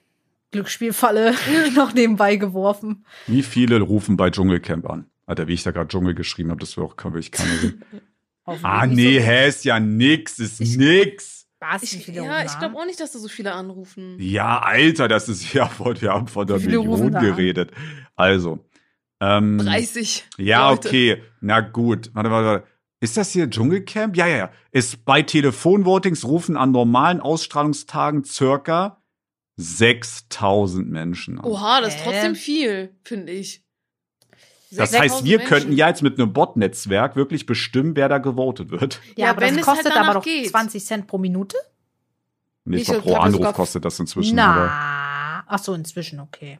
Glücksspielfalle 0.52 1.34
noch 1.74 1.92
nebenbei 1.92 2.36
geworfen. 2.36 3.04
Wie 3.26 3.42
viele 3.42 3.80
rufen 3.80 4.16
bei 4.16 4.30
Dschungelcamp 4.30 4.88
an? 4.88 5.06
Alter, 5.26 5.48
wie 5.48 5.54
ich 5.54 5.62
da 5.62 5.72
gerade 5.72 5.88
Dschungel 5.88 6.14
geschrieben 6.14 6.50
habe, 6.50 6.60
das 6.60 6.76
will 6.76 6.84
auch 6.84 6.96
kann 6.96 7.14
wirklich. 7.14 7.32
Hoffentlich 8.46 8.64
Ah, 8.64 8.86
nee, 8.86 9.18
so 9.18 9.24
hä, 9.24 9.48
ist 9.48 9.64
ja 9.64 9.80
nix, 9.80 10.38
ist 10.38 10.60
nix. 10.60 11.43
Wie 11.80 11.84
Ich, 11.84 12.04
viele 12.04 12.24
ja, 12.24 12.36
rufen 12.38 12.46
ich 12.46 12.58
glaube 12.58 12.76
auch 12.76 12.86
nicht, 12.86 13.00
dass 13.00 13.12
da 13.12 13.18
so 13.18 13.28
viele 13.28 13.52
anrufen. 13.52 14.16
Ja, 14.18 14.60
Alter, 14.60 15.08
das 15.08 15.28
ist 15.28 15.52
ja 15.52 15.66
von, 15.66 16.00
wir 16.00 16.12
haben 16.12 16.28
von 16.28 16.46
der 16.46 16.58
Million 16.60 17.12
geredet. 17.12 17.72
Also, 18.16 18.60
ähm, 19.20 19.58
30. 19.58 20.24
Ja, 20.38 20.70
Leute. 20.70 20.88
okay. 20.88 21.22
Na 21.40 21.60
gut. 21.60 22.10
Warte, 22.14 22.30
warte, 22.30 22.46
warte. 22.46 22.66
Ist 23.00 23.16
das 23.16 23.30
hier 23.32 23.48
Dschungelcamp? 23.50 24.16
Ja, 24.16 24.26
ja, 24.26 24.36
ja. 24.36 24.50
Ist 24.70 25.04
bei 25.04 25.22
Telefonvotings 25.22 26.24
rufen 26.24 26.56
an 26.56 26.70
normalen 26.72 27.20
Ausstrahlungstagen 27.20 28.24
circa 28.24 29.02
6000 29.56 30.90
Menschen 30.90 31.38
an. 31.38 31.44
Oha, 31.44 31.80
das 31.80 31.96
ist 31.96 32.04
trotzdem 32.04 32.34
viel, 32.34 32.94
finde 33.02 33.32
ich. 33.32 33.63
Das 34.76 34.90
6000 34.90 35.02
heißt, 35.02 35.24
wir 35.24 35.38
Menschen. 35.38 35.48
könnten 35.54 35.72
ja 35.72 35.88
jetzt 35.88 36.02
mit 36.02 36.18
einem 36.18 36.32
Bot-Netzwerk 36.32 37.16
wirklich 37.16 37.46
bestimmen, 37.46 37.96
wer 37.96 38.08
da 38.08 38.18
gewotet 38.18 38.70
wird. 38.70 39.00
Ja, 39.16 39.26
Ja, 39.26 39.30
aber 39.30 39.42
wenn 39.42 39.56
das 39.56 39.62
es 39.62 39.66
halt 39.68 39.76
kostet 39.78 39.92
aber 39.92 40.00
danach 40.00 40.14
doch 40.14 40.24
geht. 40.24 40.48
20 40.50 40.84
Cent 40.84 41.06
pro 41.06 41.18
Minute? 41.18 41.56
Nicht 42.64 42.82
Ich 42.82 42.88
mal 42.88 43.00
glaub, 43.00 43.16
pro 43.16 43.20
Anruf 43.22 43.52
kostet 43.52 43.84
das 43.84 43.98
inzwischen. 44.00 44.38
Aber 44.38 44.66
Na, 44.66 45.44
ach 45.46 45.58
so, 45.58 45.74
inzwischen, 45.74 46.20
okay. 46.20 46.58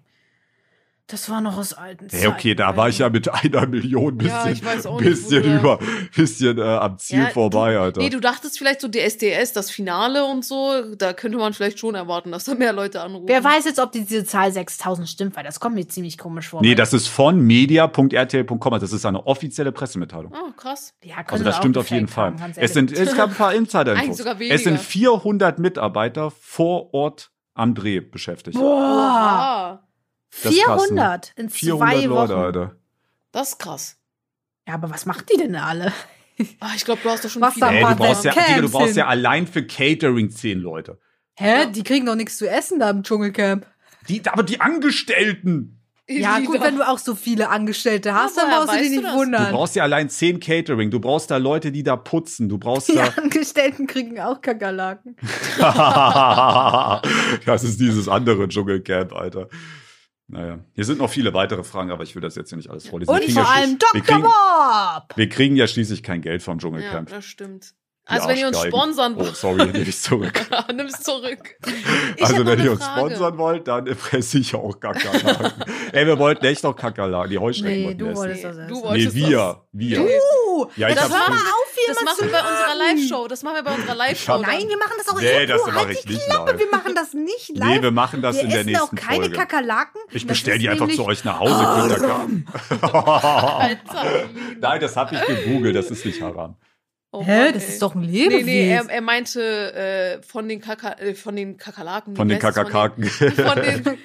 Das 1.06 1.28
war 1.28 1.42
noch 1.42 1.58
aus 1.58 1.74
alten 1.74 2.08
Hey, 2.10 2.28
okay, 2.28 2.54
da 2.54 2.78
war 2.78 2.88
ich 2.88 3.00
ja 3.00 3.10
mit 3.10 3.28
einer 3.28 3.66
Million 3.66 4.16
bisschen, 4.16 4.36
Ja, 4.38 4.48
nicht, 4.48 4.98
bisschen 4.98 5.42
da- 5.42 5.58
über, 5.60 5.78
bisschen 6.16 6.56
äh, 6.56 6.62
am 6.62 6.96
Ziel 6.98 7.24
Ja, 7.24 7.28
vorbei, 7.28 7.74
du, 7.74 7.80
Alter. 7.82 8.00
Nee, 8.00 8.08
du 8.08 8.20
dachtest 8.20 8.56
vielleicht 8.56 8.80
so 8.80 8.88
DSDS, 8.88 9.52
das 9.52 9.70
Finale 9.70 10.24
und 10.24 10.46
so, 10.46 10.94
da 10.96 11.12
könnte 11.12 11.36
man 11.36 11.52
vielleicht 11.52 11.78
schon 11.78 11.94
erwarten, 11.94 12.32
dass 12.32 12.44
da 12.44 12.54
mehr 12.54 12.72
Leute 12.72 13.02
anrufen. 13.02 13.28
Wer 13.28 13.44
weiß 13.44 13.66
jetzt, 13.66 13.78
ob 13.80 13.92
diese 13.92 14.24
Zahl 14.24 14.50
6000 14.50 15.06
stimmt, 15.06 15.36
weil 15.36 15.44
das 15.44 15.60
kommt 15.60 15.74
mir 15.74 15.86
ziemlich 15.86 16.16
komisch 16.16 16.48
vor. 16.48 16.62
nee, 16.62 16.74
das 16.74 16.94
ist 16.94 17.08
von 17.08 17.38
media.rtl.com. 17.38 18.72
Also 18.72 18.86
Das 18.86 18.92
ist 18.94 19.04
eine 19.04 19.26
offizielle 19.26 19.72
Pressemitteilung. 19.72 20.32
Ah, 20.34 20.52
krass. 20.56 20.94
ja, 21.04 21.16
Also 21.26 21.44
das 21.44 21.56
auch 21.56 21.58
stimmt 21.58 21.76
auf 21.76 21.90
jeden 21.90 22.08
Fall. 22.08 22.34
haben, 22.40 22.52
Es, 22.56 22.72
sind, 22.72 22.90
es 22.92 23.14
gab 23.14 23.28
ein 23.28 23.36
paar 23.36 23.52
Insider-Infos. 23.52 24.02
Eigentlich 24.04 24.16
sogar 24.16 24.38
weniger. 24.38 24.54
Es 24.54 24.64
sind 24.64 24.80
400 24.80 25.58
Mitarbeiter 25.58 26.30
vor 26.30 26.94
Ort 26.94 27.30
am 27.52 27.74
Dreh 27.74 28.00
beschäftigt. 28.00 28.58
Boah, 28.58 29.83
Das 30.42 30.52
ist 30.52 30.64
krass, 30.64 30.90
ne? 30.90 30.96
400 30.96 31.32
in 31.36 31.50
400 31.50 31.88
zwei 31.88 32.10
Wochen. 32.10 32.14
Leute, 32.14 32.36
Alter. 32.36 32.76
das 33.32 33.48
ist 33.50 33.58
krass. 33.58 33.96
Ja, 34.66 34.74
aber 34.74 34.90
was 34.90 35.06
macht 35.06 35.30
die 35.32 35.36
denn 35.36 35.54
alle? 35.56 35.92
Ah, 36.60 36.70
ich 36.74 36.84
glaube, 36.84 37.00
du 37.02 37.10
hast 37.10 37.24
doch 37.24 37.30
schon 37.30 37.42
Was 37.42 37.54
viele. 37.54 37.66
da 37.66 37.72
Ey, 37.72 37.82
war 37.82 37.94
du 37.94 38.02
brauchst 38.02 38.24
ja, 38.24 38.32
Digga, 38.32 38.60
du 38.60 38.70
brauchst 38.70 38.96
ja 38.96 39.06
allein 39.06 39.46
für 39.46 39.64
Catering 39.66 40.30
10 40.30 40.58
Leute. 40.58 40.98
Hä? 41.36 41.60
Ja. 41.60 41.66
Die 41.66 41.82
kriegen 41.84 42.06
doch 42.06 42.16
nichts 42.16 42.38
zu 42.38 42.48
essen 42.48 42.80
da 42.80 42.90
im 42.90 43.02
Dschungelcamp. 43.02 43.66
Die, 44.08 44.22
aber 44.26 44.42
die 44.42 44.60
Angestellten. 44.60 45.80
Ja, 46.08 46.38
gut, 46.40 46.54
Lieder. 46.54 46.66
wenn 46.66 46.76
du 46.76 46.86
auch 46.86 46.98
so 46.98 47.14
viele 47.14 47.48
Angestellte 47.48 48.12
hast, 48.14 48.36
dann 48.36 48.48
woher 48.48 48.58
brauchst 48.66 48.74
du 48.74 48.78
dich 48.78 48.88
du 48.88 48.94
nicht 48.96 49.04
das? 49.04 49.12
Du 49.12 49.18
wundern. 49.18 49.52
brauchst 49.52 49.76
ja 49.76 49.84
allein 49.84 50.10
10 50.10 50.38
Catering. 50.40 50.90
Du 50.90 51.00
brauchst 51.00 51.30
da 51.30 51.38
Leute, 51.38 51.72
die 51.72 51.82
da 51.82 51.96
putzen. 51.96 52.48
Du 52.48 52.58
brauchst 52.58 52.88
die 52.88 52.94
da. 52.94 53.04
Angestellten 53.16 53.86
kriegen 53.86 54.20
auch 54.20 54.40
Kakerlaken. 54.42 55.16
das 57.46 57.64
ist 57.64 57.80
dieses 57.80 58.08
andere 58.08 58.48
Dschungelcamp, 58.48 59.12
Alter. 59.14 59.48
Naja, 60.34 60.58
hier 60.74 60.84
sind 60.84 60.98
noch 60.98 61.10
viele 61.10 61.32
weitere 61.32 61.62
Fragen, 61.64 61.90
aber 61.92 62.02
ich 62.02 62.14
will 62.14 62.22
das 62.22 62.34
jetzt 62.34 62.48
hier 62.50 62.56
nicht 62.56 62.68
alles 62.70 62.88
vorlesen. 62.88 63.08
Wir 63.08 63.14
Und 63.14 63.20
kriegen 63.24 63.32
vor 63.34 63.42
ja 63.44 63.48
allem 63.50 63.70
schli- 63.70 63.94
wir 63.94 64.00
Dr. 64.00 64.02
kriegen, 64.02 64.22
Bob. 64.22 65.16
wir 65.16 65.28
kriegen 65.28 65.56
ja 65.56 65.66
schließlich 65.66 66.02
kein 66.02 66.20
Geld 66.22 66.42
vom 66.42 66.54
Ja, 66.54 66.58
Dschungelcamp. 66.60 67.08
das 67.10 67.24
stimmt. 67.24 67.74
Also 68.06 68.28
wenn 68.28 68.36
ihr 68.38 68.48
uns 68.48 68.60
sponsern 68.62 69.14
Oh, 69.16 69.20
wollt, 69.20 69.36
sorry, 69.36 69.64
nehme 69.66 69.78
ich 69.80 69.98
zurück. 69.98 70.46
nimm's 70.74 71.02
zurück. 71.02 71.56
Ich 72.16 72.22
also 72.24 72.44
wenn 72.46 72.62
ihr 72.62 72.72
uns 72.72 72.84
sponsern 72.84 73.38
wollt, 73.38 73.66
dann 73.66 73.86
fresse 73.96 74.38
ich 74.38 74.54
auch 74.54 74.78
Kakerlaken. 74.78 75.64
Ey, 75.92 76.06
wir 76.06 76.18
wollten 76.18 76.44
echt 76.44 76.62
noch 76.62 76.74
Kakerlaken, 76.76 77.30
die 77.30 77.38
Heuschrecken 77.38 77.72
Nee, 77.80 77.84
wollten 77.86 77.98
du 77.98 78.04
wir 78.06 78.12
essen. 78.12 78.20
wolltest 78.20 78.44
Nee, 78.44 78.48
das 78.50 78.56
du 78.68 78.74
essen. 78.74 78.84
wolltest 78.84 79.14
Nee, 79.16 79.20
das. 79.22 79.30
wir, 79.30 79.62
wir. 79.72 80.00
Uh, 80.02 80.66
Ja, 80.76 80.88
ich 80.88 80.94
das 80.94 81.10
wir, 81.10 81.16
hier 81.16 81.88
das 81.88 81.96
mal 81.96 82.04
machen 82.04 82.24
wir 82.26 82.30
bei 82.32 82.38
unserer. 82.40 82.74
Live-Show. 82.76 83.28
Das 83.28 83.42
machen 83.42 83.54
wir 83.56 83.62
bei 83.64 83.74
unserer 83.74 83.94
Live-Show. 83.94 84.38
Nein, 84.38 84.68
wir 84.68 84.78
machen 84.78 84.92
das 84.98 85.08
auch 85.08 85.20
Nee, 85.20 85.46
das 85.46 85.66
mache 85.66 85.76
halt 85.76 85.90
ich 85.90 86.02
die 86.02 86.12
nicht 86.14 86.26
Klappe, 86.26 86.50
live. 86.52 86.60
wir 86.60 86.70
machen 86.70 86.94
das 86.94 87.14
nicht 87.14 87.48
live. 87.56 87.68
Nee, 87.68 87.82
wir 87.82 87.90
machen 87.90 88.22
das 88.22 88.36
wir 88.36 88.42
in 88.44 88.50
der 88.50 88.60
essen 88.60 88.70
nächsten 88.70 88.98
auch 88.98 89.02
keine 89.02 89.20
Folge. 89.24 89.36
Kakerlaken. 89.36 90.00
Ich 90.10 90.22
Das 90.22 90.28
bestell 90.28 90.54
ist 90.56 90.62
die 90.62 90.68
einfach 90.68 90.88
zu 90.90 91.04
euch 91.06 91.24
nach 91.24 91.40
Hause, 91.40 91.80
Kindergarten. 91.80 92.46
Alter, 92.80 94.28
Nein, 94.60 94.80
das 94.80 94.96
habe 94.96 95.14
ich 95.16 95.22
gegoogelt, 95.26 95.74
das 95.76 95.90
ist 95.90 96.04
nicht 96.06 96.20
haram. 96.22 96.56
Oh 97.16 97.24
Hä, 97.24 97.44
Mann, 97.44 97.54
das 97.54 97.62
ey. 97.62 97.68
ist 97.68 97.82
doch 97.82 97.94
ein 97.94 98.00
Nee, 98.00 98.24
Lebewesen. 98.24 98.44
nee, 98.46 98.70
er, 98.72 98.90
er 98.90 99.00
meinte 99.00 99.72
äh, 99.74 100.22
von 100.22 100.48
den 100.48 100.60
Kaka, 100.60 100.94
äh, 100.94 101.14
von 101.14 101.36
den 101.36 101.56
Kakerlaken. 101.56 102.16
Von 102.16 102.26
den? 102.26 102.40
Kakakaken. 102.40 103.04
Von 103.04 103.28
den, 103.62 103.84
den, 103.84 103.98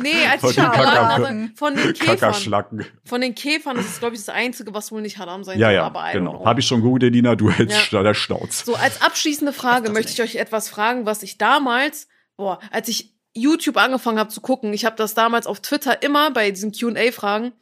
nee, 0.00 0.26
als 0.28 0.40
Von 0.40 0.52
den 0.52 0.64
Kakerlaken, 0.64 1.52
von 1.54 1.76
den 1.76 1.92
Käfern. 1.92 2.84
Von 3.04 3.20
den 3.20 3.34
Käfern 3.36 3.78
ist 3.78 3.88
es, 3.88 3.98
glaube 4.00 4.16
ich, 4.16 4.24
das 4.24 4.34
Einzige, 4.34 4.74
was 4.74 4.90
wohl 4.90 5.02
nicht 5.02 5.18
haram 5.18 5.44
sein 5.44 5.58
Ja, 5.58 5.68
soll. 5.68 5.74
ja, 5.74 5.84
aber 5.84 6.10
genau. 6.12 6.44
Habe 6.44 6.58
ich 6.60 6.66
schon 6.66 6.82
gegoogelt, 6.82 7.14
Nina, 7.14 7.36
du 7.36 7.48
hältst 7.50 7.92
Ja. 7.92 8.02
der 8.02 8.14
Schnauz. 8.14 8.64
So, 8.64 8.74
als 8.74 9.02
abschließende 9.02 9.52
Frage 9.52 9.90
möchte 9.90 10.10
ich 10.12 10.20
euch 10.22 10.34
etwas 10.40 10.68
fragen, 10.68 11.06
was 11.06 11.22
ich 11.22 11.38
damals, 11.38 12.08
boah, 12.36 12.58
als 12.72 12.88
ich 12.88 13.14
YouTube 13.34 13.76
angefangen 13.76 14.18
habe 14.18 14.30
zu 14.30 14.40
gucken, 14.40 14.72
ich 14.72 14.84
habe 14.84 14.96
das 14.96 15.14
damals 15.14 15.46
auf 15.46 15.60
Twitter 15.60 16.02
immer 16.02 16.32
bei 16.32 16.50
diesen 16.50 16.72
Q&A-Fragen 16.72 17.52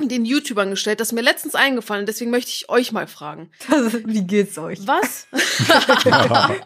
den 0.00 0.24
YouTubern 0.24 0.70
gestellt, 0.70 1.00
das 1.00 1.08
ist 1.08 1.12
mir 1.12 1.22
letztens 1.22 1.54
eingefallen, 1.56 2.06
deswegen 2.06 2.30
möchte 2.30 2.50
ich 2.52 2.68
euch 2.68 2.92
mal 2.92 3.08
fragen. 3.08 3.50
Wie 4.04 4.22
geht's 4.22 4.56
euch? 4.56 4.78
Was? 4.86 5.26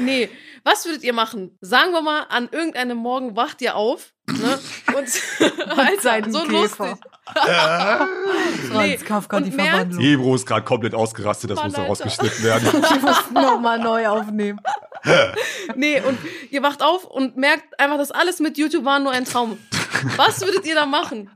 nee, 0.00 0.28
was 0.62 0.84
würdet 0.84 1.02
ihr 1.02 1.14
machen? 1.14 1.56
Sagen 1.62 1.92
wir 1.92 2.02
mal, 2.02 2.26
an 2.28 2.48
irgendeinem 2.52 2.98
Morgen 2.98 3.34
wacht 3.34 3.62
ihr 3.62 3.76
auf, 3.76 4.12
ne? 4.28 4.58
Und 4.94 5.08
Alter, 5.78 6.02
seinem 6.02 6.32
so 6.32 6.40
Käfer. 6.40 6.88
lustig. 6.88 7.06
Franz 8.70 9.04
Kafka, 9.04 9.36
und 9.38 9.44
die 9.44 9.52
Verwandlung. 9.52 10.04
Ebro 10.04 10.34
ist 10.34 10.46
gerade 10.46 10.64
komplett 10.64 10.94
ausgerastet, 10.94 11.50
das 11.50 11.56
Mann, 11.56 11.68
muss 11.68 11.74
Alter. 11.76 11.84
herausgeschnitten 11.84 12.44
werden. 12.44 12.72
Wir 12.72 13.00
mussten 13.00 13.34
nochmal 13.34 13.78
neu 13.78 14.06
aufnehmen. 14.06 14.60
Nee, 15.76 16.00
und 16.02 16.18
ihr 16.50 16.62
wacht 16.62 16.82
auf 16.82 17.04
und 17.04 17.36
merkt 17.36 17.78
einfach, 17.80 17.96
dass 17.96 18.10
alles 18.10 18.40
mit 18.40 18.58
YouTube 18.58 18.84
war 18.84 18.98
nur 18.98 19.12
ein 19.12 19.24
Traum. 19.24 19.58
Was 20.16 20.40
würdet 20.42 20.66
ihr 20.66 20.74
da 20.74 20.84
machen? 20.84 21.30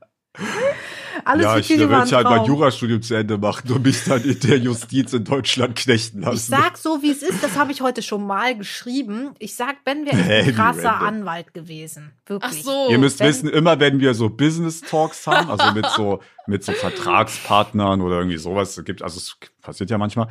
Alles 1.24 1.44
ja, 1.44 1.56
ich 1.58 1.70
war 1.90 2.02
ein 2.02 2.10
halt 2.10 2.24
mein. 2.24 2.44
Jurastudium 2.44 3.02
zu 3.02 3.14
Ende 3.14 3.38
machen 3.38 3.70
und 3.72 3.84
mich 3.84 4.04
dann 4.04 4.22
in 4.24 4.38
der 4.40 4.58
Justiz 4.58 5.12
in 5.12 5.24
Deutschland 5.24 5.76
knechten 5.76 6.20
lassen. 6.22 6.36
Ich 6.36 6.42
sag 6.58 6.76
so, 6.76 7.02
wie 7.02 7.10
es 7.10 7.22
ist, 7.22 7.42
das 7.42 7.56
habe 7.58 7.72
ich 7.72 7.80
heute 7.80 8.02
schon 8.02 8.26
mal 8.26 8.56
geschrieben. 8.56 9.30
Ich 9.38 9.54
sag, 9.56 9.84
Ben 9.84 10.04
wäre 10.06 10.16
Nee, 10.26 10.40
ein 10.42 10.54
krasser 10.54 10.90
Rente. 10.92 11.06
Anwalt 11.06 11.54
gewesen. 11.54 12.12
Ach 12.24 12.30
Wirklich. 12.30 12.62
so. 12.64 12.88
Ihr 12.90 12.98
müsst 12.98 13.20
wenn- 13.20 13.28
wissen, 13.28 13.48
immer 13.48 13.78
wenn 13.80 14.00
wir 14.00 14.14
so 14.14 14.28
Business 14.30 14.80
Talks 14.80 15.26
haben, 15.26 15.50
also 15.50 15.72
mit 15.72 15.86
so, 15.86 16.20
mit 16.46 16.64
so 16.64 16.72
Vertragspartnern 16.72 18.00
oder 18.00 18.18
irgendwie 18.18 18.38
sowas, 18.38 18.76
es 18.76 18.84
gibt, 18.84 19.02
also 19.02 19.18
es 19.18 19.36
passiert 19.62 19.90
ja 19.90 19.98
manchmal, 19.98 20.28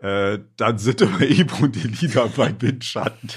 äh, 0.00 0.38
dann 0.56 0.78
sind 0.78 1.00
immer 1.00 1.20
Ebro 1.22 1.64
und 1.64 1.74
die 1.74 1.88
Lieder 1.88 2.28
bei 2.36 2.54
Windschatten. 2.60 3.30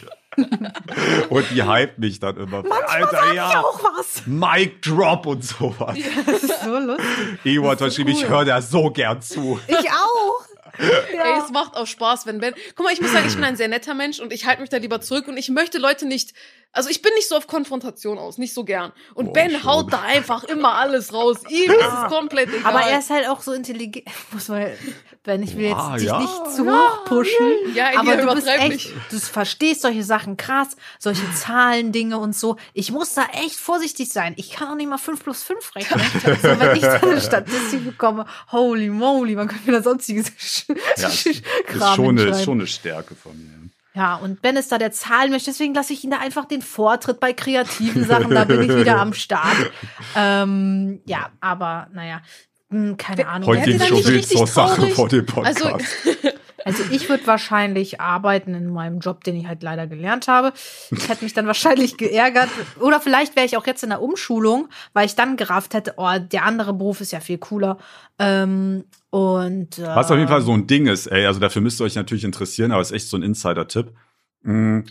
Und 1.30 1.46
die 1.52 1.64
hypt 1.64 2.00
mich 2.00 2.20
dann 2.20 2.38
immer. 2.38 2.64
Alter, 2.88 3.34
ja, 3.34 3.62
Auch 3.62 3.80
was. 3.84 4.26
Mic 4.26 4.82
Drop 4.82 5.26
und 5.26 5.44
sowas. 5.44 5.98
Das 6.26 6.44
ist 6.44 6.64
so 6.64 6.78
lustig. 6.80 7.06
Ebro 7.44 7.70
hat 7.70 7.80
so 7.80 7.86
geschrieben, 7.86 8.10
ich 8.12 8.24
cool. 8.24 8.30
höre 8.30 8.46
da 8.46 8.62
so 8.62 8.90
gern 8.92 9.22
zu. 9.22 9.60
Ich 9.68 9.90
auch. 9.90 10.51
Ey, 10.80 11.40
es 11.44 11.52
macht 11.52 11.76
auch 11.76 11.88
Spaß, 11.88 12.26
wenn 12.26 12.40
Ben. 12.40 12.54
Guck 12.76 12.86
mal, 12.86 12.94
ich 12.94 13.02
muss 13.02 13.12
sagen, 13.12 13.26
ich 13.28 13.36
bin 13.36 13.44
ein 13.44 13.58
sehr 13.58 13.68
netter 13.68 13.94
Mensch 13.94 14.20
und 14.20 14.32
ich 14.34 14.46
halte 14.46 14.62
mich 14.62 14.70
da 14.70 14.78
lieber 14.78 15.02
zurück 15.02 15.28
und 15.28 15.38
ich 15.38 15.50
möchte 15.50 15.78
Leute 15.78 16.06
nicht. 16.06 16.34
Also 16.74 16.90
ich 16.90 17.02
bin 17.02 17.14
nicht 17.16 17.28
so 17.28 17.36
auf 17.36 17.48
Konfrontation 17.48 18.18
aus, 18.18 18.38
nicht 18.38 18.54
so 18.54 18.64
gern. 18.64 18.94
Und 19.14 19.26
Boah, 19.28 19.34
Ben 19.34 19.52
schon. 19.52 19.64
haut 19.66 19.92
da 19.92 20.02
einfach 20.04 20.46
immer 20.46 20.76
alles 20.76 21.14
raus. 21.14 21.40
Ihm 21.50 21.70
ist 21.70 21.80
es 21.82 22.10
komplett 22.10 22.48
egal. 22.48 22.64
Aber 22.76 22.88
er 22.90 23.00
ist 23.00 23.10
halt 23.10 23.28
auch 23.28 23.42
so 23.42 23.52
intelligent. 23.52 24.06
Muss 24.32 24.48
man, 24.48 24.68
Ben, 25.24 25.44
ich 25.44 25.58
will 25.58 25.66
jetzt 25.66 25.76
Ah, 25.76 25.98
dich 25.98 26.08
ja, 26.08 26.20
nicht 26.22 26.52
zu 26.56 26.66
hoch 26.72 27.04
pushen. 27.06 27.76
Ja, 27.76 28.00
aber 28.00 28.16
du 28.16 28.34
bist 28.34 28.48
echt, 28.48 28.90
du 29.12 29.20
verstehst 29.20 29.82
solche 29.82 30.04
Sachen 30.04 30.38
krass, 30.38 30.78
solche 30.98 31.30
Zahlen, 31.34 31.92
Dinge 31.92 32.18
und 32.18 32.34
so. 32.36 32.56
Ich 32.74 32.90
muss 32.92 33.14
da 33.16 33.26
echt 33.34 33.58
vorsichtig 33.58 34.08
sein. 34.10 34.34
Ich 34.38 34.52
kann 34.52 34.70
auch 34.70 34.76
nicht 34.76 34.88
mal 34.90 34.98
5 34.98 35.22
plus 35.24 35.44
5 35.44 35.76
rechnen. 35.76 36.02
so, 36.42 36.60
wenn 36.60 36.76
ich 36.78 36.82
da 36.84 36.94
eine 37.02 37.20
Statistik 37.20 37.84
bekomme, 37.84 38.26
holy 38.50 38.88
moly, 38.88 39.36
man 39.36 39.50
könnte 39.50 39.70
mir 39.70 39.78
da 39.78 39.84
sonstiges 39.84 40.32
Ja, 40.98 41.08
ist, 41.08 41.44
schon 41.96 42.20
eine, 42.20 42.30
ist 42.30 42.44
schon 42.44 42.60
eine 42.60 42.68
Stärke 42.68 43.16
von 43.16 43.38
mir. 43.38 43.62
Ja, 43.94 44.16
und 44.16 44.42
Ben 44.42 44.56
ist 44.56 44.72
da 44.72 44.78
der 44.78 44.92
Zahlenmensch, 44.92 45.44
deswegen 45.44 45.74
lasse 45.74 45.92
ich 45.92 46.04
ihn 46.04 46.12
da 46.12 46.20
einfach 46.20 46.46
den 46.46 46.62
Vortritt 46.62 47.20
bei 47.20 47.34
kreativen 47.34 48.06
Sachen, 48.06 48.34
da 48.34 48.46
bin 48.46 48.62
ich 48.62 48.70
wieder 48.70 49.00
am 49.00 49.14
Start. 49.14 49.56
Ähm, 50.14 51.02
ja, 51.06 51.30
aber 51.40 51.88
naja, 51.94 52.22
hm, 52.70 52.98
keine 52.98 53.28
Ahnung. 53.28 53.48
Heute 53.48 53.64
ging 53.64 53.80
schon 53.80 54.06
wild 54.06 54.28
zur 54.28 54.48
Sache 54.48 54.88
vor 54.90 55.08
dem 55.08 55.26
Podcast. 55.26 55.64
Also, 55.64 55.80
Also 56.66 56.84
ich 56.92 57.10
würde 57.10 57.26
wahrscheinlich 57.28 58.00
arbeiten 58.00 58.54
in 58.54 58.68
meinem 58.68 59.00
Job, 59.00 59.24
den 59.24 59.36
ich 59.36 59.48
halt 59.48 59.64
leider 59.64 59.88
gelernt 59.88 60.28
habe. 60.28 60.54
Ich 60.92 61.10
hätte 61.10 61.24
mich 61.24 61.34
dann 61.34 61.48
wahrscheinlich 61.48 61.98
geärgert. 61.98 62.50
Oder 62.80 63.00
vielleicht 63.00 63.36
wäre 63.36 63.46
ich 63.46 63.58
auch 63.58 63.66
jetzt 63.68 63.84
in 63.84 63.90
der 63.90 64.02
Umschulung, 64.02 64.70
weil 64.94 65.06
ich 65.06 65.16
dann 65.16 65.38
gerafft 65.38 65.74
hätte, 65.74 65.94
oh, 65.98 66.10
der 66.20 66.46
andere 66.46 66.74
Beruf 66.74 67.02
ist 67.02 67.12
ja 67.12 67.20
viel 67.20 67.38
cooler. 67.38 67.78
Ähm, 68.20 68.86
und 69.10 69.80
äh, 69.80 69.88
Was 69.88 70.12
auf 70.12 70.18
jeden 70.18 70.30
Fall 70.30 70.42
so 70.42 70.54
ein 70.54 70.68
Ding 70.68 70.88
ist, 70.88 71.08
ey, 71.08 71.26
also 71.26 71.40
dafür 71.40 71.62
müsst 71.62 71.82
ihr 71.82 71.86
euch 71.86 71.96
natürlich 71.96 72.24
interessieren, 72.24 72.72
aber 72.72 72.82
ist 72.82 72.92
echt 72.92 73.08
so 73.08 73.18
ein 73.18 73.24
Insider-Tipp. 73.24 73.92
Mm, 74.44 74.82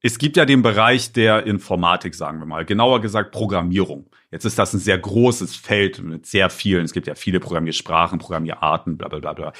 Es 0.00 0.18
gibt 0.18 0.36
ja 0.36 0.44
den 0.44 0.62
Bereich 0.62 1.12
der 1.12 1.46
Informatik, 1.46 2.14
sagen 2.14 2.38
wir 2.38 2.46
mal, 2.46 2.64
genauer 2.64 3.00
gesagt 3.00 3.32
Programmierung. 3.32 4.06
Jetzt 4.30 4.44
ist 4.44 4.58
das 4.58 4.74
ein 4.74 4.78
sehr 4.78 4.98
großes 4.98 5.56
Feld 5.56 6.02
mit 6.02 6.26
sehr 6.26 6.50
vielen. 6.50 6.84
Es 6.84 6.92
gibt 6.92 7.06
ja 7.06 7.14
viele 7.14 7.40
Programmiersprachen, 7.40 8.18
Programmierarten, 8.18 8.98
bla 8.98 9.08
bla 9.08 9.18
bla 9.18 9.32
bla. 9.32 9.52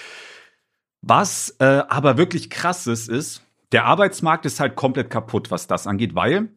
Was 1.01 1.55
äh, 1.61 1.83
aber 1.89 2.19
wirklich 2.19 2.51
krasses 2.51 3.09
ist, 3.09 3.43
der 3.73 3.85
Arbeitsmarkt 3.85 4.47
ist 4.47 4.61
halt 4.61 4.77
komplett 4.77 5.11
kaputt, 5.11 5.51
was 5.51 5.67
das 5.67 5.87
angeht, 5.87 6.15
weil 6.15 6.49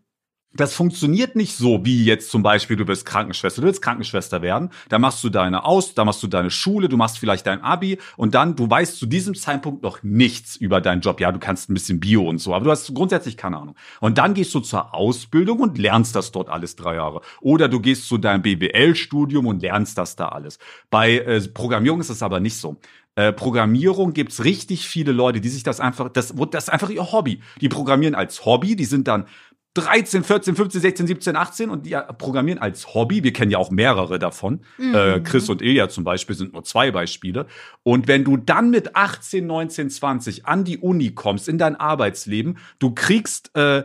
das 0.53 0.73
funktioniert 0.73 1.35
nicht 1.35 1.55
so, 1.55 1.85
wie 1.85 2.03
jetzt 2.03 2.29
zum 2.29 2.43
Beispiel, 2.43 2.75
du 2.75 2.85
bist 2.85 3.05
Krankenschwester, 3.05 3.61
du 3.61 3.67
willst 3.67 3.81
Krankenschwester 3.81 4.41
werden, 4.41 4.69
da 4.89 4.99
machst 4.99 5.23
du 5.23 5.29
deine 5.29 5.63
Aus, 5.63 5.93
da 5.93 6.03
machst 6.03 6.21
du 6.23 6.27
deine 6.27 6.51
Schule, 6.51 6.89
du 6.89 6.97
machst 6.97 7.19
vielleicht 7.19 7.47
dein 7.47 7.61
Abi 7.61 7.99
und 8.17 8.35
dann, 8.35 8.55
du 8.55 8.69
weißt 8.69 8.97
zu 8.97 9.05
diesem 9.05 9.33
Zeitpunkt 9.33 9.81
noch 9.81 10.03
nichts 10.03 10.57
über 10.57 10.81
deinen 10.81 11.01
Job. 11.01 11.21
Ja, 11.21 11.31
du 11.31 11.39
kannst 11.39 11.69
ein 11.69 11.73
bisschen 11.73 11.99
Bio 11.99 12.27
und 12.27 12.39
so, 12.39 12.53
aber 12.53 12.65
du 12.65 12.71
hast 12.71 12.93
grundsätzlich 12.93 13.37
keine 13.37 13.57
Ahnung. 13.57 13.75
Und 14.01 14.17
dann 14.17 14.33
gehst 14.33 14.53
du 14.53 14.59
zur 14.59 14.93
Ausbildung 14.93 15.59
und 15.59 15.77
lernst 15.77 16.15
das 16.15 16.31
dort 16.31 16.49
alles 16.49 16.75
drei 16.75 16.95
Jahre. 16.95 17.21
Oder 17.39 17.69
du 17.69 17.79
gehst 17.79 18.07
zu 18.07 18.17
deinem 18.17 18.41
BWL-Studium 18.41 19.45
und 19.45 19.61
lernst 19.61 19.97
das 19.97 20.17
da 20.17 20.29
alles. 20.29 20.59
Bei 20.89 21.17
äh, 21.17 21.39
Programmierung 21.47 22.01
ist 22.01 22.09
es 22.09 22.21
aber 22.21 22.41
nicht 22.41 22.57
so. 22.57 22.77
Äh, 23.21 23.33
Programmierung 23.33 24.13
gibt's 24.13 24.43
richtig 24.43 24.87
viele 24.87 25.11
Leute, 25.11 25.41
die 25.41 25.49
sich 25.49 25.61
das 25.61 25.79
einfach, 25.79 26.09
das, 26.09 26.33
das 26.49 26.63
ist 26.63 26.69
einfach 26.69 26.89
ihr 26.89 27.11
Hobby. 27.11 27.39
Die 27.59 27.69
programmieren 27.69 28.15
als 28.15 28.45
Hobby, 28.45 28.75
die 28.75 28.85
sind 28.85 29.07
dann 29.07 29.27
13, 29.75 30.23
14, 30.23 30.55
15, 30.55 30.81
16, 30.81 31.07
17, 31.07 31.35
18 31.35 31.69
und 31.69 31.85
die 31.85 31.95
programmieren 32.17 32.59
als 32.59 32.95
Hobby. 32.95 33.23
Wir 33.23 33.31
kennen 33.31 33.51
ja 33.51 33.59
auch 33.59 33.69
mehrere 33.69 34.17
davon. 34.17 34.61
Äh, 34.93 35.19
Chris 35.21 35.49
und 35.49 35.61
Ilja 35.61 35.87
zum 35.87 36.03
Beispiel 36.03 36.35
sind 36.35 36.53
nur 36.53 36.63
zwei 36.63 36.89
Beispiele. 36.91 37.45
Und 37.83 38.07
wenn 38.07 38.23
du 38.23 38.37
dann 38.37 38.71
mit 38.71 38.95
18, 38.95 39.45
19, 39.45 39.89
20 39.91 40.45
an 40.45 40.63
die 40.65 40.79
Uni 40.79 41.11
kommst, 41.11 41.47
in 41.47 41.57
dein 41.57 41.75
Arbeitsleben, 41.75 42.57
du 42.79 42.93
kriegst 42.93 43.55
äh, 43.55 43.83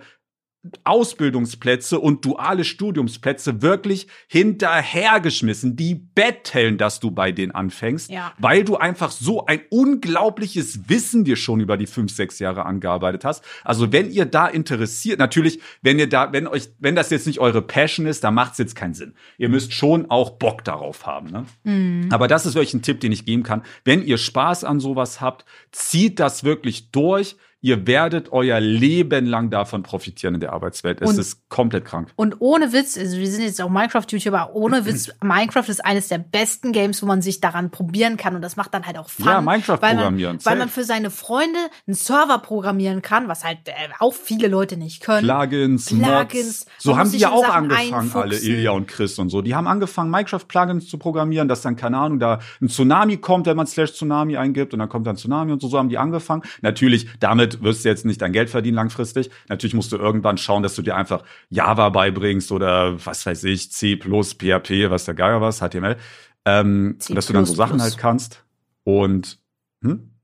Ausbildungsplätze 0.84 1.98
und 1.98 2.24
duale 2.24 2.64
Studiumsplätze 2.64 3.62
wirklich 3.62 4.06
hinterhergeschmissen. 4.28 5.76
Die 5.76 5.94
betteln, 5.94 6.78
dass 6.78 7.00
du 7.00 7.10
bei 7.10 7.32
denen 7.32 7.52
anfängst, 7.52 8.10
Ja. 8.10 8.32
weil 8.38 8.64
du 8.64 8.76
einfach 8.76 9.10
so 9.10 9.46
ein 9.46 9.60
unglaubliches 9.70 10.88
Wissen 10.88 11.24
dir 11.24 11.36
schon 11.36 11.60
über 11.60 11.76
die 11.76 11.86
fünf, 11.86 12.12
sechs 12.12 12.38
Jahre 12.38 12.64
angearbeitet 12.66 13.24
hast. 13.24 13.44
Also 13.64 13.92
wenn 13.92 14.10
ihr 14.10 14.26
da 14.26 14.46
interessiert, 14.46 15.18
natürlich, 15.18 15.60
wenn 15.82 15.98
ihr 15.98 16.08
da, 16.08 16.32
wenn 16.32 16.46
euch, 16.46 16.68
wenn 16.78 16.94
das 16.96 17.10
jetzt 17.10 17.26
nicht 17.26 17.40
eure 17.40 17.62
Passion 17.62 18.06
ist, 18.06 18.24
dann 18.24 18.34
macht 18.34 18.52
es 18.52 18.58
jetzt 18.58 18.76
keinen 18.76 18.94
Sinn. 18.94 19.14
Ihr 19.38 19.48
müsst 19.48 19.72
schon 19.72 20.10
auch 20.10 20.30
Bock 20.30 20.64
darauf 20.64 21.06
haben. 21.06 21.30
Ne? 21.30 21.46
Mhm. 21.64 22.08
Aber 22.12 22.28
das 22.28 22.46
ist 22.46 22.54
wirklich 22.54 22.74
ein 22.74 22.82
Tipp, 22.82 23.00
den 23.00 23.12
ich 23.12 23.24
geben 23.24 23.42
kann. 23.42 23.62
Wenn 23.84 24.02
ihr 24.04 24.18
Spaß 24.18 24.64
an 24.64 24.80
sowas 24.80 25.20
habt, 25.20 25.44
zieht 25.72 26.20
das 26.20 26.44
wirklich 26.44 26.90
durch. 26.90 27.36
Ihr 27.60 27.86
werdet 27.86 28.32
euer 28.32 28.60
Leben 28.60 29.26
lang 29.26 29.50
davon 29.50 29.82
profitieren 29.82 30.34
in 30.34 30.40
der 30.40 30.52
Arbeitswelt. 30.52 31.00
Es 31.00 31.10
Und- 31.10 31.18
ist 31.18 31.48
komplett 31.48 31.84
krank. 31.84 32.10
Und 32.16 32.36
ohne 32.40 32.72
Witz, 32.72 32.96
also 32.96 33.16
wir 33.18 33.26
sind 33.26 33.42
jetzt 33.42 33.60
auch 33.60 33.70
Minecraft-YouTuber, 33.70 34.50
ohne 34.54 34.84
Witz, 34.86 35.10
Minecraft 35.22 35.68
ist 35.68 35.84
eines 35.84 36.08
der 36.08 36.18
besten 36.18 36.72
Games, 36.72 37.02
wo 37.02 37.06
man 37.06 37.22
sich 37.22 37.40
daran 37.40 37.70
probieren 37.70 38.16
kann. 38.16 38.36
Und 38.36 38.42
das 38.42 38.56
macht 38.56 38.74
dann 38.74 38.86
halt 38.86 38.98
auch 38.98 39.08
Fun. 39.08 39.26
Ja, 39.26 39.40
Minecraft 39.40 39.80
weil 39.80 39.94
man, 39.94 39.96
programmieren, 39.96 40.38
Weil 40.44 40.56
man 40.58 40.68
für 40.68 40.84
seine 40.84 41.10
Freunde 41.10 41.58
einen 41.86 41.94
Server 41.94 42.38
programmieren 42.38 43.02
kann, 43.02 43.28
was 43.28 43.44
halt 43.44 43.58
äh, 43.66 43.72
auch 43.98 44.12
viele 44.14 44.48
Leute 44.48 44.76
nicht 44.76 45.02
können. 45.02 45.26
Plugins, 45.26 45.86
Plugins. 45.86 46.66
Mods. 46.66 46.66
So 46.78 46.96
haben 46.98 47.10
die 47.10 47.18
ja 47.18 47.30
auch 47.30 47.42
Sachen 47.42 47.70
angefangen, 47.72 48.12
alle, 48.14 48.24
einfuchsen. 48.24 48.50
Ilja 48.50 48.70
und 48.72 48.86
Chris 48.86 49.18
und 49.18 49.28
so. 49.30 49.42
Die 49.42 49.54
haben 49.54 49.66
angefangen, 49.66 50.10
Minecraft-Plugins 50.10 50.88
zu 50.88 50.98
programmieren, 50.98 51.48
dass 51.48 51.62
dann, 51.62 51.76
keine 51.76 51.98
Ahnung, 51.98 52.18
da 52.18 52.40
ein 52.60 52.68
Tsunami 52.68 53.16
kommt, 53.16 53.46
wenn 53.46 53.56
man 53.56 53.66
slash 53.66 53.94
Tsunami 53.94 54.36
eingibt 54.36 54.72
und 54.72 54.78
dann 54.78 54.88
kommt 54.88 55.06
dann 55.06 55.16
Tsunami 55.16 55.52
und 55.52 55.60
so. 55.62 55.68
So 55.68 55.78
haben 55.78 55.88
die 55.88 55.98
angefangen. 55.98 56.42
Natürlich, 56.62 57.08
damit 57.18 57.45
wirst 57.62 57.84
du 57.84 57.88
jetzt 57.88 58.04
nicht 58.04 58.20
dein 58.22 58.32
Geld 58.32 58.50
verdienen 58.50 58.76
langfristig. 58.76 59.30
Natürlich 59.48 59.74
musst 59.74 59.92
du 59.92 59.96
irgendwann 59.96 60.38
schauen, 60.38 60.62
dass 60.62 60.74
du 60.74 60.82
dir 60.82 60.96
einfach 60.96 61.24
Java 61.50 61.88
beibringst 61.88 62.52
oder 62.52 63.04
was 63.04 63.24
weiß 63.26 63.44
ich, 63.44 63.72
C++, 63.72 63.96
PHP, 63.96 64.90
was 64.90 65.04
der 65.04 65.14
Geier 65.14 65.40
was, 65.40 65.60
HTML. 65.60 65.96
Ähm, 66.44 66.98
dass 67.08 67.26
du 67.26 67.32
dann 67.32 67.46
so 67.46 67.54
Sachen 67.54 67.82
halt 67.82 67.98
kannst. 67.98 68.44
Und, 68.84 69.38
hm? 69.82 70.15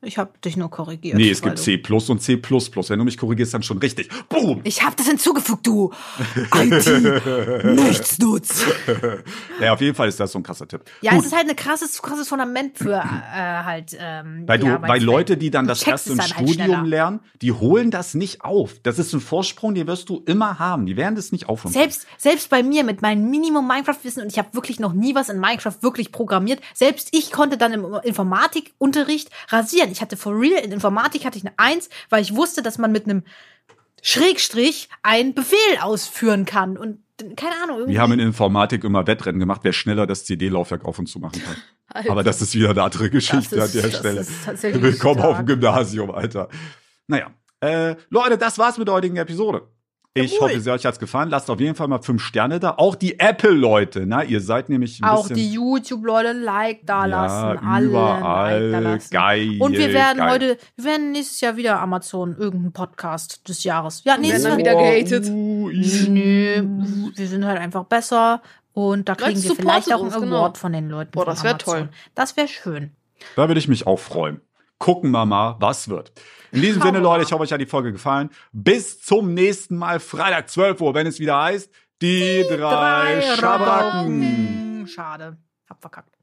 Ich 0.00 0.16
habe 0.16 0.30
dich 0.44 0.56
nur 0.56 0.70
korrigiert. 0.70 1.16
Nee, 1.16 1.30
es 1.30 1.42
gibt 1.42 1.58
C++ 1.58 1.82
und 2.08 2.22
C++. 2.22 2.36
Wenn 2.40 2.98
du 2.98 3.04
mich 3.04 3.18
korrigierst, 3.18 3.52
dann 3.52 3.64
schon 3.64 3.78
richtig. 3.78 4.08
Boom! 4.28 4.60
Ich 4.62 4.82
habe 4.84 4.94
das 4.96 5.06
hinzugefügt, 5.08 5.66
du. 5.66 5.92
IT. 6.54 7.64
Nichts 7.64 8.18
nutzt. 8.18 8.64
Ja, 9.60 9.72
auf 9.72 9.80
jeden 9.80 9.96
Fall 9.96 10.08
ist 10.08 10.20
das 10.20 10.30
so 10.30 10.38
ein 10.38 10.44
krasser 10.44 10.68
Tipp. 10.68 10.82
Ja, 11.00 11.10
Gut, 11.12 11.20
es 11.20 11.26
ist 11.26 11.36
halt 11.36 11.48
ein 11.48 11.56
krasses, 11.56 12.00
krasses 12.00 12.28
Fundament 12.28 12.78
für 12.78 12.94
äh, 12.94 13.00
halt. 13.02 13.96
Ähm, 13.98 14.44
weil, 14.46 14.58
die 14.60 14.66
du, 14.66 14.82
weil. 14.82 15.02
Leute, 15.02 15.36
die 15.36 15.50
dann 15.50 15.64
Du 15.64 15.70
das 15.70 15.80
checkst 15.80 16.06
erst 16.06 16.10
im 16.10 16.20
halt 16.20 16.30
Studium 16.30 16.54
schneller. 16.54 16.82
lernen, 16.84 17.20
die 17.42 17.50
holen 17.52 17.90
das 17.90 18.14
nicht 18.14 18.42
auf. 18.44 18.74
Das 18.84 19.00
ist 19.00 19.12
ein 19.14 19.20
Vorsprung, 19.20 19.74
den 19.74 19.88
wirst 19.88 20.08
du 20.10 20.22
immer 20.26 20.60
haben. 20.60 20.86
Die 20.86 20.96
werden 20.96 21.16
das 21.16 21.32
nicht 21.32 21.48
aufholen. 21.48 21.72
Selbst, 21.72 22.06
selbst 22.18 22.50
bei 22.50 22.62
mir 22.62 22.84
mit 22.84 23.02
meinem 23.02 23.28
Minimum 23.30 23.66
Minecraft-Wissen 23.66 24.22
und 24.22 24.30
ich 24.30 24.38
habe 24.38 24.54
wirklich 24.54 24.78
noch 24.78 24.92
nie 24.92 25.16
was 25.16 25.28
in 25.28 25.40
Minecraft 25.40 25.76
wirklich 25.82 26.12
programmiert. 26.12 26.60
Selbst 26.74 27.08
ich 27.10 27.32
konnte 27.32 27.56
dann 27.58 27.72
im 27.72 27.84
Informatikunterricht 28.04 29.30
rasieren. 29.48 29.87
Ich 29.92 30.00
hatte 30.00 30.16
for 30.16 30.38
real, 30.38 30.62
in 30.62 30.72
Informatik 30.72 31.24
hatte 31.24 31.38
ich 31.38 31.44
eine 31.44 31.54
Eins, 31.58 31.88
weil 32.10 32.22
ich 32.22 32.34
wusste, 32.34 32.62
dass 32.62 32.78
man 32.78 32.92
mit 32.92 33.04
einem 33.04 33.22
Schrägstrich 34.02 34.88
einen 35.02 35.34
Befehl 35.34 35.58
ausführen 35.80 36.44
kann. 36.44 36.76
Und 36.76 37.00
keine 37.36 37.56
Ahnung, 37.62 37.78
irgendwie. 37.78 37.94
Wir 37.94 38.00
haben 38.00 38.12
in 38.12 38.20
Informatik 38.20 38.84
immer 38.84 39.06
Wettrennen 39.06 39.40
gemacht, 39.40 39.60
wer 39.64 39.72
schneller 39.72 40.06
das 40.06 40.24
CD-Laufwerk 40.24 40.84
auf 40.84 40.98
und 40.98 41.06
zu 41.06 41.18
machen 41.18 41.42
kann. 41.42 41.56
Alter. 41.88 42.10
Aber 42.10 42.22
das 42.22 42.42
ist 42.42 42.54
wieder 42.54 42.70
eine 42.70 42.82
andere 42.82 43.10
Geschichte 43.10 43.56
ist- 43.56 43.76
an 43.76 43.82
der 43.82 43.90
Stelle. 43.90 44.26
Willkommen 44.82 45.20
auf 45.20 45.36
dem 45.38 45.46
stark. 45.46 45.46
Gymnasium, 45.46 46.10
Alter. 46.10 46.48
Naja, 47.06 47.30
äh, 47.60 47.96
Leute, 48.10 48.36
das 48.38 48.58
war's 48.58 48.76
mit 48.78 48.86
der 48.86 48.94
heutigen 48.94 49.16
Episode. 49.16 49.62
Ich 50.22 50.32
Jawohl. 50.34 50.48
hoffe, 50.50 50.60
sie 50.60 50.70
euch 50.72 50.84
hat's 50.86 50.98
gefallen. 50.98 51.30
Lasst 51.30 51.50
auf 51.50 51.60
jeden 51.60 51.74
Fall 51.74 51.88
mal 51.88 52.00
fünf 52.02 52.22
Sterne 52.22 52.60
da. 52.60 52.74
Auch 52.78 52.94
die 52.94 53.18
Apple-Leute, 53.20 54.06
ne? 54.06 54.24
Ihr 54.24 54.40
seid 54.40 54.68
nämlich 54.68 55.00
ein 55.00 55.04
auch 55.08 55.22
bisschen 55.22 55.36
die 55.36 55.52
YouTube-Leute 55.52 56.32
Like 56.32 56.80
da 56.86 57.06
lassen, 57.06 57.60
ja, 57.64 57.70
alle 57.70 57.86
überall. 57.86 58.68
Like 58.70 58.82
da 58.84 58.90
lassen. 58.90 59.10
Geil. 59.10 59.56
Und 59.60 59.72
wir 59.72 59.92
werden 59.92 60.18
geil. 60.18 60.30
heute, 60.30 60.58
wir 60.76 60.84
werden 60.84 61.12
nächstes 61.12 61.40
Jahr 61.40 61.56
wieder 61.56 61.80
Amazon 61.80 62.36
irgendeinen 62.36 62.72
Podcast 62.72 63.48
des 63.48 63.64
Jahres. 63.64 64.02
Ja, 64.04 64.16
nächstes 64.16 64.44
Jahr 64.44 64.56
wieder 64.58 64.74
gehatet. 64.74 65.26
Uh, 65.28 65.70
i- 65.70 66.08
Nö, 66.08 66.62
wir 67.16 67.26
sind 67.26 67.44
halt 67.44 67.58
einfach 67.58 67.84
besser 67.84 68.42
und 68.72 69.08
da 69.08 69.14
kriegen 69.14 69.34
Leute, 69.36 69.48
wir 69.48 69.56
vielleicht 69.56 69.92
auch 69.92 70.02
einen 70.02 70.10
genau. 70.12 70.36
Award 70.38 70.58
von 70.58 70.72
den 70.72 70.88
Leuten. 70.88 71.10
Boah, 71.12 71.24
das 71.24 71.42
wär 71.42 71.50
Amazon. 71.52 71.74
toll. 71.74 71.88
Das 72.14 72.36
wäre 72.36 72.48
schön. 72.48 72.92
Da 73.36 73.48
würde 73.48 73.58
ich 73.58 73.68
mich 73.68 73.86
auch 73.86 73.98
freuen. 73.98 74.40
Gucken 74.78 75.10
wir 75.10 75.26
mal, 75.26 75.56
was 75.58 75.88
wird. 75.88 76.12
In 76.52 76.62
diesem 76.62 76.82
Sinne, 76.82 76.98
Leute, 77.00 77.24
ich 77.24 77.32
hoffe, 77.32 77.42
euch 77.42 77.52
hat 77.52 77.60
die 77.60 77.66
Folge 77.66 77.92
gefallen. 77.92 78.30
Bis 78.52 79.00
zum 79.00 79.34
nächsten 79.34 79.76
Mal, 79.76 80.00
Freitag 80.00 80.48
12 80.48 80.80
Uhr, 80.80 80.94
wenn 80.94 81.06
es 81.06 81.20
wieder 81.20 81.40
heißt, 81.40 81.70
die, 82.00 82.44
drei, 82.48 83.22
Schabracken. 83.36 84.86
Schade. 84.86 85.36
Hab 85.68 85.80
verkackt. 85.80 86.17